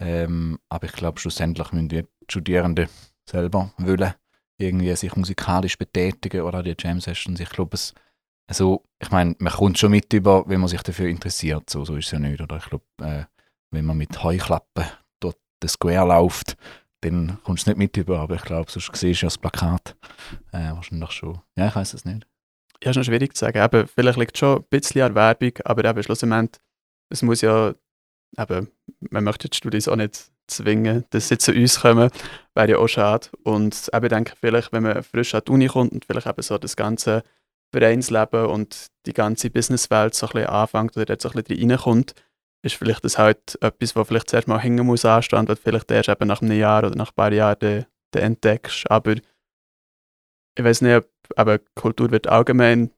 Ähm, 0.00 0.58
aber 0.70 0.86
ich 0.86 0.92
glaube, 0.92 1.20
schlussendlich 1.20 1.72
müssen 1.72 1.88
die 1.88 2.06
Studierenden 2.28 2.88
selber 3.28 3.72
wollen 3.76 4.14
irgendwie 4.58 4.94
sich 4.96 5.14
musikalisch 5.16 5.76
betätigen 5.76 6.40
oder 6.42 6.62
die 6.62 6.74
Jam 6.78 7.00
Sessions. 7.00 7.40
Ich 7.40 7.50
glaube, 7.50 7.76
also, 8.46 8.84
ich 8.98 9.10
meine, 9.10 9.34
man 9.38 9.52
kommt 9.52 9.78
schon 9.78 9.90
mit 9.90 10.12
über, 10.12 10.48
wenn 10.48 10.60
man 10.60 10.68
sich 10.68 10.82
dafür 10.82 11.08
interessiert. 11.08 11.68
So, 11.68 11.84
so 11.84 11.96
ist 11.96 12.06
es 12.06 12.12
ja 12.12 12.18
nicht. 12.18 12.40
Oder 12.40 12.56
ich 12.56 12.64
glaube, 12.64 12.84
äh, 13.02 13.24
wenn 13.76 13.84
man 13.84 13.98
mit 13.98 14.22
Heuklappen 14.22 14.84
dort 15.20 15.36
den 15.62 15.68
Square 15.68 16.08
läuft, 16.08 16.56
dann 17.02 17.38
kommst 17.44 17.66
du 17.66 17.70
es 17.70 17.76
nicht 17.76 17.78
mit 17.78 17.96
über. 17.96 18.20
Aber 18.20 18.34
ich 18.34 18.42
glaube, 18.42 18.70
sonst 18.70 18.90
siehst 18.96 19.20
du 19.20 19.26
ja 19.26 19.28
das 19.28 19.38
Plakat. 19.38 19.94
Äh, 20.52 20.72
wahrscheinlich 20.72 21.10
schon. 21.10 21.40
Ja, 21.56 21.68
ich 21.68 21.76
weiß 21.76 21.94
es 21.94 22.04
nicht. 22.04 22.26
Ja, 22.82 22.90
ist 22.90 22.96
noch 22.96 23.04
schwierig 23.04 23.36
zu 23.36 23.40
sagen. 23.40 23.62
Eben, 23.62 23.86
vielleicht 23.86 24.18
liegt 24.18 24.38
schon 24.38 24.58
ein 24.58 24.64
bisschen 24.70 25.02
an 25.02 25.14
Werbung, 25.14 25.52
aber 25.64 25.84
eben 25.84 26.02
schlussendlich, 26.02 26.60
es 27.10 27.22
muss 27.22 27.42
ja, 27.42 27.74
eben, 28.38 28.68
man 29.10 29.24
möchte 29.24 29.48
die 29.48 29.56
Studis 29.56 29.88
auch 29.88 29.96
nicht 29.96 30.30
zwingen, 30.46 31.04
dass 31.10 31.28
sie 31.28 31.38
zu 31.38 31.52
uns 31.52 31.80
kommen, 31.80 32.10
wäre 32.54 32.70
ja 32.70 32.78
auch 32.78 32.88
schade. 32.88 33.28
Und 33.44 33.90
eben 33.92 34.08
denke 34.08 34.32
ich, 34.32 34.38
vielleicht, 34.38 34.72
wenn 34.72 34.84
man 34.84 35.02
frisch 35.02 35.34
an 35.34 35.42
die 35.46 35.52
Uni 35.52 35.66
kommt 35.66 35.92
und 35.92 36.04
vielleicht 36.04 36.26
eben 36.26 36.42
so 36.42 36.56
das 36.58 36.76
ganze 36.76 37.22
Vereinsleben 37.72 38.46
und 38.46 38.86
die 39.06 39.12
ganze 39.12 39.50
Businesswelt 39.50 40.14
so 40.14 40.26
ein 40.26 40.32
bisschen 40.32 40.48
anfängt 40.48 40.96
oder 40.96 41.06
dort 41.06 41.20
so 41.20 41.30
ein 41.30 41.42
bisschen 41.42 41.70
reinkommt, 41.70 42.14
ist 42.62 42.74
vielleicht 42.74 43.04
das 43.04 43.18
halt 43.18 43.58
etwas, 43.60 43.94
was 43.96 44.08
vielleicht 44.08 44.30
zuerst 44.30 44.48
mal 44.48 44.58
hängen 44.58 44.86
muss 44.86 45.04
anstehen 45.04 45.48
und 45.48 45.58
vielleicht 45.58 45.90
erst 45.90 46.08
eben 46.08 46.26
nach 46.26 46.42
einem 46.42 46.58
Jahr 46.58 46.84
oder 46.84 46.96
nach 46.96 47.10
ein 47.10 47.14
paar 47.14 47.32
Jahren 47.32 47.58
dann, 47.60 47.86
dann 48.12 48.22
entdeckst. 48.22 48.90
Aber 48.90 49.14
ich 49.14 50.64
weiß 50.64 50.82
nicht, 50.82 50.96
ob 50.96 51.08
aber 51.36 51.58
Kultur 51.74 52.10
wird 52.10 52.28
allgemein, 52.28 52.90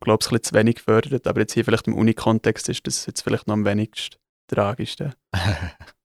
glaube 0.00 0.22
ich, 0.22 0.26
ein 0.26 0.30
bisschen 0.30 0.42
zu 0.42 0.54
wenig 0.54 0.76
gefördert, 0.76 1.26
aber 1.26 1.40
jetzt 1.40 1.54
hier 1.54 1.64
vielleicht 1.64 1.86
im 1.86 1.94
Uni-Kontext 1.94 2.68
ist 2.68 2.86
das 2.86 3.06
jetzt 3.06 3.22
vielleicht 3.22 3.46
noch 3.46 3.54
am 3.54 3.64
wenigsten 3.64 4.16
tragischste. 4.48 5.14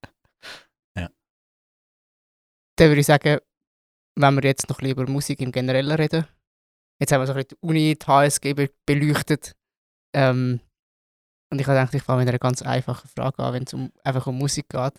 Dann 2.78 2.88
würde 2.88 3.00
ich 3.00 3.06
sagen, 3.06 3.38
wenn 4.18 4.34
wir 4.34 4.42
jetzt 4.42 4.68
noch 4.68 4.78
ein 4.78 4.82
bisschen 4.82 4.98
über 4.98 5.10
Musik 5.10 5.40
im 5.40 5.52
Generellen 5.52 5.92
reden. 5.92 6.26
Jetzt 7.00 7.12
haben 7.12 7.20
wir 7.20 7.26
so 7.26 7.32
ein 7.32 7.36
bisschen 7.36 7.58
die 7.60 7.66
Uni, 7.66 7.96
die 7.96 8.06
HSG 8.06 8.54
be 8.54 8.70
beleuchtet. 8.86 9.52
Ähm, 10.14 10.60
und 11.52 11.60
ich 11.60 11.66
habe 11.66 11.78
gedacht, 11.78 11.94
ich 11.94 12.02
fange 12.02 12.20
mit 12.20 12.28
einer 12.30 12.38
ganz 12.38 12.62
einfachen 12.62 13.06
Frage 13.08 13.38
an, 13.40 13.52
wenn 13.52 13.64
es 13.64 13.74
um, 13.74 13.92
einfach 14.02 14.26
um 14.26 14.38
Musik 14.38 14.70
geht. 14.70 14.94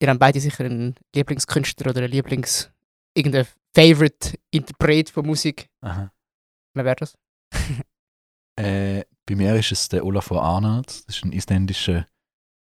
Ihr 0.00 0.08
habt 0.08 0.18
beide 0.18 0.40
sicher 0.40 0.64
einen 0.64 0.94
Lieblingskünstler 1.14 1.90
oder 1.90 2.00
einen 2.00 2.12
Lieblings... 2.12 2.70
irgendeinen 3.14 3.46
Favorite-Interpret 3.74 5.10
von 5.10 5.26
Musik. 5.26 5.68
Aha. 5.82 6.10
Wer 6.74 6.84
wäre 6.84 6.96
das? 6.96 7.14
Äh, 8.58 9.04
bei 9.26 9.34
mir 9.34 9.54
ist 9.56 9.70
es 9.70 9.90
der 9.90 10.02
Olafur 10.02 10.42
Arnold. 10.42 10.86
Das 10.86 11.16
ist 11.16 11.24
ein 11.26 11.32
isländischer 11.32 12.06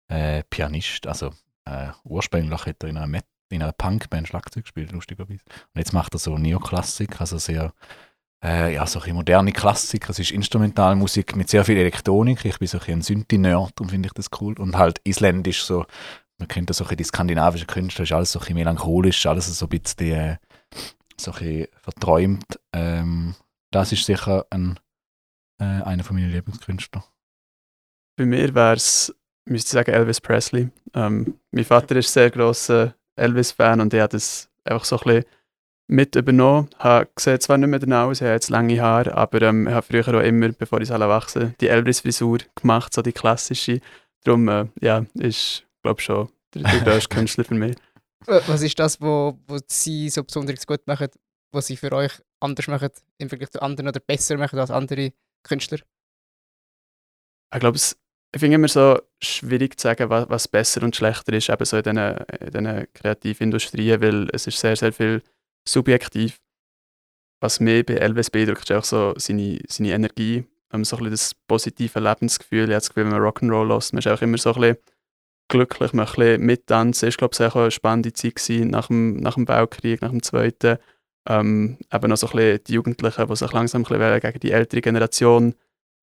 äh, 0.09 0.43
Pianist. 0.49 1.07
Also 1.07 1.35
äh, 1.67 1.89
ursprünglich 2.05 2.65
hat 2.65 2.83
er 2.83 2.89
in 2.89 2.97
einer, 2.97 3.07
Met 3.07 3.27
in 3.51 3.63
einer 3.63 3.73
Punkband 3.73 4.27
Schlagzeug 4.27 4.65
gespielt, 4.65 4.91
lustigerweise. 4.93 5.45
Und 5.75 5.79
jetzt 5.79 5.93
macht 5.93 6.15
er 6.15 6.19
so 6.19 6.39
Neoklassik, 6.39 7.21
also 7.21 7.37
sehr 7.37 7.75
äh, 8.43 8.75
ja, 8.75 8.87
so 8.87 9.01
ein 9.01 9.15
moderne 9.15 9.53
Klassik. 9.53 10.09
Es 10.09 10.19
ist 10.19 10.31
Instrumentalmusik 10.31 11.37
mit 11.37 11.49
sehr 11.49 11.65
viel 11.65 11.77
Elektronik. 11.77 12.45
Ich 12.45 12.59
bin 12.59 12.69
so 12.69 12.79
ein, 12.79 12.95
ein 12.95 13.03
Synthi-Nerd 13.03 13.81
und 13.81 13.91
finde 13.91 14.09
ich 14.09 14.13
das 14.13 14.29
cool. 14.41 14.59
Und 14.59 14.77
halt 14.77 15.01
isländisch 15.05 15.63
so, 15.63 15.87
man 16.39 16.49
kennt 16.49 16.71
das 16.71 16.79
so 16.79 16.85
die 16.85 17.05
skandinavischen 17.05 17.67
Künstler, 17.67 18.03
ist 18.03 18.13
alles 18.13 18.33
so 18.33 18.41
ein 18.41 18.55
melancholisch, 18.55 19.27
alles 19.27 19.47
so 19.47 19.67
ein 19.67 19.69
bisschen, 19.69 20.13
äh, 20.13 20.37
so 21.17 21.33
ein 21.33 21.67
verträumt. 21.83 22.59
Ähm, 22.73 23.35
das 23.71 23.93
ist 23.93 24.05
sicher 24.05 24.47
ein 24.51 24.79
äh, 25.63 25.83
einer 25.83 26.03
von 26.03 26.17
meinen 26.17 26.33
Lieblingskünstler. 26.33 27.05
Bei 28.17 28.27
mir 28.27 28.55
wäre 28.55 28.75
es, 28.75 29.15
müsste 29.45 29.69
ich 29.69 29.73
sagen, 29.73 29.93
Elvis 29.93 30.21
Presley. 30.21 30.69
Ähm, 30.95 31.39
mein 31.53 31.65
Vater 31.65 31.97
ist 31.97 32.13
sehr 32.13 32.31
grosser 32.31 32.95
Elvis-Fan 33.17 33.81
und 33.81 33.95
er 33.95 34.05
hat 34.05 34.15
das 34.15 34.51
einfach 34.65 34.85
so 34.85 34.99
ein 34.99 35.05
bisschen 35.05 35.25
mit 35.87 36.17
übernommen. 36.17 36.69
Ich 36.83 37.23
sehe 37.23 37.39
zwar 37.39 37.59
nicht 37.59 37.69
mehr 37.69 37.79
danach 37.79 38.07
aus, 38.07 38.21
ich 38.21 38.23
habe 38.23 38.35
jetzt 38.35 38.51
lange 38.51 38.81
Haare, 38.81 39.15
aber 39.15 39.43
ähm, 39.43 39.67
ich 39.67 39.75
habe 39.75 39.87
früher 39.87 40.09
auch 40.09 40.23
immer, 40.23 40.49
bevor 40.51 40.81
ich 40.81 40.91
alle 40.91 41.09
wachse, 41.09 41.55
die 41.61 41.69
Elvis-Frisur 41.69 42.39
gemacht, 42.55 42.95
so 42.95 43.03
die 43.03 43.13
klassische. 43.13 43.81
Darum, 44.25 44.49
äh, 44.49 44.67
ja, 44.81 45.05
ist, 45.15 45.65
glaube 45.83 46.01
ich, 46.01 46.05
schon 46.05 46.29
der, 46.55 46.63
der 46.71 46.81
grösste 46.81 47.15
Künstler 47.15 47.45
für 47.45 47.55
mich. 47.55 47.77
Was 48.27 48.63
ist 48.63 48.79
das, 48.79 49.01
wo, 49.01 49.39
wo 49.49 49.59
sie 49.67 50.09
so 50.09 50.23
besonders 50.23 50.67
gut 50.67 50.87
machen, 50.87 51.09
was 51.53 51.67
sie 51.67 51.77
für 51.77 51.93
euch 51.93 52.13
anders 52.41 52.69
machen 52.69 52.91
im 53.19 53.29
Vergleich 53.29 53.51
zu 53.51 53.61
anderen 53.61 53.89
oder 53.89 54.01
besser 54.01 54.37
machen 54.37 54.59
als 54.59 54.71
andere 54.71 55.13
Künstler? 55.43 55.79
Ich 57.53 57.61
glaube, 57.61 57.77
es 57.77 57.99
ich 58.35 58.41
finde 58.41 58.55
immer 58.55 58.69
so 58.69 58.99
schwierig 59.23 59.79
zu 59.79 59.83
sagen, 59.83 60.09
was, 60.09 60.29
was 60.31 60.49
besser 60.49 60.83
und 60.83 60.97
schlechter 60.97 61.35
ist, 61.35 61.51
eben 61.51 61.65
so 61.65 61.77
in 61.77 61.83
diesen, 61.83 61.99
in 61.99 62.51
diesen 62.51 62.93
Kreativindustrien, 62.95 64.01
weil 64.01 64.29
es 64.33 64.47
ist 64.47 64.59
sehr, 64.59 64.75
sehr 64.75 64.93
viel 64.93 65.23
subjektiv. 65.69 66.39
Was 67.41 67.61
mich 67.61 67.85
bei 67.87 67.95
Elvis 67.95 68.31
beeindruckt, 68.31 68.63
ist 68.63 68.73
auch 68.73 68.85
so 68.85 69.15
seine, 69.17 69.59
seine 69.69 69.93
Energie, 69.93 70.45
so 70.71 70.77
ein 70.77 70.83
bisschen 70.83 71.11
das 71.11 71.35
positive 71.47 72.01
Lebensgefühl. 72.01 72.65
Ich 72.65 72.71
habe 72.71 72.75
das 72.75 72.89
Gefühl, 72.89 73.05
wenn 73.05 73.13
man 73.13 73.23
Rock'n'Roll 73.23 73.75
lässt, 73.75 73.93
man 73.93 73.99
ist 73.99 74.09
auch 74.09 74.23
immer 74.23 74.39
so 74.39 74.55
ein 74.55 74.61
bisschen 74.61 74.79
glücklich, 75.49 75.93
man 75.93 76.07
ein 76.07 76.41
mittanzen. 76.41 77.09
Es 77.09 77.15
war, 77.15 77.29
glaube 77.29 77.35
ich, 77.35 77.53
auch 77.53 77.61
eine 77.61 77.71
spannende 77.71 78.13
Zeit 78.13 78.41
nach 78.49 78.87
dem, 78.87 79.17
nach 79.17 79.35
dem 79.35 79.49
Weltkrieg, 79.49 80.01
nach 80.01 80.11
dem 80.11 80.23
Zweiten. 80.23 80.79
Ähm, 81.29 81.79
eben 81.93 82.09
noch 82.09 82.17
so 82.17 82.27
ein 82.29 82.33
bisschen 82.33 82.65
die 82.65 82.73
Jugendlichen, 82.73 83.29
die 83.29 83.37
sich 83.37 83.53
langsam 83.53 83.83
ein 83.83 83.85
bisschen 83.85 84.21
gegen 84.21 84.41
die 84.41 84.53
ältere 84.53 84.81
Generation 84.81 85.55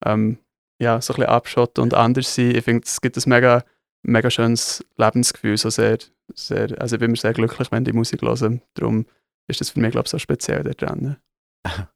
ähm, 0.04 0.38
ja, 0.80 1.00
so 1.00 1.12
ein 1.12 1.16
bisschen 1.16 1.30
abschotten 1.30 1.82
und 1.82 1.94
anders 1.94 2.34
sein. 2.34 2.54
Ich 2.54 2.64
finde, 2.64 2.84
es 2.86 3.00
gibt 3.00 3.16
ein 3.16 3.28
mega, 3.28 3.64
mega 4.02 4.30
schönes 4.30 4.84
Lebensgefühl. 4.96 5.56
So 5.56 5.68
sehr, 5.68 5.98
sehr, 6.34 6.80
also 6.80 6.96
ich 6.96 7.00
bin 7.00 7.10
mir 7.10 7.16
sehr 7.16 7.34
glücklich, 7.34 7.70
wenn 7.70 7.84
die 7.84 7.92
Musik 7.92 8.22
höre. 8.22 8.60
Darum 8.74 9.06
ist 9.50 9.60
das 9.60 9.70
für 9.70 9.80
mich, 9.80 9.92
glaube 9.92 10.06
ich, 10.06 10.10
so 10.10 10.18
speziell 10.18 10.62
da 10.64 10.70
dran. 10.70 11.16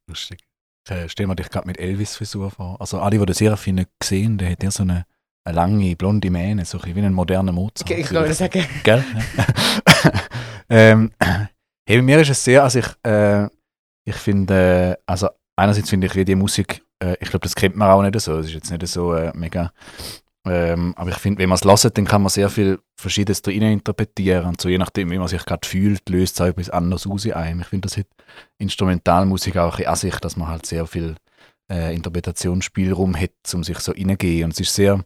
Lustig. 0.07 0.41
Äh, 0.89 1.09
stell 1.09 1.27
mir 1.27 1.37
dich 1.37 1.49
gerade 1.49 1.67
mit 1.67 1.79
Elvis-Frisur 1.79 2.51
vor. 2.51 2.81
Also 2.81 3.01
alle, 3.01 3.19
die 3.19 3.25
den 3.25 3.35
Serafin 3.35 3.77
nicht 3.77 3.91
gesehen 3.99 4.37
der 4.37 4.51
hat 4.51 4.63
ja 4.63 4.71
so 4.71 4.83
eine, 4.83 5.07
eine 5.45 5.57
lange, 5.57 5.97
blonde 5.97 6.31
Mähne, 6.31 6.65
so 6.65 6.77
ein 6.79 6.83
bisschen 6.83 6.97
wie 6.97 7.07
ein 7.07 7.15
moderner 7.15 7.53
Mozart. 7.53 7.91
Ich 7.91 8.11
nur 8.11 8.31
sagen, 8.33 8.65
Gell? 8.83 9.05
Ähm, 10.69 11.13
hey, 11.21 11.99
bei 11.99 12.03
mir 12.03 12.21
ist 12.21 12.31
es 12.31 12.43
sehr, 12.43 12.63
also 12.63 12.79
ich, 12.79 12.87
äh, 13.05 13.49
ich 14.07 14.17
finde, 14.17 14.97
äh, 14.99 15.03
also 15.07 15.29
einerseits 15.57 15.91
finde 15.91 16.07
ich, 16.07 16.15
wie 16.15 16.25
die 16.25 16.35
Musik, 16.35 16.83
äh, 17.03 17.17
ich 17.21 17.29
glaube, 17.29 17.45
das 17.45 17.55
kennt 17.55 17.77
man 17.77 17.91
auch 17.91 18.03
nicht 18.03 18.19
so, 18.21 18.39
es 18.39 18.47
ist 18.47 18.55
jetzt 18.55 18.71
nicht 18.71 18.87
so 18.87 19.15
äh, 19.15 19.33
mega 19.35 19.73
Ähm, 20.47 20.95
aber 20.97 21.11
ich 21.11 21.17
finde, 21.17 21.39
wenn 21.39 21.49
man 21.49 21.57
es 21.57 21.65
hört, 21.65 21.97
dann 21.97 22.05
kann 22.05 22.23
man 22.23 22.29
sehr 22.29 22.51
viel 22.51 22.79
Verschiedenes 22.97 23.43
drin 23.43 23.63
interpretieren. 23.63 24.47
Und 24.47 24.61
so 24.61 24.69
je 24.69 24.79
nachdem, 24.79 25.11
wie 25.11 25.19
man 25.19 25.29
sich 25.29 25.45
gerade 25.45 25.67
fühlt, 25.67 26.09
löst 26.09 26.35
es 26.35 26.41
auch 26.43 26.47
etwas 26.47 26.71
anderes 26.71 27.07
aus 27.07 27.27
einem. 27.27 27.61
Ich 27.61 27.69
finde, 27.69 27.89
das 27.89 27.97
hat 27.97 28.07
Instrumentalmusik 28.59 29.57
auch 29.57 29.79
ein 29.79 29.87
an 29.87 29.97
sich, 29.97 30.17
dass 30.17 30.37
man 30.37 30.49
halt 30.49 30.67
sehr 30.67 30.87
viel 30.87 31.17
äh, 31.71 31.95
Interpretationsspielraum 31.95 33.17
hat, 33.17 33.31
um 33.55 33.65
sich 33.65 33.79
so 33.79 33.93
reingehen. 33.93 34.45
Und 34.45 34.53
es 34.53 34.61
ist 34.61 34.75
sehr, 34.75 35.03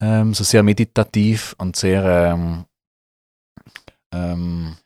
ähm, 0.00 0.34
so 0.34 0.44
sehr 0.44 0.62
meditativ 0.62 1.54
und 1.58 1.76
sehr, 1.76 2.04
ähm, 2.34 2.64
ähm, 4.12 4.76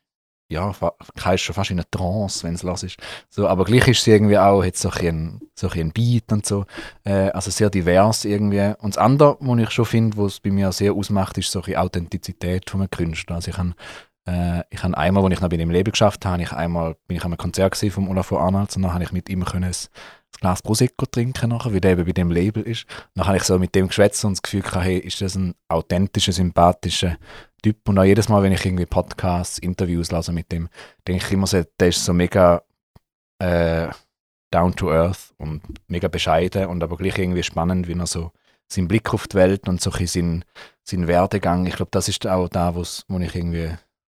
ja, 0.51 0.72
kannst 1.16 1.44
schon 1.44 1.55
fast 1.55 1.70
in 1.70 1.78
einer 1.78 1.90
Trance, 1.90 2.42
wenn 2.42 2.55
es 2.55 2.62
los 2.62 2.82
ist. 2.82 2.96
So, 3.28 3.46
aber 3.46 3.64
gleich 3.64 3.86
ist 3.88 4.01
es 4.01 4.07
irgendwie 4.07 4.38
auch, 4.38 4.64
hat 4.64 4.76
so 4.76 4.90
ein, 4.90 5.40
so 5.55 5.68
ein 5.68 5.92
Beat 5.92 6.32
und 6.32 6.46
so. 6.46 6.64
Äh, 7.05 7.30
also 7.30 7.51
sehr 7.51 7.68
divers 7.68 8.24
irgendwie. 8.24 8.72
Und 8.80 8.96
das 8.96 8.99
andere, 8.99 9.36
was 9.40 9.59
ich 9.59 9.70
schon 9.70 9.84
finde, 9.84 10.16
was 10.16 10.40
bei 10.40 10.51
mir 10.51 10.72
sehr 10.72 10.94
ausmacht, 10.94 11.36
ist 11.36 11.51
so 11.51 11.62
eine 11.62 11.78
Authentizität 11.78 12.70
von 12.70 12.80
einem 12.80 12.90
Künstler. 12.90 13.36
Also 13.36 13.51
ich 13.51 13.59
habe 13.59 13.74
äh, 14.28 14.62
ich 14.70 14.82
habe 14.82 14.96
einmal, 14.96 15.24
als 15.24 15.34
ich 15.34 15.40
noch 15.40 15.49
bei 15.49 15.57
ihm 15.57 15.70
Leben 15.70 15.90
geschafft 15.90 16.26
habe, 16.26 16.42
ich 16.42 16.53
einmal, 16.53 16.96
bin 17.07 17.16
ich 17.16 17.24
an 17.24 17.32
einem 17.32 17.38
Konzert 17.38 17.76
von 17.76 18.09
Olaf 18.09 18.32
Arnolds 18.32 18.76
und 18.76 18.82
dann 18.82 18.92
habe 18.92 19.05
ich 19.05 19.12
mit 19.12 19.28
ihm 19.28 19.44
können 19.44 19.64
ein, 19.64 19.70
ein 19.70 20.40
Glas 20.40 20.62
Prosecco 20.62 21.07
trinken 21.07 21.51
nachher, 21.51 21.72
weil 21.72 21.80
der 21.80 21.92
eben 21.92 22.05
bei 22.05 22.12
dem 22.12 22.30
Label 22.30 22.62
ist. 22.62 22.86
Dann 23.14 23.26
habe 23.26 23.38
ich 23.38 23.44
so 23.44 23.59
mit 23.59 23.74
dem 23.74 23.88
geschwätzt 23.88 24.24
und 24.24 24.32
das 24.32 24.42
Gefühl 24.42 24.61
gehabt, 24.61 24.84
hey, 24.84 24.99
ist 24.99 25.20
das 25.22 25.34
ein 25.34 25.55
authentischer, 25.68 26.32
sympathischer 26.32 27.16
Typ. 27.63 27.89
Und 27.89 27.99
auch 27.99 28.05
jedes 28.05 28.29
Mal, 28.29 28.43
wenn 28.43 28.53
ich 28.53 28.65
irgendwie 28.65 28.87
Podcasts, 28.87 29.59
Interviews 29.59 30.11
lese 30.11 30.33
mit 30.33 30.53
dem, 30.53 30.69
denke 31.07 31.25
ich 31.25 31.33
immer 31.33 31.47
so, 31.47 31.63
der 31.79 31.89
ist 31.89 32.05
so 32.05 32.13
mega 32.13 32.63
äh, 33.39 33.89
down 34.51 34.75
to 34.75 34.91
earth 34.91 35.35
und 35.39 35.63
mega 35.89 36.09
bescheiden 36.09 36.67
und 36.67 36.83
aber 36.83 36.97
gleich 36.97 37.19
irgendwie 37.19 37.43
spannend, 37.43 37.89
wie 37.89 37.99
er 37.99 38.07
so 38.07 38.33
seinen 38.69 38.89
Blick 38.89 39.13
auf 39.13 39.27
die 39.29 39.37
Welt 39.37 39.69
und 39.69 39.81
so 39.81 39.91
sein, 39.91 40.45
sein 40.85 41.09
Werdegang, 41.09 41.67
ich 41.67 41.77
glaube, 41.77 41.91
das 41.91 42.09
ist 42.09 42.27
auch 42.27 42.49
da, 42.49 42.75
wo 42.75 42.83
ich 42.83 43.35
irgendwie 43.35 43.71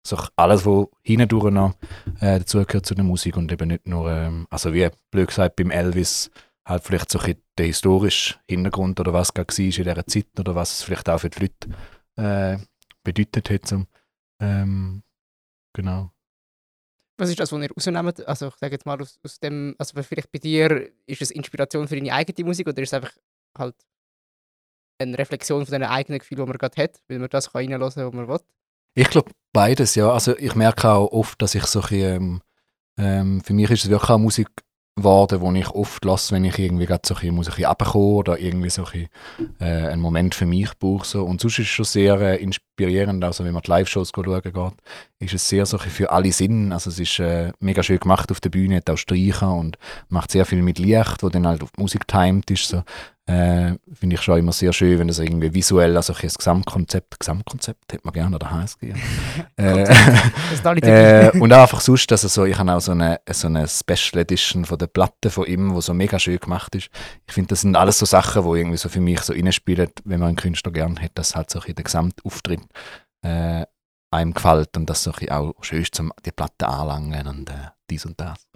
so 0.06 0.18
alles, 0.36 0.66
was 0.66 0.88
hindurch 1.04 1.52
noch 1.52 1.76
äh, 2.20 2.40
dazugehört 2.40 2.86
zu 2.86 2.96
der 2.96 3.04
Musik 3.04 3.38
und 3.38 3.52
eben 3.52 3.70
nicht 3.70 3.88
nur, 3.88 4.12
ähm, 4.12 4.48
also 4.50 4.74
wie 4.74 4.90
blöd 5.12 5.28
gesagt 5.28 5.56
beim 5.56 5.72
Elvis, 5.72 6.32
halt 6.66 6.84
vielleicht 6.84 7.12
so 7.12 7.20
ein 7.20 7.36
der 7.58 7.66
historische 7.66 8.36
Hintergrund 8.48 9.00
oder 9.00 9.14
was 9.14 9.34
gerade 9.34 9.50
war 9.50 9.60
in 9.60 9.72
dieser 9.72 10.08
Zeit 10.08 10.28
oder 10.40 10.56
was 10.56 10.74
es 10.74 10.84
vielleicht 10.84 11.10
auch 11.10 11.20
für 11.20 11.30
die 11.30 11.40
Leute 11.42 11.70
äh, 12.18 12.58
bedeutet 13.04 13.50
hat. 13.50 13.68
So. 13.68 13.86
Ähm, 14.42 15.04
genau. 15.74 16.12
Was 17.18 17.30
ist 17.30 17.40
das, 17.40 17.52
was 17.52 17.62
ihr 17.62 17.72
rausnehmt? 17.72 18.28
Also 18.28 18.48
ich 18.48 18.56
sage 18.56 18.76
jetzt 18.76 18.86
mal 18.86 19.02
aus, 19.02 19.20
aus 19.24 19.40
dem, 19.40 19.76
also 19.78 20.02
vielleicht 20.02 20.32
bei 20.32 20.40
dir, 20.40 20.90
ist 21.06 21.22
es 21.22 21.32
Inspiration 21.32 21.88
für 21.88 21.96
deine 21.96 22.14
eigene 22.14 22.48
Musik 22.48 22.68
oder 22.68 22.82
ist 22.82 22.90
es 22.90 22.94
einfach 22.94 23.12
halt 23.58 23.76
eine 25.00 25.18
Reflexion 25.18 25.66
von 25.66 25.72
deinen 25.72 25.90
eigenen 25.90 26.20
Gefühlen, 26.20 26.46
die 26.46 26.50
man 26.50 26.58
gerade 26.58 26.82
hat, 26.82 27.02
weil 27.08 27.20
man 27.20 27.30
das 27.30 27.52
kann 27.52 27.62
reinhören 27.62 27.92
kann, 27.92 28.06
was 28.06 28.14
man 28.14 28.28
will? 28.28 28.40
Ich 28.96 29.10
glaube 29.10 29.32
beides, 29.54 29.96
ja. 29.96 30.12
Also 30.12 30.38
ich 30.38 30.56
merke 30.56 30.90
auch 30.90 31.12
oft, 31.12 31.42
dass 31.42 31.56
ich 31.56 31.66
so 31.66 31.82
ähm, 31.92 32.42
ähm, 32.98 33.42
für 33.42 33.54
mich 33.54 33.70
ist 33.70 33.86
es 33.86 33.90
wirklich 33.90 34.10
auch 34.10 34.18
Musik 34.18 34.50
geworden, 34.98 35.42
wo 35.42 35.52
ich 35.54 35.70
oft 35.70 36.04
lasse, 36.04 36.36
wenn 36.36 36.44
ich 36.44 36.60
irgendwie 36.60 36.86
gerade 36.86 37.02
so 37.06 37.16
ein 37.16 37.36
bisschen 37.36 37.66
runterkommen 37.66 38.16
oder 38.16 38.40
irgendwie 38.40 38.70
so 38.70 38.86
ein 38.86 39.08
äh, 39.60 39.66
einen 39.66 40.02
Moment 40.02 40.36
für 40.36 40.46
mich 40.46 40.78
brauche. 40.78 41.06
So. 41.06 41.24
Und 41.24 41.42
sonst 41.42 41.60
ist 41.60 41.66
es 41.66 41.70
schon 41.70 41.86
sehr 41.86 42.20
äh, 42.20 42.36
inspirierend, 42.80 43.24
also 43.24 43.44
wenn 43.44 43.54
man 43.54 43.62
die 43.62 43.70
Live-Shows 43.70 44.12
schauen 44.16 44.42
geht, 44.42 44.56
ist 45.20 45.34
es 45.34 45.50
sehr 45.50 45.66
so 45.66 45.78
für 45.78 46.12
alle 46.12 46.32
Sinn. 46.32 46.72
Also 46.72 46.90
es 46.90 47.00
ist 47.00 47.20
äh, 47.20 47.52
mega 47.60 47.84
schön 47.84 48.00
gemacht 48.00 48.32
auf 48.32 48.40
der 48.40 48.50
Bühne, 48.50 48.78
hat 48.78 48.90
auch 48.90 48.98
Streicher 48.98 49.54
und 49.54 49.78
macht 50.08 50.32
sehr 50.32 50.46
viel 50.46 50.62
mit 50.62 50.80
Licht, 50.80 51.22
wo 51.22 51.30
dann 51.30 51.46
halt 51.46 51.62
auf 51.62 51.72
die 51.72 51.82
Musik 51.82 52.08
timed 52.08 52.50
ist. 52.50 52.70
So. 52.70 52.84
Äh, 53.30 53.78
Finde 53.94 54.16
ich 54.16 54.22
schon 54.24 54.40
immer 54.40 54.52
sehr 54.52 54.74
schön, 54.74 54.98
wenn 54.98 55.08
es 55.08 55.20
irgendwie 55.20 55.54
visuell, 55.54 55.96
also 55.96 56.14
ein 56.14 56.20
Gesamtkonzept, 56.20 57.20
Gesamtkonzept 57.20 57.94
hätte 57.94 58.02
man 58.04 58.14
gerne 58.14 58.38
an 58.38 58.40
der 58.40 58.50
HSG. 58.50 58.94
äh, 59.58 59.84
äh, 60.82 61.40
und 61.40 61.54
auch 61.54 61.62
einfach 61.62 61.80
sonst, 61.80 62.12
also 62.12 62.28
so, 62.28 62.46
ich 62.46 62.58
habe 62.58 62.74
auch 62.74 62.82
so 62.82 62.94
eine, 62.94 63.20
so 63.30 63.46
eine 63.46 63.68
Special 63.68 64.22
Edition 64.22 64.66
von 64.66 64.80
der 64.80 64.88
Platte 64.88 65.30
von 65.30 65.46
ihm, 65.46 65.76
die 65.76 65.82
so 65.82 65.94
mega 65.94 66.18
schön 66.18 66.40
gemacht 66.40 66.74
ist. 66.74 66.90
Ich 67.28 67.34
finde, 67.34 67.50
das 67.50 67.62
sind 67.62 67.76
alles 67.76 68.00
so 68.00 68.08
Sachen, 68.08 68.42
die 68.42 68.58
irgendwie 68.58 68.78
so 68.78 68.90
für 68.90 69.02
mich 69.02 69.22
so 69.22 69.34
reinspielen, 69.34 69.90
wenn 70.06 70.22
man 70.22 70.30
einen 70.30 70.38
Künstler 70.38 70.72
gerne 70.72 71.00
hat, 71.00 71.12
dass 71.14 71.36
halt 71.36 71.52
so 71.52 71.60
ein 71.60 71.76
der 71.76 71.84
Gesamtauftritt 71.84 72.62
äh, 73.22 73.66
einem 74.12 74.34
gefällt 74.34 74.76
und 74.78 74.90
dass 74.90 75.04
so 75.04 75.12
auch 75.30 75.54
schön 75.64 75.82
ist, 75.82 76.00
um 76.00 76.12
die 76.26 76.32
Platte 76.32 76.68
anlangen 76.68 77.28
und 77.28 77.50
äh, 77.50 77.70
dies 77.90 78.06
und 78.06 78.20
das. 78.20 78.48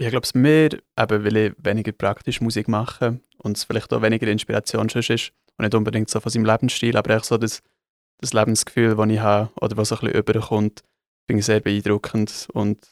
Ich 0.00 0.08
glaube, 0.08 0.24
es 0.24 0.34
mir, 0.34 0.70
eben, 0.72 1.24
weil 1.24 1.36
ich 1.36 1.54
weniger 1.58 1.92
praktisch 1.92 2.40
Musik 2.40 2.66
mache 2.66 3.20
und 3.38 3.56
es 3.56 3.64
vielleicht 3.64 3.92
auch 3.92 4.02
weniger 4.02 4.26
Inspiration 4.26 4.88
ist 4.88 5.32
und 5.56 5.64
nicht 5.64 5.74
unbedingt 5.74 6.10
so 6.10 6.18
von 6.18 6.32
seinem 6.32 6.44
Lebensstil, 6.44 6.96
aber 6.96 7.18
auch 7.18 7.24
so 7.24 7.38
das, 7.38 7.62
das 8.18 8.32
Lebensgefühl, 8.32 8.96
das 8.96 9.08
ich 9.08 9.20
habe 9.20 9.50
oder 9.60 9.76
was 9.76 9.90
so 9.90 9.96
ein 9.96 10.00
bisschen 10.00 10.18
überkommt, 10.18 10.82
finde 11.26 11.40
ich 11.40 11.46
sehr 11.46 11.60
beeindruckend 11.60 12.48
und 12.52 12.88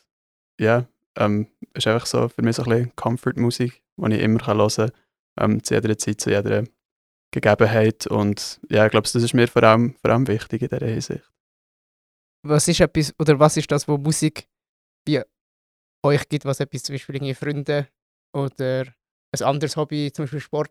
ja, 0.60 0.86
ähm, 1.16 1.48
ist 1.74 1.86
einfach 1.86 2.06
so 2.06 2.28
für 2.28 2.42
mich 2.42 2.56
so 2.56 2.62
ein 2.62 2.68
bisschen 2.68 2.96
Comfort-Musik, 2.96 3.82
die 3.96 4.14
ich 4.14 4.20
immer 4.20 4.46
hören 4.46 4.68
kann, 4.68 4.92
ähm, 5.38 5.64
zu 5.64 5.74
jeder 5.74 5.98
Zeit, 5.98 6.20
zu 6.20 6.30
jeder 6.30 6.64
Gegebenheit 7.30 8.06
und 8.06 8.60
ja, 8.68 8.86
ich 8.86 8.90
glaube, 8.90 9.08
das 9.10 9.22
ist 9.22 9.34
mir 9.34 9.46
vor 9.46 9.62
allem, 9.62 9.94
vor 9.94 10.10
allem 10.10 10.26
wichtig 10.26 10.62
in 10.62 10.68
dieser 10.68 10.86
Hinsicht. 10.86 11.30
Was 12.42 12.68
ist 12.68 12.80
etwas, 12.80 13.14
oder 13.18 13.38
was 13.38 13.56
ist 13.56 13.70
das, 13.70 13.86
wo 13.86 13.98
Musik 13.98 14.48
wie 15.06 15.22
euch 16.02 16.28
gibt, 16.28 16.44
was 16.44 16.60
etwas 16.60 16.82
zum 16.82 16.94
Beispiel 16.94 17.16
irgendwie 17.16 17.34
Freunde 17.34 17.88
oder 18.34 18.86
ein 19.32 19.42
anderes 19.42 19.76
Hobby, 19.76 20.10
zum 20.12 20.24
Beispiel 20.24 20.40
Sport, 20.40 20.70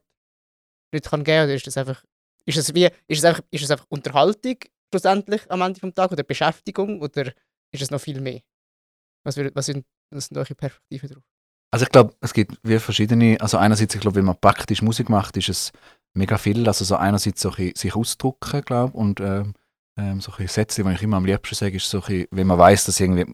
nicht 0.92 1.06
kann 1.10 1.24
geben? 1.24 1.46
Oder 1.46 1.54
ist 1.54 1.68
das 1.68 1.78
einfach, 1.78 2.04
ist 2.46 2.58
es 2.58 2.74
wie, 2.74 2.86
ist 3.08 3.20
es 3.20 3.26
einfach, 3.26 3.44
ist 3.52 3.64
es 3.64 3.72
einfach 3.72 3.86
Unterhaltung 3.90 4.58
schlussendlich 4.92 5.50
am 5.52 5.62
Ende 5.62 5.80
des 5.80 5.94
Tages 5.94 6.14
oder 6.14 6.24
Beschäftigung 6.24 7.02
oder 7.02 7.32
ist 7.72 7.82
es 7.82 7.92
noch 7.92 8.02
viel 8.02 8.20
mehr? 8.20 8.42
Was, 9.24 9.38
was, 9.38 9.66
sind, 9.66 9.86
was 10.12 10.26
sind 10.26 10.38
eure 10.38 10.56
Perspektiven 10.56 11.10
darauf? 11.10 11.24
Also 11.72 11.84
ich 11.86 11.92
glaube, 11.92 12.16
es 12.20 12.34
gibt 12.34 12.58
wie 12.64 12.80
verschiedene, 12.80 13.40
also 13.40 13.58
einerseits, 13.58 13.94
ich 13.94 14.02
glaube, 14.02 14.16
wenn 14.16 14.26
man 14.26 14.40
praktisch 14.40 14.82
Musik 14.82 15.10
macht, 15.10 15.38
ist 15.38 15.50
es 15.50 15.72
mega 16.14 16.38
viel, 16.38 16.68
also 16.68 16.86
so 16.86 16.96
einerseits 16.96 17.42
so 17.42 17.52
ein 17.52 17.74
sich 17.76 17.96
ausdrucken, 17.96 18.62
glaube 18.62 18.98
und 18.98 19.20
ähm, 19.20 19.54
ähm, 19.98 20.22
so 20.22 20.32
Sätze, 20.48 20.84
die 20.84 20.90
ich 20.92 21.04
immer 21.04 21.18
am 21.18 21.26
liebsten 21.26 21.56
sage, 21.56 21.78
ist 21.78 21.90
so 21.90 22.02
ein, 22.04 22.26
wenn 22.32 22.48
man 22.48 22.58
weiß, 22.58 22.86
dass 22.86 23.00
irgendwie 23.00 23.34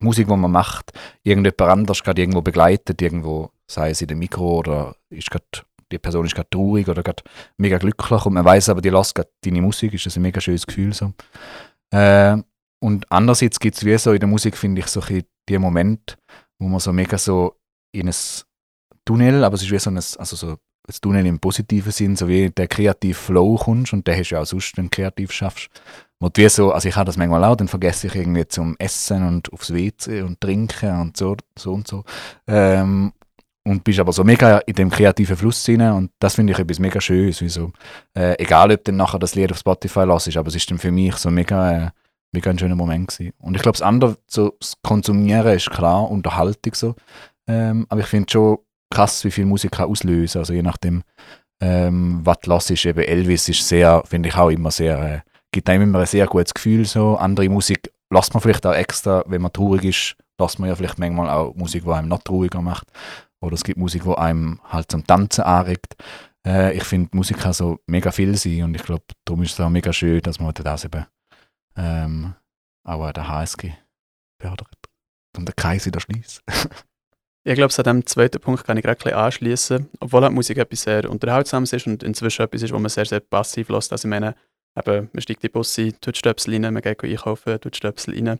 Musik, 0.00 0.28
die 0.28 0.36
man 0.36 0.50
macht, 0.50 0.92
irgendjemand 1.22 1.60
anders 1.62 2.02
gerade 2.02 2.20
irgendwo 2.20 2.42
begleitet, 2.42 3.00
irgendwo, 3.00 3.50
sei 3.70 3.90
es 3.90 4.02
in 4.02 4.08
dem 4.08 4.18
Mikro 4.18 4.58
oder 4.58 4.96
ist 5.08 5.30
grad, 5.30 5.64
die 5.90 5.98
Person 5.98 6.26
ist 6.26 6.34
gerade 6.34 6.50
traurig 6.50 6.88
oder 6.88 7.02
gerade 7.02 7.22
mega 7.56 7.78
glücklich 7.78 8.26
und 8.26 8.34
man 8.34 8.44
weiß 8.44 8.68
aber, 8.68 8.80
die 8.80 8.90
lässt 8.90 9.14
gerade 9.14 9.30
deine 9.44 9.62
Musik, 9.62 9.94
ist 9.94 10.06
das 10.06 10.16
ein 10.16 10.22
mega 10.22 10.40
schönes 10.40 10.66
Gefühl. 10.66 10.92
So. 10.92 11.12
Äh, 11.90 12.36
und 12.82 13.10
andererseits 13.10 13.60
gibt 13.60 13.76
es 13.76 13.84
wie 13.84 13.96
so 13.96 14.12
in 14.12 14.20
der 14.20 14.28
Musik, 14.28 14.56
finde 14.56 14.80
ich, 14.80 14.88
so 14.88 15.00
die 15.48 15.58
Momente, 15.58 16.16
wo 16.58 16.68
man 16.68 16.80
so 16.80 16.92
mega 16.92 17.16
so 17.16 17.56
in 17.92 18.08
ein 18.08 18.14
Tunnel, 19.06 19.44
aber 19.44 19.54
es 19.54 19.62
ist 19.62 19.70
wie 19.70 19.78
so 19.78 19.90
ein, 19.90 19.96
also 19.96 20.36
so 20.36 20.56
ein 20.86 20.94
Tunnel 21.00 21.26
im 21.26 21.38
positiven 21.38 21.92
Sinn, 21.92 22.16
so 22.16 22.28
wie 22.28 22.50
der 22.50 22.68
kreative 22.68 23.14
Flow 23.14 23.56
kommst 23.56 23.92
und 23.92 24.06
der 24.06 24.18
hast 24.18 24.30
du 24.30 24.34
ja 24.34 24.42
auch 24.42 24.46
sonst, 24.46 24.76
wenn 24.76 24.86
du 24.86 24.90
kreativ 24.90 25.32
schaffst, 25.32 25.70
und 26.24 26.38
wie 26.38 26.48
so, 26.48 26.72
also 26.72 26.88
ich 26.88 26.96
habe 26.96 27.04
das 27.04 27.18
manchmal 27.18 27.44
auch, 27.44 27.54
dann 27.54 27.68
vergesse 27.68 28.06
ich 28.06 28.14
irgendwie 28.14 28.48
zum 28.48 28.76
Essen 28.78 29.26
und 29.28 29.52
aufs 29.52 29.74
WC 29.74 30.22
und 30.22 30.40
Trinken 30.40 30.98
und 31.00 31.16
so, 31.18 31.36
so 31.58 31.74
und 31.74 31.86
so. 31.86 32.02
Ähm, 32.46 33.12
und 33.66 33.84
bist 33.84 33.98
aber 33.98 34.12
so 34.12 34.24
mega 34.24 34.58
in 34.58 34.74
dem 34.74 34.88
kreativen 34.88 35.36
Fluss 35.36 35.62
drin 35.64 35.82
und 35.82 36.12
das 36.18 36.36
finde 36.36 36.54
ich 36.54 36.58
etwas 36.58 36.78
mega 36.78 36.98
Schönes. 36.98 37.42
Wie 37.42 37.50
so, 37.50 37.72
äh, 38.16 38.42
egal, 38.42 38.72
ob 38.72 38.84
dann 38.84 38.96
nachher 38.96 39.18
das 39.18 39.34
Lied 39.34 39.52
auf 39.52 39.58
Spotify 39.58 40.06
ist, 40.16 40.36
aber 40.36 40.48
es 40.48 40.56
ist 40.56 40.70
dann 40.70 40.78
für 40.78 40.90
mich 40.90 41.16
so 41.16 41.30
mega, 41.30 41.86
äh, 41.86 41.90
mega 42.32 42.50
ein 42.50 42.58
schöner 42.58 42.76
Moment 42.76 43.08
gewesen. 43.08 43.32
Und 43.38 43.56
ich 43.56 43.62
glaube, 43.62 43.76
das 43.76 43.82
andere, 43.82 44.16
so 44.26 44.54
das 44.58 44.76
Konsumieren 44.82 45.54
ist 45.54 45.70
klar, 45.70 46.10
Unterhaltung 46.10 46.74
so. 46.74 46.94
Ähm, 47.46 47.84
aber 47.90 48.00
ich 48.00 48.06
finde 48.06 48.30
schon 48.30 48.58
krass, 48.94 49.24
wie 49.24 49.30
viel 49.30 49.46
Musik 49.46 49.72
kann 49.72 49.88
auslösen. 49.90 50.38
Also 50.38 50.52
je 50.52 50.62
nachdem, 50.62 51.02
ähm, 51.60 52.20
was 52.24 52.40
du 52.40 52.50
hörst, 52.52 52.70
eben 52.70 53.00
Elvis 53.00 53.48
ist 53.48 53.66
sehr, 53.66 54.02
finde 54.06 54.28
ich 54.28 54.36
auch 54.36 54.50
immer 54.50 54.70
sehr 54.70 54.98
äh, 55.02 55.20
gibt 55.54 55.70
einem 55.70 55.84
immer 55.84 56.00
ein 56.00 56.06
sehr 56.06 56.26
gutes 56.26 56.52
Gefühl. 56.52 56.84
So. 56.84 57.16
Andere 57.16 57.48
Musik 57.48 57.90
lässt 58.10 58.34
man 58.34 58.42
vielleicht 58.42 58.66
auch 58.66 58.74
extra, 58.74 59.24
wenn 59.26 59.40
man 59.40 59.52
traurig 59.52 59.84
ist, 59.84 60.16
lässt 60.38 60.58
man 60.58 60.68
ja 60.68 60.74
vielleicht 60.74 60.98
manchmal 60.98 61.30
auch 61.30 61.54
Musik, 61.54 61.84
die 61.84 61.90
einem 61.90 62.08
noch 62.08 62.22
trauriger 62.22 62.60
macht. 62.60 62.88
Oder 63.40 63.54
es 63.54 63.64
gibt 63.64 63.78
Musik, 63.78 64.02
die 64.02 64.18
einem 64.18 64.60
halt 64.64 64.90
zum 64.90 65.06
Tanzen 65.06 65.44
anregt. 65.44 65.94
Äh, 66.46 66.76
ich 66.76 66.84
finde, 66.84 67.16
Musik 67.16 67.38
kann 67.38 67.52
so 67.52 67.78
mega 67.86 68.10
viel 68.10 68.36
sein 68.36 68.64
und 68.64 68.74
ich 68.74 68.82
glaube, 68.82 69.04
darum 69.24 69.42
ist 69.42 69.52
es 69.52 69.60
auch 69.60 69.70
mega 69.70 69.92
schön, 69.92 70.20
dass 70.20 70.40
man 70.40 70.52
das 70.52 70.84
eben 70.84 71.06
ähm, 71.76 72.34
auch 72.84 73.12
der 73.12 73.28
HSG 73.28 73.72
fördert 74.40 74.76
und 75.36 75.46
der 75.46 75.54
Kreis 75.54 75.86
wieder 75.86 76.00
schließt. 76.00 76.42
ich 77.46 77.54
glaube, 77.54 77.74
an 77.76 77.84
diesem 77.84 78.06
zweiten 78.06 78.40
Punkt 78.40 78.64
kann 78.64 78.78
ich 78.78 78.82
gerade 78.82 79.16
anschließen. 79.16 79.88
Obwohl 80.00 80.22
halt 80.22 80.32
Musik 80.32 80.56
etwas 80.56 80.82
sehr 80.82 81.10
Unterhaltsames 81.10 81.74
ist 81.74 81.86
und 81.86 82.02
inzwischen 82.02 82.42
etwas 82.42 82.62
ist, 82.62 82.72
wo 82.72 82.78
man 82.78 82.88
sehr, 82.88 83.04
sehr 83.04 83.20
passiv 83.20 83.68
lässt. 83.68 83.92
Also 83.92 84.08
ich 84.08 84.10
meine, 84.10 84.34
eben, 84.76 85.10
man 85.12 85.20
steigt 85.20 85.44
in 85.44 85.48
den 85.48 85.52
Bus 85.52 85.78
ein, 85.78 85.94
tut 86.00 86.16
Stöpsel 86.16 86.54
rein, 86.54 86.72
man 86.72 86.82
geht 86.82 87.04
einkaufen, 87.04 87.60
tut 87.60 87.76
Stöpsel 87.76 88.14
rein. 88.14 88.38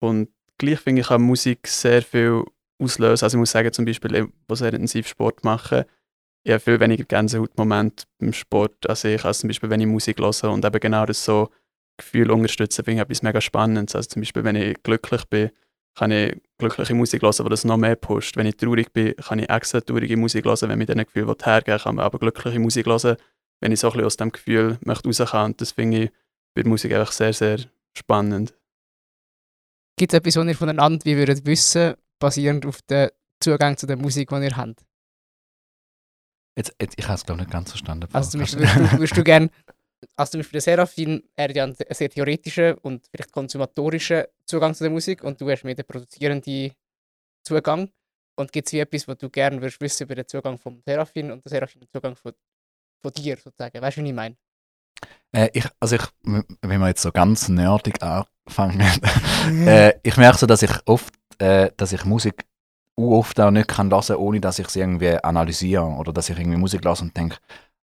Und 0.00 0.28
gleich 0.58 0.80
finde 0.80 1.00
ich, 1.00 1.08
kann 1.08 1.22
Musik 1.22 1.66
sehr 1.66 2.02
viel 2.02 2.44
auslösen. 2.78 3.24
Also 3.24 3.36
ich 3.36 3.40
muss 3.40 3.50
sagen, 3.50 3.72
zum 3.72 3.86
Beispiel, 3.86 4.10
die 4.10 4.54
sehr 4.56 4.74
intensiv 4.74 5.08
Sport 5.08 5.42
machen, 5.42 5.84
ich 6.44 6.52
habe 6.52 6.60
viel 6.60 6.80
weniger 6.80 7.04
Gänsehautmomente 7.04 8.04
beim 8.18 8.32
Sport 8.32 8.88
als 8.88 9.04
ich, 9.04 9.24
als 9.24 9.38
zum 9.38 9.48
Beispiel, 9.48 9.70
wenn 9.70 9.80
ich 9.80 9.86
Musik 9.86 10.18
höre 10.18 10.50
und 10.50 10.64
eben 10.64 10.80
genau 10.80 11.06
das 11.06 11.24
so 11.24 11.50
Gefühl 11.96 12.30
unterstützen, 12.30 12.84
finde 12.84 13.00
ich 13.00 13.02
etwas 13.02 13.22
mega 13.22 13.40
Spannendes. 13.40 13.94
Also 13.94 14.08
zum 14.08 14.22
Beispiel, 14.22 14.42
wenn 14.44 14.56
ich 14.56 14.82
glücklich 14.82 15.24
bin, 15.26 15.50
kann 15.94 16.10
ich 16.10 16.40
glückliche 16.58 16.94
Musik 16.94 17.22
hören, 17.22 17.44
die 17.44 17.50
das 17.50 17.64
noch 17.64 17.76
mehr 17.76 17.96
pusht. 17.96 18.36
Wenn 18.36 18.46
ich 18.46 18.56
traurig 18.56 18.92
bin, 18.92 19.14
kann 19.16 19.38
ich 19.38 19.50
extra 19.50 19.80
traurige 19.80 20.16
Musik 20.16 20.44
hören, 20.44 20.68
wenn 20.68 20.78
mir 20.78 20.86
diesen 20.86 21.04
Gefühl 21.04 21.34
hergeben 21.42 21.78
kann 21.78 21.96
man 21.96 22.04
aber 22.04 22.18
glückliche 22.18 22.58
Musik 22.58 22.86
hören, 22.86 23.16
wenn 23.60 23.72
ich 23.72 23.80
so 23.80 23.88
ein 23.88 23.92
bisschen 23.92 24.06
aus 24.06 24.16
dem 24.16 24.32
Gefühl 24.32 24.78
möchte 24.84 25.08
raus 25.08 25.30
kann. 25.30 25.46
Und 25.46 25.60
das 25.60 25.72
finde 25.72 26.04
ich 26.04 26.10
bei 26.54 26.62
der 26.62 26.68
Musik 26.68 26.92
einfach 26.92 27.12
sehr, 27.12 27.32
sehr 27.32 27.58
spannend. 27.96 28.54
Gibt 29.98 30.12
es 30.12 30.18
etwas, 30.18 30.36
was 30.36 30.46
ihr 30.46 30.56
voneinander 30.56 31.04
wie 31.04 31.16
würdet 31.16 31.44
wissen, 31.44 31.94
basierend 32.18 32.64
auf 32.66 32.80
den 32.82 33.10
Zugang 33.40 33.76
zu 33.76 33.86
der 33.86 33.96
Musik, 33.96 34.30
die 34.30 34.44
ihr 34.44 34.56
habt? 34.56 34.84
Jetzt, 36.56 36.74
jetzt, 36.80 36.98
ich 36.98 37.04
habe 37.06 37.14
es, 37.14 37.24
glaube 37.24 37.40
ich, 37.40 37.46
nicht 37.46 37.52
ganz 37.52 37.70
verstanden. 37.70 38.08
Also 38.12 38.30
zum 38.30 38.40
Beispiel 38.40 38.60
würdest 38.60 38.92
du, 38.92 38.98
würdest 38.98 39.16
du 39.16 39.24
gerne, 39.24 39.50
also 40.16 40.32
zum 40.32 40.40
Beispiel 40.40 40.56
der 40.56 40.60
Serafin, 40.62 41.22
er 41.36 41.48
hat 41.48 41.56
ja 41.56 41.64
einen 41.64 41.74
sehr 41.74 42.10
theoretischen 42.10 42.74
und 42.78 43.06
vielleicht 43.08 43.32
konsumatorischen 43.32 44.24
Zugang 44.46 44.74
zu 44.74 44.84
der 44.84 44.90
Musik 44.90 45.22
und 45.24 45.40
du 45.40 45.50
hast 45.50 45.64
mehr 45.64 45.74
den 45.74 45.86
produzierenden 45.86 46.72
Zugang. 47.44 47.90
Und 48.34 48.50
gibt 48.50 48.66
es 48.66 48.72
wie 48.72 48.80
etwas, 48.80 49.06
was 49.06 49.18
du 49.18 49.28
gerne 49.28 49.60
würdest 49.60 49.80
wissen 49.80 50.04
über 50.04 50.14
den 50.14 50.26
Zugang 50.26 50.58
vom 50.58 50.80
Serafin 50.86 51.30
und 51.30 51.44
den 51.44 51.50
Serafin 51.50 51.82
Zugang 51.92 52.16
von, 52.16 52.32
von 53.02 53.12
dir 53.12 53.36
sozusagen? 53.36 53.80
Weißt 53.80 53.96
du, 53.98 54.02
was 54.02 54.08
ich 54.08 54.14
meine? 54.14 54.36
Äh, 55.32 55.50
ich, 55.52 55.66
also 55.80 55.96
ich, 55.96 56.02
wenn 56.22 56.80
wir 56.80 56.88
jetzt 56.88 57.02
so 57.02 57.12
ganz 57.12 57.48
nerdig 57.48 58.02
anfangen, 58.02 58.80
äh, 59.66 59.94
ich 60.02 60.16
merke 60.16 60.38
so, 60.38 60.46
dass 60.46 60.62
ich 60.62 60.72
oft, 60.86 61.14
äh, 61.38 61.70
dass 61.76 61.92
ich 61.92 62.04
Musik 62.04 62.46
oft 62.96 63.40
auch 63.40 63.50
nicht 63.50 63.68
kann 63.68 63.90
hören, 63.90 64.16
ohne 64.16 64.40
dass 64.40 64.58
ich 64.58 64.68
sie 64.68 64.80
irgendwie 64.80 65.16
analysiere 65.22 65.84
oder 65.84 66.12
dass 66.12 66.28
ich 66.28 66.38
irgendwie 66.38 66.58
Musik 66.58 66.84
lasse 66.84 67.04
und 67.04 67.16
denke, 67.16 67.36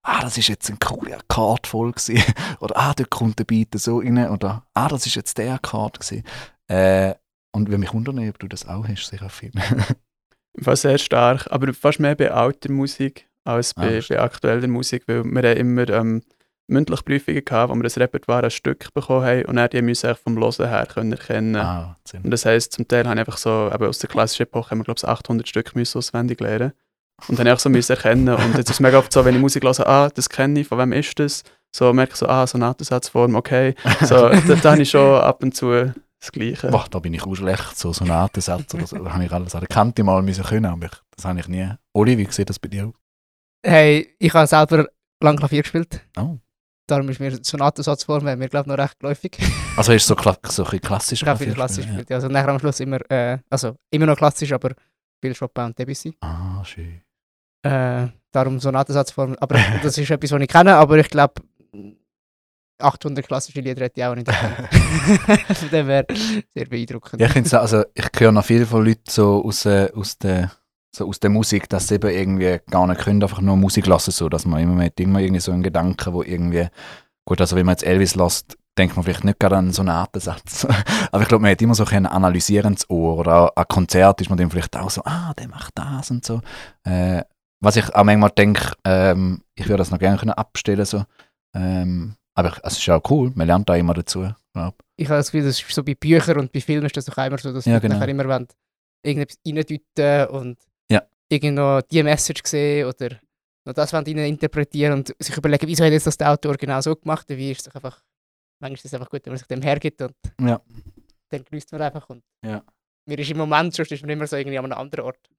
ah, 0.04 0.22
das 0.22 0.38
ist 0.38 0.48
jetzt 0.48 0.70
ein 0.70 0.80
cooler 0.80 1.18
Akkord 1.20 1.68
voll 1.68 1.92
gewesen. 1.92 2.22
oder 2.60 2.78
ah, 2.78 2.94
dort 2.96 3.10
kommt 3.10 3.40
der 3.40 3.44
Beat 3.46 3.70
so 3.80 4.00
rein 4.00 4.30
oder 4.30 4.64
ah, 4.74 4.88
das 4.88 5.06
ist 5.06 5.16
jetzt 5.16 5.38
der 5.38 5.54
Akkord 5.56 6.00
gewesen. 6.00 6.24
Äh, 6.68 7.14
und 7.52 7.68
würde 7.68 7.80
mich 7.80 7.94
wundern, 7.94 8.30
ob 8.30 8.38
du 8.40 8.48
das 8.48 8.68
auch 8.68 8.88
hast, 8.88 9.08
sicher 9.08 9.30
viel. 9.30 9.52
Fast 10.62 10.82
sehr 10.84 10.98
stark, 10.98 11.48
aber 11.52 11.74
fast 11.74 12.00
mehr 12.00 12.16
bei 12.16 12.32
alter 12.32 12.72
Musik 12.72 13.28
als 13.44 13.74
bei, 13.74 14.00
Ah, 14.00 14.04
bei 14.10 14.20
aktueller 14.20 14.68
Musik, 14.68 15.04
weil 15.08 15.24
wir 15.24 15.50
haben 15.50 15.58
immer 15.58 15.90
ähm, 15.90 16.22
mündliche 16.68 17.04
Prüfungen 17.04 17.44
gehabt, 17.46 17.72
wo 17.72 17.76
wir 17.76 17.84
ein 17.84 17.92
Repertoire 18.02 18.44
ein 18.44 18.52
Stück 18.52 18.94
bekommen 18.94 19.26
haben 19.26 19.46
und 19.46 19.56
dann 19.56 19.70
die 19.70 19.82
müssen 19.82 20.16
vom 20.16 20.38
Hören 20.38 20.68
her 20.70 20.86
können 20.86 21.12
erkennen. 21.14 21.56
ah, 21.56 21.98
Und 22.24 22.32
das 22.32 22.46
heisst, 22.46 22.74
zum 22.74 22.88
Teil 22.88 23.06
habe 23.08 23.16
ich 23.16 23.20
einfach 23.20 23.38
so, 23.38 23.72
eben 23.74 23.86
aus 23.86 24.00
der 24.00 24.10
klassischen 24.10 24.44
Epoche 24.44 24.72
haben 24.72 24.80
wir 24.80 24.84
glaube 24.86 25.00
ich 25.02 25.08
800 25.08 25.48
Stück 25.48 25.76
müssen 25.76 25.98
auswendig 25.98 26.40
lernen. 26.40 26.74
Und 27.28 27.38
dann 27.38 27.40
habe 27.40 27.50
ich 27.50 27.54
auch 27.54 27.60
so 27.60 27.70
müssen 27.70 27.92
erkennen 27.92 28.30
und 28.30 28.58
jetzt 28.58 28.70
ist 28.70 28.76
es 28.76 28.80
mega 28.80 28.98
oft 28.98 29.12
so, 29.12 29.26
wenn 29.26 29.36
ich 29.36 29.42
Musik 29.42 29.64
höre, 29.64 29.88
ah, 29.88 30.10
das 30.10 30.30
kenne 30.30 30.60
ich, 30.60 30.68
von 30.68 30.78
wem 30.78 30.94
ist 30.94 31.18
das? 31.20 31.44
So 31.72 31.94
merke 31.94 32.14
ich 32.14 32.18
so, 32.18 32.28
ah, 32.28 32.48
Sonatensatzform, 32.48 33.36
okay. 33.36 33.76
So, 34.02 34.30
da, 34.48 34.56
da 34.56 34.72
habe 34.72 34.82
ich 34.82 34.90
schon 34.90 35.22
ab 35.22 35.44
und 35.44 35.56
zu 35.56 35.94
das 36.20 36.32
Gleiche. 36.32 36.68
Boah, 36.70 36.86
da 36.90 37.00
bin 37.00 37.14
ich 37.14 37.24
auch 37.24 37.36
schlecht, 37.36 37.78
so 37.78 37.94
Sonatensätze 37.94 38.78
oder 38.78 38.88
so, 38.88 38.98
da 38.98 39.14
habe 39.14 39.24
ich 39.24 39.32
alles 39.32 39.56
an 39.56 39.62
der 39.62 39.70
Kante 39.70 40.04
mal 40.04 40.22
müssen 40.22 40.44
können, 40.44 40.66
aber 40.66 40.88
ich, 40.88 40.92
das 41.16 41.26
habe 41.26 41.40
ich 41.40 41.48
nie. 41.48 41.70
Oli, 41.94 42.18
wie 42.18 42.30
sieht 42.30 42.50
das 42.50 42.60
bei 42.60 42.68
dir 42.68 42.88
aus? 42.88 42.94
Hey, 43.66 44.16
ich 44.20 44.34
habe 44.34 44.48
selber 44.48 44.88
lang 45.22 45.38
Klavier 45.38 45.62
gespielt. 45.62 46.02
Oh. 46.18 46.38
Darum 46.88 47.08
ist 47.10 47.20
mir 47.20 47.38
Sonatensatzform 47.42 48.24
mir, 48.24 48.50
glaube 48.50 48.64
ich, 48.70 48.78
noch 48.78 48.84
recht 48.84 49.00
geläufig. 49.00 49.38
Also 49.78 49.94
ist 49.94 50.08
so, 50.08 50.16
kla 50.16 50.38
so 50.44 50.66
ein 50.66 50.82
klassisch? 50.82 51.22
Ich 51.22 51.28
habe 51.28 51.38
viel 51.38 51.48
Klavier 51.48 51.56
klassisch 51.56 51.86
gespielt. 51.86 52.10
Ja. 52.10 52.18
Also 52.18 52.28
nachher 52.28 52.50
am 52.50 52.60
Schluss 52.60 52.82
immer, 52.82 53.00
äh, 53.10 53.38
also 53.50 53.78
immer 53.92 54.08
noch 54.08 54.18
klassisch, 54.18 54.52
aber 54.52 54.74
viel 55.22 55.34
Chopin 55.34 55.66
und 55.66 55.80
Debussy. 55.80 56.18
Ah, 56.20 56.62
schön. 56.66 57.02
Äh, 57.64 58.08
darum 58.32 58.60
Sonatensatzform. 58.60 59.36
Aber 59.40 59.58
das 59.84 59.98
ist 59.98 60.10
etwas, 60.10 60.32
was 60.32 60.42
ich 60.42 60.48
kenne, 60.48 60.76
aber 60.76 60.98
ich 60.98 61.10
glaube, 61.10 61.42
800 62.82 63.28
klassische 63.28 63.60
Lieder 63.62 63.84
hätte 63.84 64.00
ich 64.00 64.06
auch 64.06 64.16
nicht 64.16 64.28
dem 65.72 65.88
wäre 65.88 66.06
sehr 66.56 66.66
beeindruckend. 66.66 67.22
Ja, 67.22 67.28
ich 67.28 67.34
finde 67.34 67.60
also 67.60 67.84
ich 67.94 68.06
höre 68.18 68.32
noch 68.32 68.46
viel 68.46 68.66
von 68.66 68.86
Leuten 68.86 69.10
so 69.10 69.44
aus, 69.44 69.66
äh, 69.66 69.92
aus 69.94 70.18
der 70.18 70.52
so 70.96 71.08
aus 71.08 71.20
der 71.20 71.30
Musik, 71.30 71.70
dass 71.70 71.88
sie 71.88 71.96
eben 71.96 72.10
irgendwie 72.10 72.60
gar 72.70 72.88
nicht 72.88 73.02
können, 73.02 73.22
einfach 73.22 73.42
nur 73.42 73.56
Musik 73.56 73.86
lassen, 73.86 74.12
so, 74.12 74.28
dass 74.28 74.46
man 74.46 74.62
immer 74.62 74.74
mehr 74.74 74.92
immer 74.98 75.20
irgendwie 75.20 75.42
so 75.42 75.52
einen 75.52 75.62
Gedanken, 75.62 76.14
wo 76.14 76.24
irgendwie, 76.24 76.68
gut, 77.26 77.40
also 77.40 77.56
wenn 77.56 77.66
man 77.66 77.74
jetzt 77.74 77.84
Elvis 77.84 78.16
lässt, 78.16 78.58
denkt 78.78 78.96
man 78.96 79.04
vielleicht 79.04 79.24
nicht 79.24 79.40
gerade 79.40 79.58
an 79.58 79.72
so 79.72 79.82
einen 79.82 79.90
Atensatz. 79.90 80.66
Aber 81.12 81.22
ich 81.22 81.28
glaube, 81.28 81.44
man 81.44 81.52
hat 81.52 81.62
immer 81.62 81.76
so 81.76 81.86
ein 81.86 82.06
analysierendes 82.06 82.90
Ohr 82.90 83.18
oder 83.18 83.44
auch 83.44 83.56
an 83.56 83.66
Konzert 83.68 84.22
ist 84.22 84.30
man 84.30 84.38
dann 84.38 84.50
vielleicht 84.50 84.76
auch 84.78 84.90
so, 84.90 85.04
ah, 85.04 85.34
der 85.38 85.48
macht 85.48 85.74
das 85.76 86.10
und 86.10 86.26
so. 86.26 86.42
Äh, 86.84 87.24
was 87.62 87.76
ich 87.76 87.94
auch 87.96 88.04
manchmal 88.04 88.30
denke, 88.32 88.74
ähm, 88.86 89.44
ich 89.56 89.66
würde 89.68 89.78
das 89.78 89.92
noch 89.92 90.00
gerne 90.00 90.18
können 90.18 90.32
abstellen 90.32 90.86
so. 90.86 91.04
Ähm, 91.54 92.16
aber 92.36 92.58
es 92.64 92.74
ist 92.74 92.86
ja 92.86 92.96
auch 92.98 93.12
cool, 93.12 93.32
man 93.36 93.48
lernt 93.48 93.68
da 93.68 93.76
immer 93.76 93.94
dazu. 93.94 94.32
glaub. 94.54 94.76
Ich 94.96 95.08
habe 95.08 95.18
das 95.18 95.32
Gefühl, 95.32 95.46
das 95.48 95.60
ist 95.62 95.70
so 95.72 95.84
bei 95.84 95.96
Büchern 95.96 96.40
und 96.40 96.52
bei 96.52 96.62
Filmen 96.62 96.86
ist 96.86 96.96
das 96.96 97.06
doch 97.06 97.18
immer 97.18 97.38
so, 97.38 97.52
dass 97.52 97.66
Ja, 97.66 97.80
genau. 97.80 97.96
nachher 97.96 98.08
immer 98.10 98.28
wollen, 98.28 98.48
irgendetwas 99.04 99.38
reindeuten 99.46 100.28
und 100.36 100.60
Ja. 100.90 101.04
irgendwie 101.30 101.52
noch 101.52 101.82
die 101.82 102.04
Message 102.04 102.42
sehen 102.46 102.88
oder 102.88 103.18
noch 103.66 103.74
das 103.74 103.92
wollen 103.94 104.06
interpretieren 104.06 104.94
und 104.94 105.14
sich 105.20 105.36
überlegen, 105.36 105.68
wieso 105.68 105.84
hat 105.84 105.92
jetzt 105.92 106.08
das 106.08 106.18
der 106.18 106.32
Autor 106.32 106.56
genau 106.56 106.80
so 106.82 106.96
gemacht, 106.96 107.26
wie 107.30 107.52
ist 107.52 107.60
es 107.60 107.64
doch 107.66 107.76
einfach, 107.76 108.02
manchmal 108.62 108.76
ist 108.76 108.86
es 108.86 108.94
einfach 108.94 109.10
gut, 109.10 109.26
wenn 109.26 109.32
man 109.34 109.38
sich 109.38 109.48
dem 109.48 109.62
hergibt 109.62 110.02
und 110.02 110.16
Ja. 110.40 110.62
dann 111.30 111.44
genießt 111.44 111.72
man 111.74 111.82
einfach 111.82 112.10
und 112.10 112.24
Ja. 112.44 112.64
mir 113.06 113.20
ist 113.20 113.32
im 113.32 113.38
Moment, 113.38 113.74
sonst 113.74 113.92
ist 113.92 114.02
man 114.02 114.10
immer 114.12 114.28
so 114.28 114.36
irgendwie 114.38 114.58
an 114.60 114.66
einem 114.66 114.80
anderen 114.80 115.06
Ort. 115.06 115.30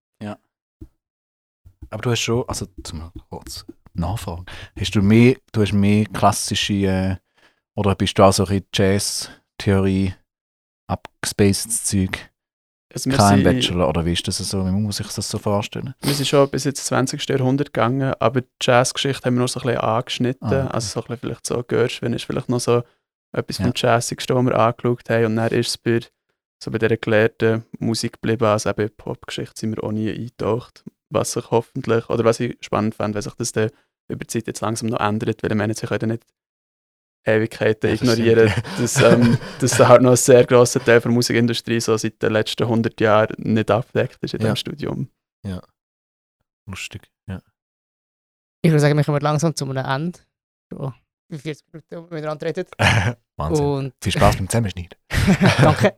Aber 1.91 2.03
du 2.03 2.11
hast 2.11 2.20
schon, 2.20 2.45
also 2.49 2.66
zum 2.82 3.11
kurz 3.28 3.66
nachfragen, 3.95 4.47
hast 4.78 4.95
du 4.95 5.03
mehr, 5.03 5.36
du 5.53 5.62
hast 5.62 5.72
mehr 5.72 6.05
klassische 6.07 6.72
äh, 6.74 7.16
oder 7.74 7.95
bist 7.95 8.18
du 8.18 8.22
auch 8.22 8.32
so 8.32 8.45
ein 8.47 8.62
Jazz-Theorie 8.72 10.14
abgespaced 10.86 11.86
Zeug? 11.86 12.30
Also 12.93 13.09
Kein 13.11 13.45
Bachelor 13.45 13.88
oder 13.88 14.05
wie 14.05 14.12
ist 14.14 14.26
das 14.26 14.38
so? 14.38 14.66
Wie 14.66 14.70
muss 14.70 14.97
sich 14.97 15.07
das 15.07 15.28
so 15.28 15.38
vorstellen? 15.38 15.95
wir 16.01 16.12
sind 16.14 16.26
schon 16.26 16.49
bis 16.51 16.64
jetzt 16.64 16.84
20. 16.86 17.28
Jahrhundert 17.28 17.72
gegangen, 17.72 18.14
aber 18.18 18.41
die 18.41 18.49
Jazzgeschichte 18.61 19.24
haben 19.26 19.34
wir 19.34 19.38
nur 19.41 19.49
so 19.49 19.61
ein 19.61 19.66
bisschen 19.66 19.80
angeschnitten. 19.80 20.49
Ah, 20.49 20.64
okay. 20.64 20.74
Also 20.74 20.88
so 20.88 21.01
ein 21.01 21.07
bisschen 21.07 21.18
vielleicht 21.20 21.47
so 21.47 21.62
Gershwin 21.62 22.12
ist 22.14 22.24
vielleicht 22.24 22.49
noch 22.49 22.59
so 22.59 22.82
etwas 23.32 23.59
Ja. 23.59 23.66
vom 23.66 23.72
Jazzigsten, 23.76 24.34
was 24.36 24.45
wir 24.45 24.59
angeschaut 24.59 25.09
haben. 25.09 25.24
Und 25.26 25.36
dann 25.36 25.53
ist 25.53 25.68
es 25.68 25.78
bei, 25.78 26.01
so 26.61 26.72
bei 26.72 26.78
dieser 26.78 26.97
gelehrten 26.97 27.64
Musik 27.78 28.14
geblieben. 28.14 28.45
Also 28.47 28.70
eben 28.70 28.91
Popgeschichte 28.97 29.53
sind 29.61 29.76
wir 29.76 29.84
auch 29.84 29.93
nie 29.93 30.11
eingetaucht. 30.11 30.82
Was 31.11 31.32
sich 31.32 31.50
hoffentlich, 31.50 32.08
oder 32.08 32.24
was 32.24 32.40
ich 32.40 32.56
spannend 32.61 32.94
fand, 32.94 33.14
wenn 33.14 33.22
sich 33.22 33.34
das 33.34 33.52
dann 33.52 33.70
über 34.08 34.24
die 34.24 34.26
Zeit 34.28 34.46
jetzt 34.46 34.61
langsam 34.61 34.88
noch 34.88 35.00
ändert, 35.00 35.42
weil 35.42 35.50
ich 35.52 35.56
meine, 35.58 35.74
sie 35.74 35.86
können 35.86 36.11
nicht 36.11 36.24
Ewigkeiten 37.24 37.90
Ja, 37.90 37.96
das 37.96 38.02
ignorieren, 38.02 38.52
dass, 38.78 39.00
ähm, 39.02 39.36
dass 39.61 39.76
da 39.76 39.88
halt 39.88 40.02
noch 40.02 40.11
ein 40.12 40.16
sehr 40.16 40.44
grosser 40.46 40.82
Teil 40.82 41.00
der 41.00 41.11
Musikindustrie 41.11 41.80
so 41.80 41.96
seit 41.96 42.22
den 42.22 42.32
letzten 42.32 42.62
100 42.62 42.98
Jahren 43.00 43.34
nicht 43.38 43.70
abgedeckt 43.70 44.18
ist 44.22 44.34
in 44.34 44.40
Ja. 44.40 44.46
diesem 44.46 44.56
Studium. 44.56 45.11
Lustig, 46.66 47.02
ja. 47.26 47.40
Ich 48.62 48.70
würde 48.70 48.80
sagen, 48.80 48.96
wir 48.96 49.04
kommen 49.04 49.20
langsam 49.20 49.54
zu 49.54 49.64
einem 49.68 49.84
Ende. 49.84 50.18
So, 50.70 50.92
wie 51.28 51.38
40 51.38 51.66
Minuten 51.72 52.14
miteinander 52.14 52.46
redet. 52.46 52.70
Wahnsinn. 53.36 53.66
Und 53.66 53.94
Viel 54.02 54.12
Spaß 54.12 54.36
beim 54.36 54.48
Zusammenschneiden. 54.48 54.96
danke. 55.62 55.94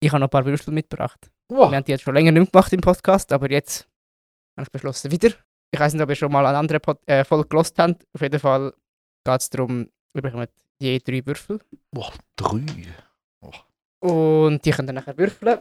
ich 0.00 0.10
habe 0.10 0.20
noch 0.20 0.26
ein 0.26 0.30
paar 0.30 0.44
Würstel 0.44 0.72
mitgebracht. 0.74 1.30
Wow. 1.48 1.70
Wir 1.70 1.76
haben 1.76 1.84
die 1.84 1.92
jetzt 1.92 2.02
schon 2.02 2.14
länger 2.14 2.32
nicht 2.32 2.52
gemacht 2.52 2.72
im 2.72 2.80
Podcast, 2.80 3.32
aber 3.32 3.50
jetzt 3.50 3.88
habe 4.56 4.64
ich 4.64 4.72
beschlossen, 4.72 5.10
wieder. 5.10 5.30
Ich 5.70 5.80
weiß 5.80 5.92
nicht, 5.92 6.02
ob 6.02 6.08
ihr 6.08 6.16
schon 6.16 6.32
mal 6.32 6.46
eine 6.46 6.58
andere 6.58 6.80
Pod 6.80 6.98
äh, 7.06 7.24
Folge 7.24 7.48
gelost 7.48 7.78
habt. 7.78 8.06
Auf 8.12 8.20
jeden 8.20 8.40
Fall 8.40 8.72
geht 9.24 9.40
es 9.40 9.50
darum, 9.50 9.88
wir 10.12 10.22
bekommen 10.22 10.46
je 10.78 10.98
drei 10.98 11.24
Würfel. 11.26 11.60
Wow, 11.92 12.12
drei. 12.36 12.62
Und 14.04 14.62
die 14.64 14.70
könnt 14.70 14.90
ihr 14.90 14.92
nachher 14.92 15.16
würfeln. 15.16 15.58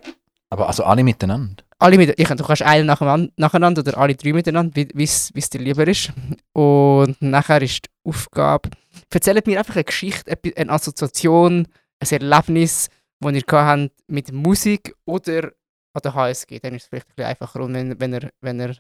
Aber 0.50 0.68
also 0.68 0.84
alle 0.84 1.02
miteinander. 1.02 1.64
Alle 1.80 1.98
mit, 1.98 2.20
ich, 2.20 2.28
du 2.28 2.44
kannst 2.44 2.62
einen 2.62 2.86
nacheinander, 2.86 3.82
oder 3.82 3.98
alle 3.98 4.16
drei 4.16 4.34
miteinander, 4.34 4.84
wie 4.94 5.04
es 5.04 5.50
dir 5.50 5.62
lieber 5.62 5.88
ist. 5.88 6.12
Und 6.52 7.22
nachher 7.22 7.62
ist 7.62 7.86
die 7.86 8.10
Aufgabe, 8.10 8.70
erzählt 9.10 9.48
mir 9.48 9.60
einfach 9.60 9.76
eine 9.76 9.86
Geschichte, 9.86 10.38
eine 10.58 10.72
Assoziation, 10.72 11.68
ein 12.00 12.08
Erlebnis, 12.10 12.90
das 13.22 13.34
ihr 13.34 13.42
gehabt 13.42 13.82
habt 13.82 13.92
mit 14.08 14.32
Musik 14.34 14.94
oder 15.06 15.54
an 15.94 16.02
der 16.04 16.14
HSG. 16.14 16.60
Dann 16.60 16.74
ist 16.76 16.84
es 16.84 16.88
vielleicht 16.90 17.08
ein 17.08 17.16
bisschen 17.16 17.30
einfacher. 17.30 17.60
Und 17.62 17.74
wenn, 17.74 18.00
wenn, 18.00 18.14
er, 18.14 18.30
wenn 18.42 18.60
er 18.60 18.76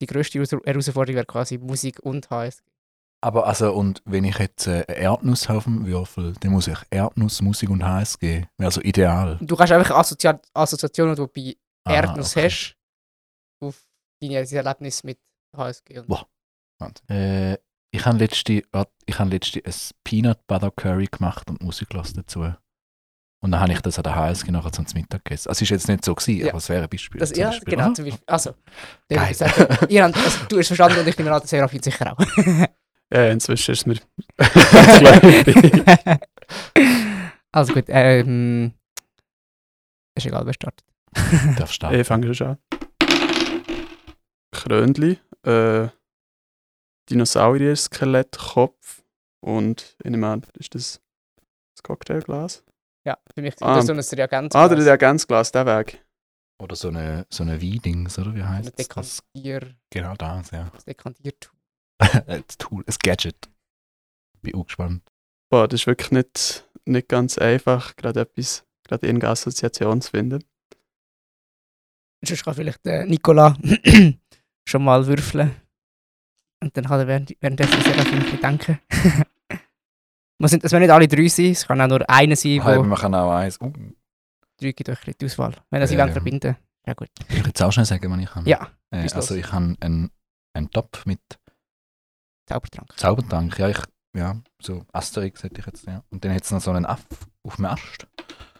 die 0.00 0.06
Heraus- 0.06 0.32
Herausforderung 0.64 1.16
wäre 1.16 1.26
quasi 1.26 1.58
Musik 1.58 2.00
und 2.00 2.28
HSG. 2.30 2.62
Aber 3.24 3.46
also, 3.46 3.72
und 3.72 4.02
wenn 4.04 4.24
ich 4.24 4.36
jetzt 4.38 4.66
äh, 4.66 4.84
eine 4.88 4.96
Erdnuss 4.96 5.42
dem 5.46 5.86
Würfel, 5.86 6.32
dann 6.40 6.50
muss 6.50 6.66
ich 6.66 6.78
Erdnuss, 6.90 7.40
Musik 7.40 7.70
und 7.70 7.84
HSG. 7.84 8.46
Wäre 8.58 8.70
so 8.72 8.80
ideal. 8.80 9.38
Du 9.40 9.54
kannst 9.54 9.72
einfach 9.72 9.96
Assozi 9.96 10.28
Assoziationen, 10.52 11.14
die 11.14 11.20
du 11.20 11.28
bei 11.28 11.56
Ah, 11.84 11.94
Erdnuss 11.94 12.36
okay. 12.36 12.46
hast, 12.46 12.76
auf 13.60 13.80
deine 14.20 14.44
dein 14.44 14.56
Erlebnis 14.56 15.04
mit 15.04 15.18
HSG. 15.56 15.98
Und 16.00 16.08
Wow. 16.08 16.26
Äh, 17.08 17.58
ich 17.94 18.04
habe 18.04 18.18
letzte, 18.18 18.62
warte, 18.72 18.92
ich 19.06 19.16
habe 19.18 19.30
letzte 19.30 19.60
ein 19.64 19.74
Peanut 20.02 20.44
Butter 20.48 20.70
Curry 20.72 21.06
gemacht 21.06 21.48
und 21.48 21.62
Musik 21.62 21.90
gelassen 21.90 22.16
dazu. 22.16 22.52
Und 23.42 23.50
dann 23.50 23.60
habe 23.60 23.72
ich 23.72 23.80
das 23.80 23.98
an 23.98 24.04
der 24.04 24.14
HSG 24.14 24.52
nachher 24.52 24.70
zum 24.70 24.86
Mittag 24.94 25.24
gegessen. 25.24 25.48
Also 25.48 25.64
es 25.64 25.70
war 25.70 25.76
jetzt 25.76 25.88
nicht 25.88 26.04
so, 26.04 26.14
gewesen, 26.14 26.38
Ja. 26.40 26.48
aber 26.50 26.58
es 26.58 26.68
wäre 26.68 26.84
ein 26.84 26.88
Beispiel. 26.88 27.18
Das, 27.18 27.36
ja, 27.36 27.48
Beispiel. 27.48 27.74
genau. 27.76 27.92
Zum 27.92 28.04
Beispiel. 28.04 28.24
Also, 28.26 28.54
Geil. 29.08 29.28
ich 29.32 29.36
sagen, 29.36 29.76
ihr 29.88 30.04
habt, 30.04 30.16
also, 30.16 30.38
du 30.48 30.58
hast 30.58 30.68
verstanden 30.68 31.00
und 31.00 31.08
ich 31.08 31.18
nehme 31.18 31.32
an, 31.32 31.40
der 31.40 31.48
Serafin 31.48 31.82
sicher 31.82 32.12
auch. 32.12 32.18
Ja, 33.14 33.28
inzwischen 33.28 33.72
ist 33.72 33.86
mir 33.86 33.96
gleich. 34.38 35.44
also 37.52 37.74
gut, 37.74 37.84
ähm, 37.88 38.72
ist 40.16 40.24
egal, 40.24 40.46
wer 40.46 40.54
startet. 40.54 40.86
Darfst 41.58 41.74
starten. 41.74 42.00
Ich 42.00 42.06
fange 42.06 42.34
schon 42.34 42.46
an. 42.46 42.58
Krönli, 44.50 45.18
äh, 45.42 45.88
Dinosaurier-Skelett, 47.10 48.38
Kopf 48.38 49.02
und 49.44 49.94
ich 50.02 50.10
nehme 50.10 50.28
an, 50.28 50.46
ist 50.58 50.74
das 50.74 51.02
das 51.76 51.82
Cocktailglas? 51.82 52.64
Ja, 53.04 53.18
für 53.34 53.42
mich 53.42 53.54
Ah. 53.60 53.76
das 53.76 53.86
so 53.86 53.92
ein 53.92 53.98
Reagenz. 54.18 54.54
Ah, 54.54 54.68
der 54.68 54.78
Reagenzglas, 54.78 55.50
der 55.52 55.66
Weg. 55.66 56.04
Oder 56.60 56.76
so 56.76 56.88
eine, 56.88 57.26
so 57.30 57.42
eine 57.42 57.60
Weidings, 57.60 58.18
oder 58.18 58.34
wie 58.34 58.42
heißt 58.42 58.66
das? 58.78 58.88
das? 58.88 59.22
Dekantier, 59.34 59.74
Genau 59.90 60.14
das, 60.14 60.50
ja. 60.52 60.70
das 60.72 60.84
Dekantiertool. 60.84 61.54
ein 62.26 62.44
Tool, 62.58 62.84
ein 62.86 62.94
Gadget. 63.02 63.48
Bin 64.42 64.54
auch 64.54 64.64
gespannt. 64.66 65.02
Boah, 65.50 65.66
das 65.66 65.80
ist 65.80 65.86
wirklich 65.86 66.10
nicht, 66.12 66.68
nicht 66.84 67.08
ganz 67.08 67.38
einfach, 67.38 67.96
gerade 67.96 68.20
etwas, 68.20 68.64
gerade 68.84 69.06
irgendeine 69.06 69.32
Assoziation 69.32 70.00
zu 70.00 70.10
finden. 70.10 70.44
Sonst 72.24 72.44
kann 72.44 72.54
vielleicht 72.54 72.84
der 72.86 73.04
Nicola 73.06 73.56
schon 74.68 74.84
mal 74.84 75.04
würfeln. 75.06 75.54
Und 76.62 76.76
dann 76.76 76.84
kann 76.84 77.00
er 77.00 77.08
während, 77.08 77.36
währenddessen 77.40 77.74
ein 77.74 78.22
bisschen 78.22 78.40
denken. 78.40 78.78
Man 80.42 80.48
sind, 80.48 80.64
es 80.64 80.72
werden 80.72 80.82
nicht 80.82 80.90
alle 80.90 81.06
drei 81.06 81.28
sein, 81.28 81.52
es 81.52 81.64
kann 81.68 81.80
auch 81.80 81.86
nur 81.86 82.10
einer 82.10 82.34
sein, 82.34 82.60
Hey, 82.60 82.76
wo 82.76 82.82
wir 82.82 82.96
können 82.96 83.14
auch 83.14 83.30
eins. 83.30 83.60
Uh, 83.60 83.72
drei 84.60 84.72
gibt 84.72 84.88
euch 84.88 84.98
die 85.16 85.24
Auswahl. 85.24 85.54
Wenn 85.70 85.80
ihr 85.80 85.86
sie 85.86 85.94
ja. 85.94 86.08
verbinden 86.08 86.56
ja 86.84 86.94
gut. 86.94 87.10
ich 87.28 87.46
jetzt 87.46 87.62
auch 87.62 87.70
schnell 87.70 87.86
sagen, 87.86 88.10
was 88.10 88.18
ich 88.18 88.28
kann? 88.28 88.44
Ja, 88.44 88.72
Äh, 88.90 89.02
also 89.02 89.18
los. 89.18 89.30
ich 89.30 89.52
habe 89.52 89.76
einen, 89.78 90.10
einen 90.52 90.68
Topf 90.70 91.06
mit 91.06 91.20
Zaubertrank. 92.48 92.92
Zaubertrank. 92.98 93.56
Ja, 93.56 93.68
ich, 93.68 93.78
ja, 94.16 94.42
so 94.60 94.84
Asterix 94.92 95.44
hätte 95.44 95.60
ich 95.60 95.66
jetzt, 95.66 95.86
ja. 95.86 96.02
Und 96.10 96.24
dann 96.24 96.34
hat 96.34 96.42
es 96.42 96.50
noch 96.50 96.60
so 96.60 96.72
einen 96.72 96.86
Aff 96.86 97.06
auf 97.44 97.54
dem 97.54 97.66
Ast 97.66 98.08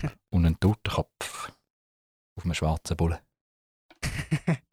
und 0.32 0.46
einen 0.46 0.60
Totenkopf 0.60 1.50
auf 2.38 2.44
einem 2.44 2.54
schwarzen 2.54 2.96
Bullen. 2.96 3.18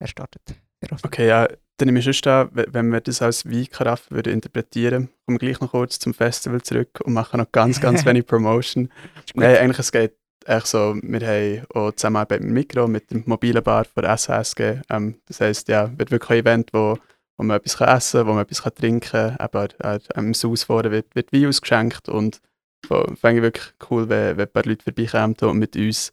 Wer 0.00 0.08
startet? 0.08 0.54
Serafin. 0.82 1.06
Okay, 1.06 1.28
ja, 1.28 1.46
dann 1.80 1.86
nehme 1.86 2.00
ich 2.00 2.04
sonst 2.04 2.26
wenn 2.26 2.92
wir 2.92 3.00
das 3.00 3.22
als 3.22 3.50
Weinkaraffe 3.50 4.14
würden 4.14 4.34
interpretieren, 4.34 5.08
kommen 5.24 5.40
wir 5.40 5.48
gleich 5.48 5.60
noch 5.60 5.70
kurz 5.70 5.98
zum 5.98 6.12
Festival 6.12 6.60
zurück 6.60 7.00
und 7.02 7.14
machen 7.14 7.38
noch 7.38 7.50
ganz, 7.50 7.80
ganz 7.80 8.04
wenig 8.06 8.26
Promotion. 8.26 8.90
Nein, 9.34 9.56
eigentlich 9.56 9.78
es 9.78 9.90
geht 9.90 10.12
echt 10.44 10.66
so, 10.66 10.94
wir 11.02 11.26
haben 11.26 11.66
auch 11.74 11.92
Zusammenarbeit 11.92 12.42
mit 12.42 12.52
Mikro, 12.52 12.86
mit 12.86 13.10
dem 13.10 13.22
mobilen 13.24 13.62
Bar 13.62 13.86
von 13.86 14.02
der 14.02 14.18
SHSG. 14.18 14.80
Ähm, 14.90 15.20
das 15.26 15.40
heisst, 15.40 15.68
ja, 15.68 15.90
wird 15.98 16.10
wirklich 16.10 16.30
ein 16.30 16.46
Event, 16.46 16.70
wo, 16.74 16.98
wo 17.38 17.44
man 17.44 17.56
etwas 17.56 17.78
kann 17.78 17.96
essen 17.96 18.18
kann, 18.18 18.26
wo 18.26 18.32
man 18.34 18.42
etwas 18.42 18.62
kann 18.62 18.74
trinken 18.74 19.10
kann. 19.10 19.36
Aber 19.38 19.68
äh, 19.78 19.98
am 20.14 20.32
Haus 20.32 20.62
vorne 20.64 20.90
wird, 20.90 21.14
wird 21.14 21.32
Wein 21.32 21.46
ausgeschenkt 21.46 22.10
und 22.10 22.40
fände 22.86 23.36
ich 23.36 23.42
wirklich 23.42 23.72
cool, 23.90 24.08
wenn, 24.08 24.36
wenn 24.36 24.46
ein 24.46 24.52
paar 24.52 24.64
Leute 24.64 24.84
vorbeikommen 24.84 25.36
und 25.40 25.58
mit 25.58 25.76
uns 25.76 26.12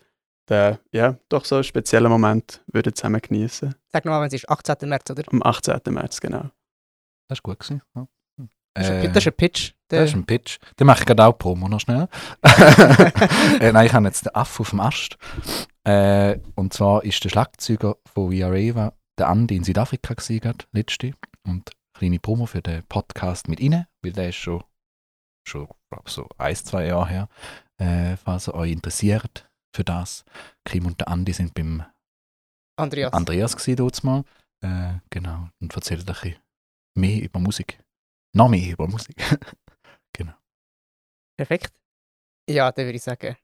den, 0.49 0.77
ja, 0.91 1.17
doch 1.29 1.45
so 1.45 1.55
einen 1.55 1.63
speziellen 1.63 2.11
Moment 2.11 2.63
würden 2.67 2.93
zusammen 2.95 3.21
genießen. 3.21 3.75
Sag 3.91 4.05
nochmal, 4.05 4.21
wenn 4.21 4.27
es 4.27 4.33
ist 4.33 4.49
18. 4.49 4.87
März, 4.89 5.09
oder? 5.11 5.23
Am 5.31 5.43
18. 5.43 5.79
März, 5.89 6.21
genau. 6.21 6.49
Das 7.29 7.39
war 7.39 7.53
gut. 7.53 7.59
Gewesen. 7.59 7.81
Ja. 7.95 8.07
Das 8.73 8.85
ist 8.85 8.91
ein- 8.91 8.97
Äh, 9.03 9.07
das 9.07 9.17
ist 9.17 9.27
ein 9.27 9.33
Pitch. 9.33 9.73
Der, 9.89 10.01
Das 10.01 10.09
ist 10.11 10.15
ein 10.15 10.25
Pitch. 10.25 10.57
Den 10.79 10.87
mache 10.87 10.99
ich 10.99 11.05
gerade 11.05 11.25
auch 11.25 11.37
Promo 11.37 11.67
noch 11.67 11.79
schnell. 11.79 12.07
äh, 13.59 13.71
nein, 13.71 13.85
ich 13.87 13.93
habe 13.93 14.05
jetzt 14.05 14.25
den 14.25 14.35
Aff 14.35 14.59
auf 14.59 14.69
dem 14.69 14.79
Ast. 14.79 15.17
Äh, 15.83 16.39
und 16.55 16.73
zwar 16.73 17.03
ist 17.03 17.23
der 17.23 17.29
Schlagzeuger 17.29 17.95
von 18.13 18.31
We 18.31 18.45
Are 18.45 18.59
Eva, 18.59 18.93
der 19.17 19.29
Andi 19.29 19.55
in 19.55 19.63
Südafrika 19.63 20.13
gewesen, 20.13 20.39
gerade, 20.41 20.65
letzte. 20.71 21.13
Und 21.45 21.71
kleine 21.93 22.19
Promo 22.19 22.45
für 22.45 22.61
den 22.61 22.83
Podcast 22.83 23.47
mit 23.47 23.59
Ihnen, 23.59 23.85
weil 24.03 24.11
der 24.11 24.29
ist 24.29 24.35
schon, 24.35 24.63
schon 25.47 25.67
glaub, 25.89 26.09
so 26.09 26.27
ein, 26.37 26.55
zwei 26.55 26.85
Jahre 26.87 27.07
her. 27.07 27.29
Äh, 27.79 28.17
falls 28.17 28.47
ihr 28.47 28.55
euch 28.55 28.71
interessiert 28.71 29.49
für 29.76 29.84
das. 29.84 30.26
Kim 30.65 30.86
und 30.86 30.99
der 30.99 31.07
Andi 31.07 31.34
sind 31.34 31.53
beim 31.53 31.84
Andreas. 32.78 33.13
Andreas 33.13 33.55
gewesen 33.55 33.76
dort 33.76 34.03
mal. 34.03 34.24
Äh, 34.61 34.99
genau. 35.09 35.49
Und 35.59 35.74
erzählt 35.76 36.01
ein 36.01 36.05
bisschen 36.05 36.36
mehr 36.95 37.22
über 37.22 37.39
Musik. 37.39 37.80
Noch 38.34 38.49
mehr 38.49 38.72
über 38.72 38.88
Musik. 38.88 39.15
Perfekt. 41.38 41.72
Ja, 42.49 42.72
dann 42.72 42.86
würde 42.86 42.97
ich 42.97 43.03
sagen, 43.03 43.38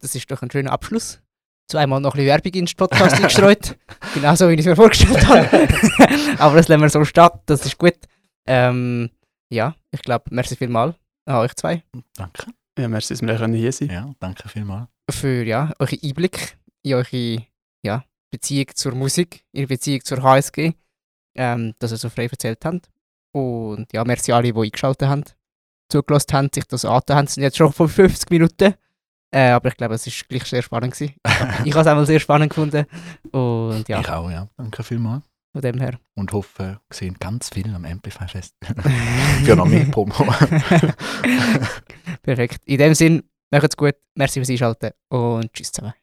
das 0.00 0.14
ist 0.14 0.30
doch 0.30 0.40
ein 0.42 0.50
schöner 0.50 0.72
Abschluss. 0.72 1.20
Zweimal 1.68 2.00
noch 2.00 2.14
ein 2.14 2.18
bisschen 2.18 2.28
Werbung 2.28 2.52
in 2.52 2.66
den 2.66 2.76
Podcast 2.76 3.16
eingestreut. 3.16 3.76
Genauso, 4.14 4.48
wie 4.48 4.54
ich 4.54 4.60
es 4.60 4.66
mir 4.66 4.76
vorgestellt 4.76 5.26
habe. 5.26 5.48
Aber 6.38 6.56
das 6.56 6.68
lassen 6.68 6.82
wir 6.82 6.90
so 6.90 7.04
stehen, 7.04 7.30
das 7.46 7.66
ist 7.66 7.76
gut. 7.76 7.98
Ähm, 8.46 9.10
ja, 9.50 9.74
ich 9.90 10.02
glaube, 10.02 10.26
merci 10.30 10.54
vielmal 10.54 10.94
an 11.24 11.36
euch 11.36 11.54
zwei 11.56 11.82
Danke. 12.14 12.46
Ja, 12.78 12.88
merci, 12.88 13.14
dass 13.14 13.22
wir 13.22 13.46
hier 13.54 13.72
sein 13.72 13.88
Ja, 13.90 14.14
danke 14.18 14.48
vielmals. 14.48 14.88
für 15.10 15.42
ja, 15.44 15.72
euren 15.78 15.98
Einblick 16.02 16.58
in 16.82 16.94
eure 16.94 17.46
ja, 17.82 18.04
Beziehung 18.30 18.66
zur 18.74 18.94
Musik, 18.94 19.44
ihre 19.52 19.66
Beziehung 19.68 20.04
zur 20.04 20.22
HSG, 20.22 20.72
ähm, 21.36 21.74
dass 21.78 21.92
ihr 21.92 21.96
so 21.96 22.08
frei 22.10 22.26
erzählt 22.26 22.64
habt. 22.64 22.90
Und 23.32 23.92
ja, 23.92 24.04
merci 24.04 24.32
alle, 24.32 24.52
die 24.52 24.58
eingeschaltet 24.60 25.08
haben, 25.08 25.24
zugelassen 25.90 26.32
haben, 26.32 26.50
sich 26.52 26.64
das 26.64 26.84
angetan 26.84 27.16
haben. 27.16 27.24
Es 27.26 27.34
sind 27.34 27.42
jetzt 27.42 27.56
schon 27.56 27.72
vor 27.72 27.88
50 27.88 28.30
Minuten. 28.30 28.74
Äh, 29.32 29.50
aber 29.50 29.68
ich 29.68 29.76
glaube, 29.76 29.94
es 29.94 30.06
ist 30.06 30.28
gleich 30.28 30.44
sehr 30.44 30.62
spannend 30.62 30.94
gewesen. 30.94 31.14
Ich 31.64 31.72
habe 31.72 31.80
es 31.80 31.86
einmal 31.86 32.06
sehr 32.06 32.20
spannend 32.20 32.50
gefunden. 32.50 32.86
Und 33.32 33.88
ja, 33.88 34.00
Ich 34.00 34.08
auch, 34.08 34.30
ja. 34.30 34.48
Danke 34.56 34.82
vielmals. 34.82 35.24
Von 35.56 35.62
dem 35.62 35.80
her. 35.80 35.98
Und 36.14 36.32
hoffe, 36.32 36.80
wir 36.88 36.96
sehen 36.96 37.16
ganz 37.18 37.48
viel 37.48 37.74
am 37.74 37.84
Amplify 37.84 38.28
Fest. 38.28 38.54
Für 39.44 39.56
noch 39.56 39.66
mehr 39.66 39.84
Promo. 39.90 40.12
Perfekt. 42.22 42.62
In 42.66 42.78
dem 42.78 42.94
Sinn, 42.94 43.22
macht's 43.50 43.76
gut. 43.76 43.94
Merci 44.14 44.40
fürs 44.40 44.50
Einschalten 44.50 44.90
und 45.08 45.52
tschüss 45.52 45.72
zusammen. 45.72 45.94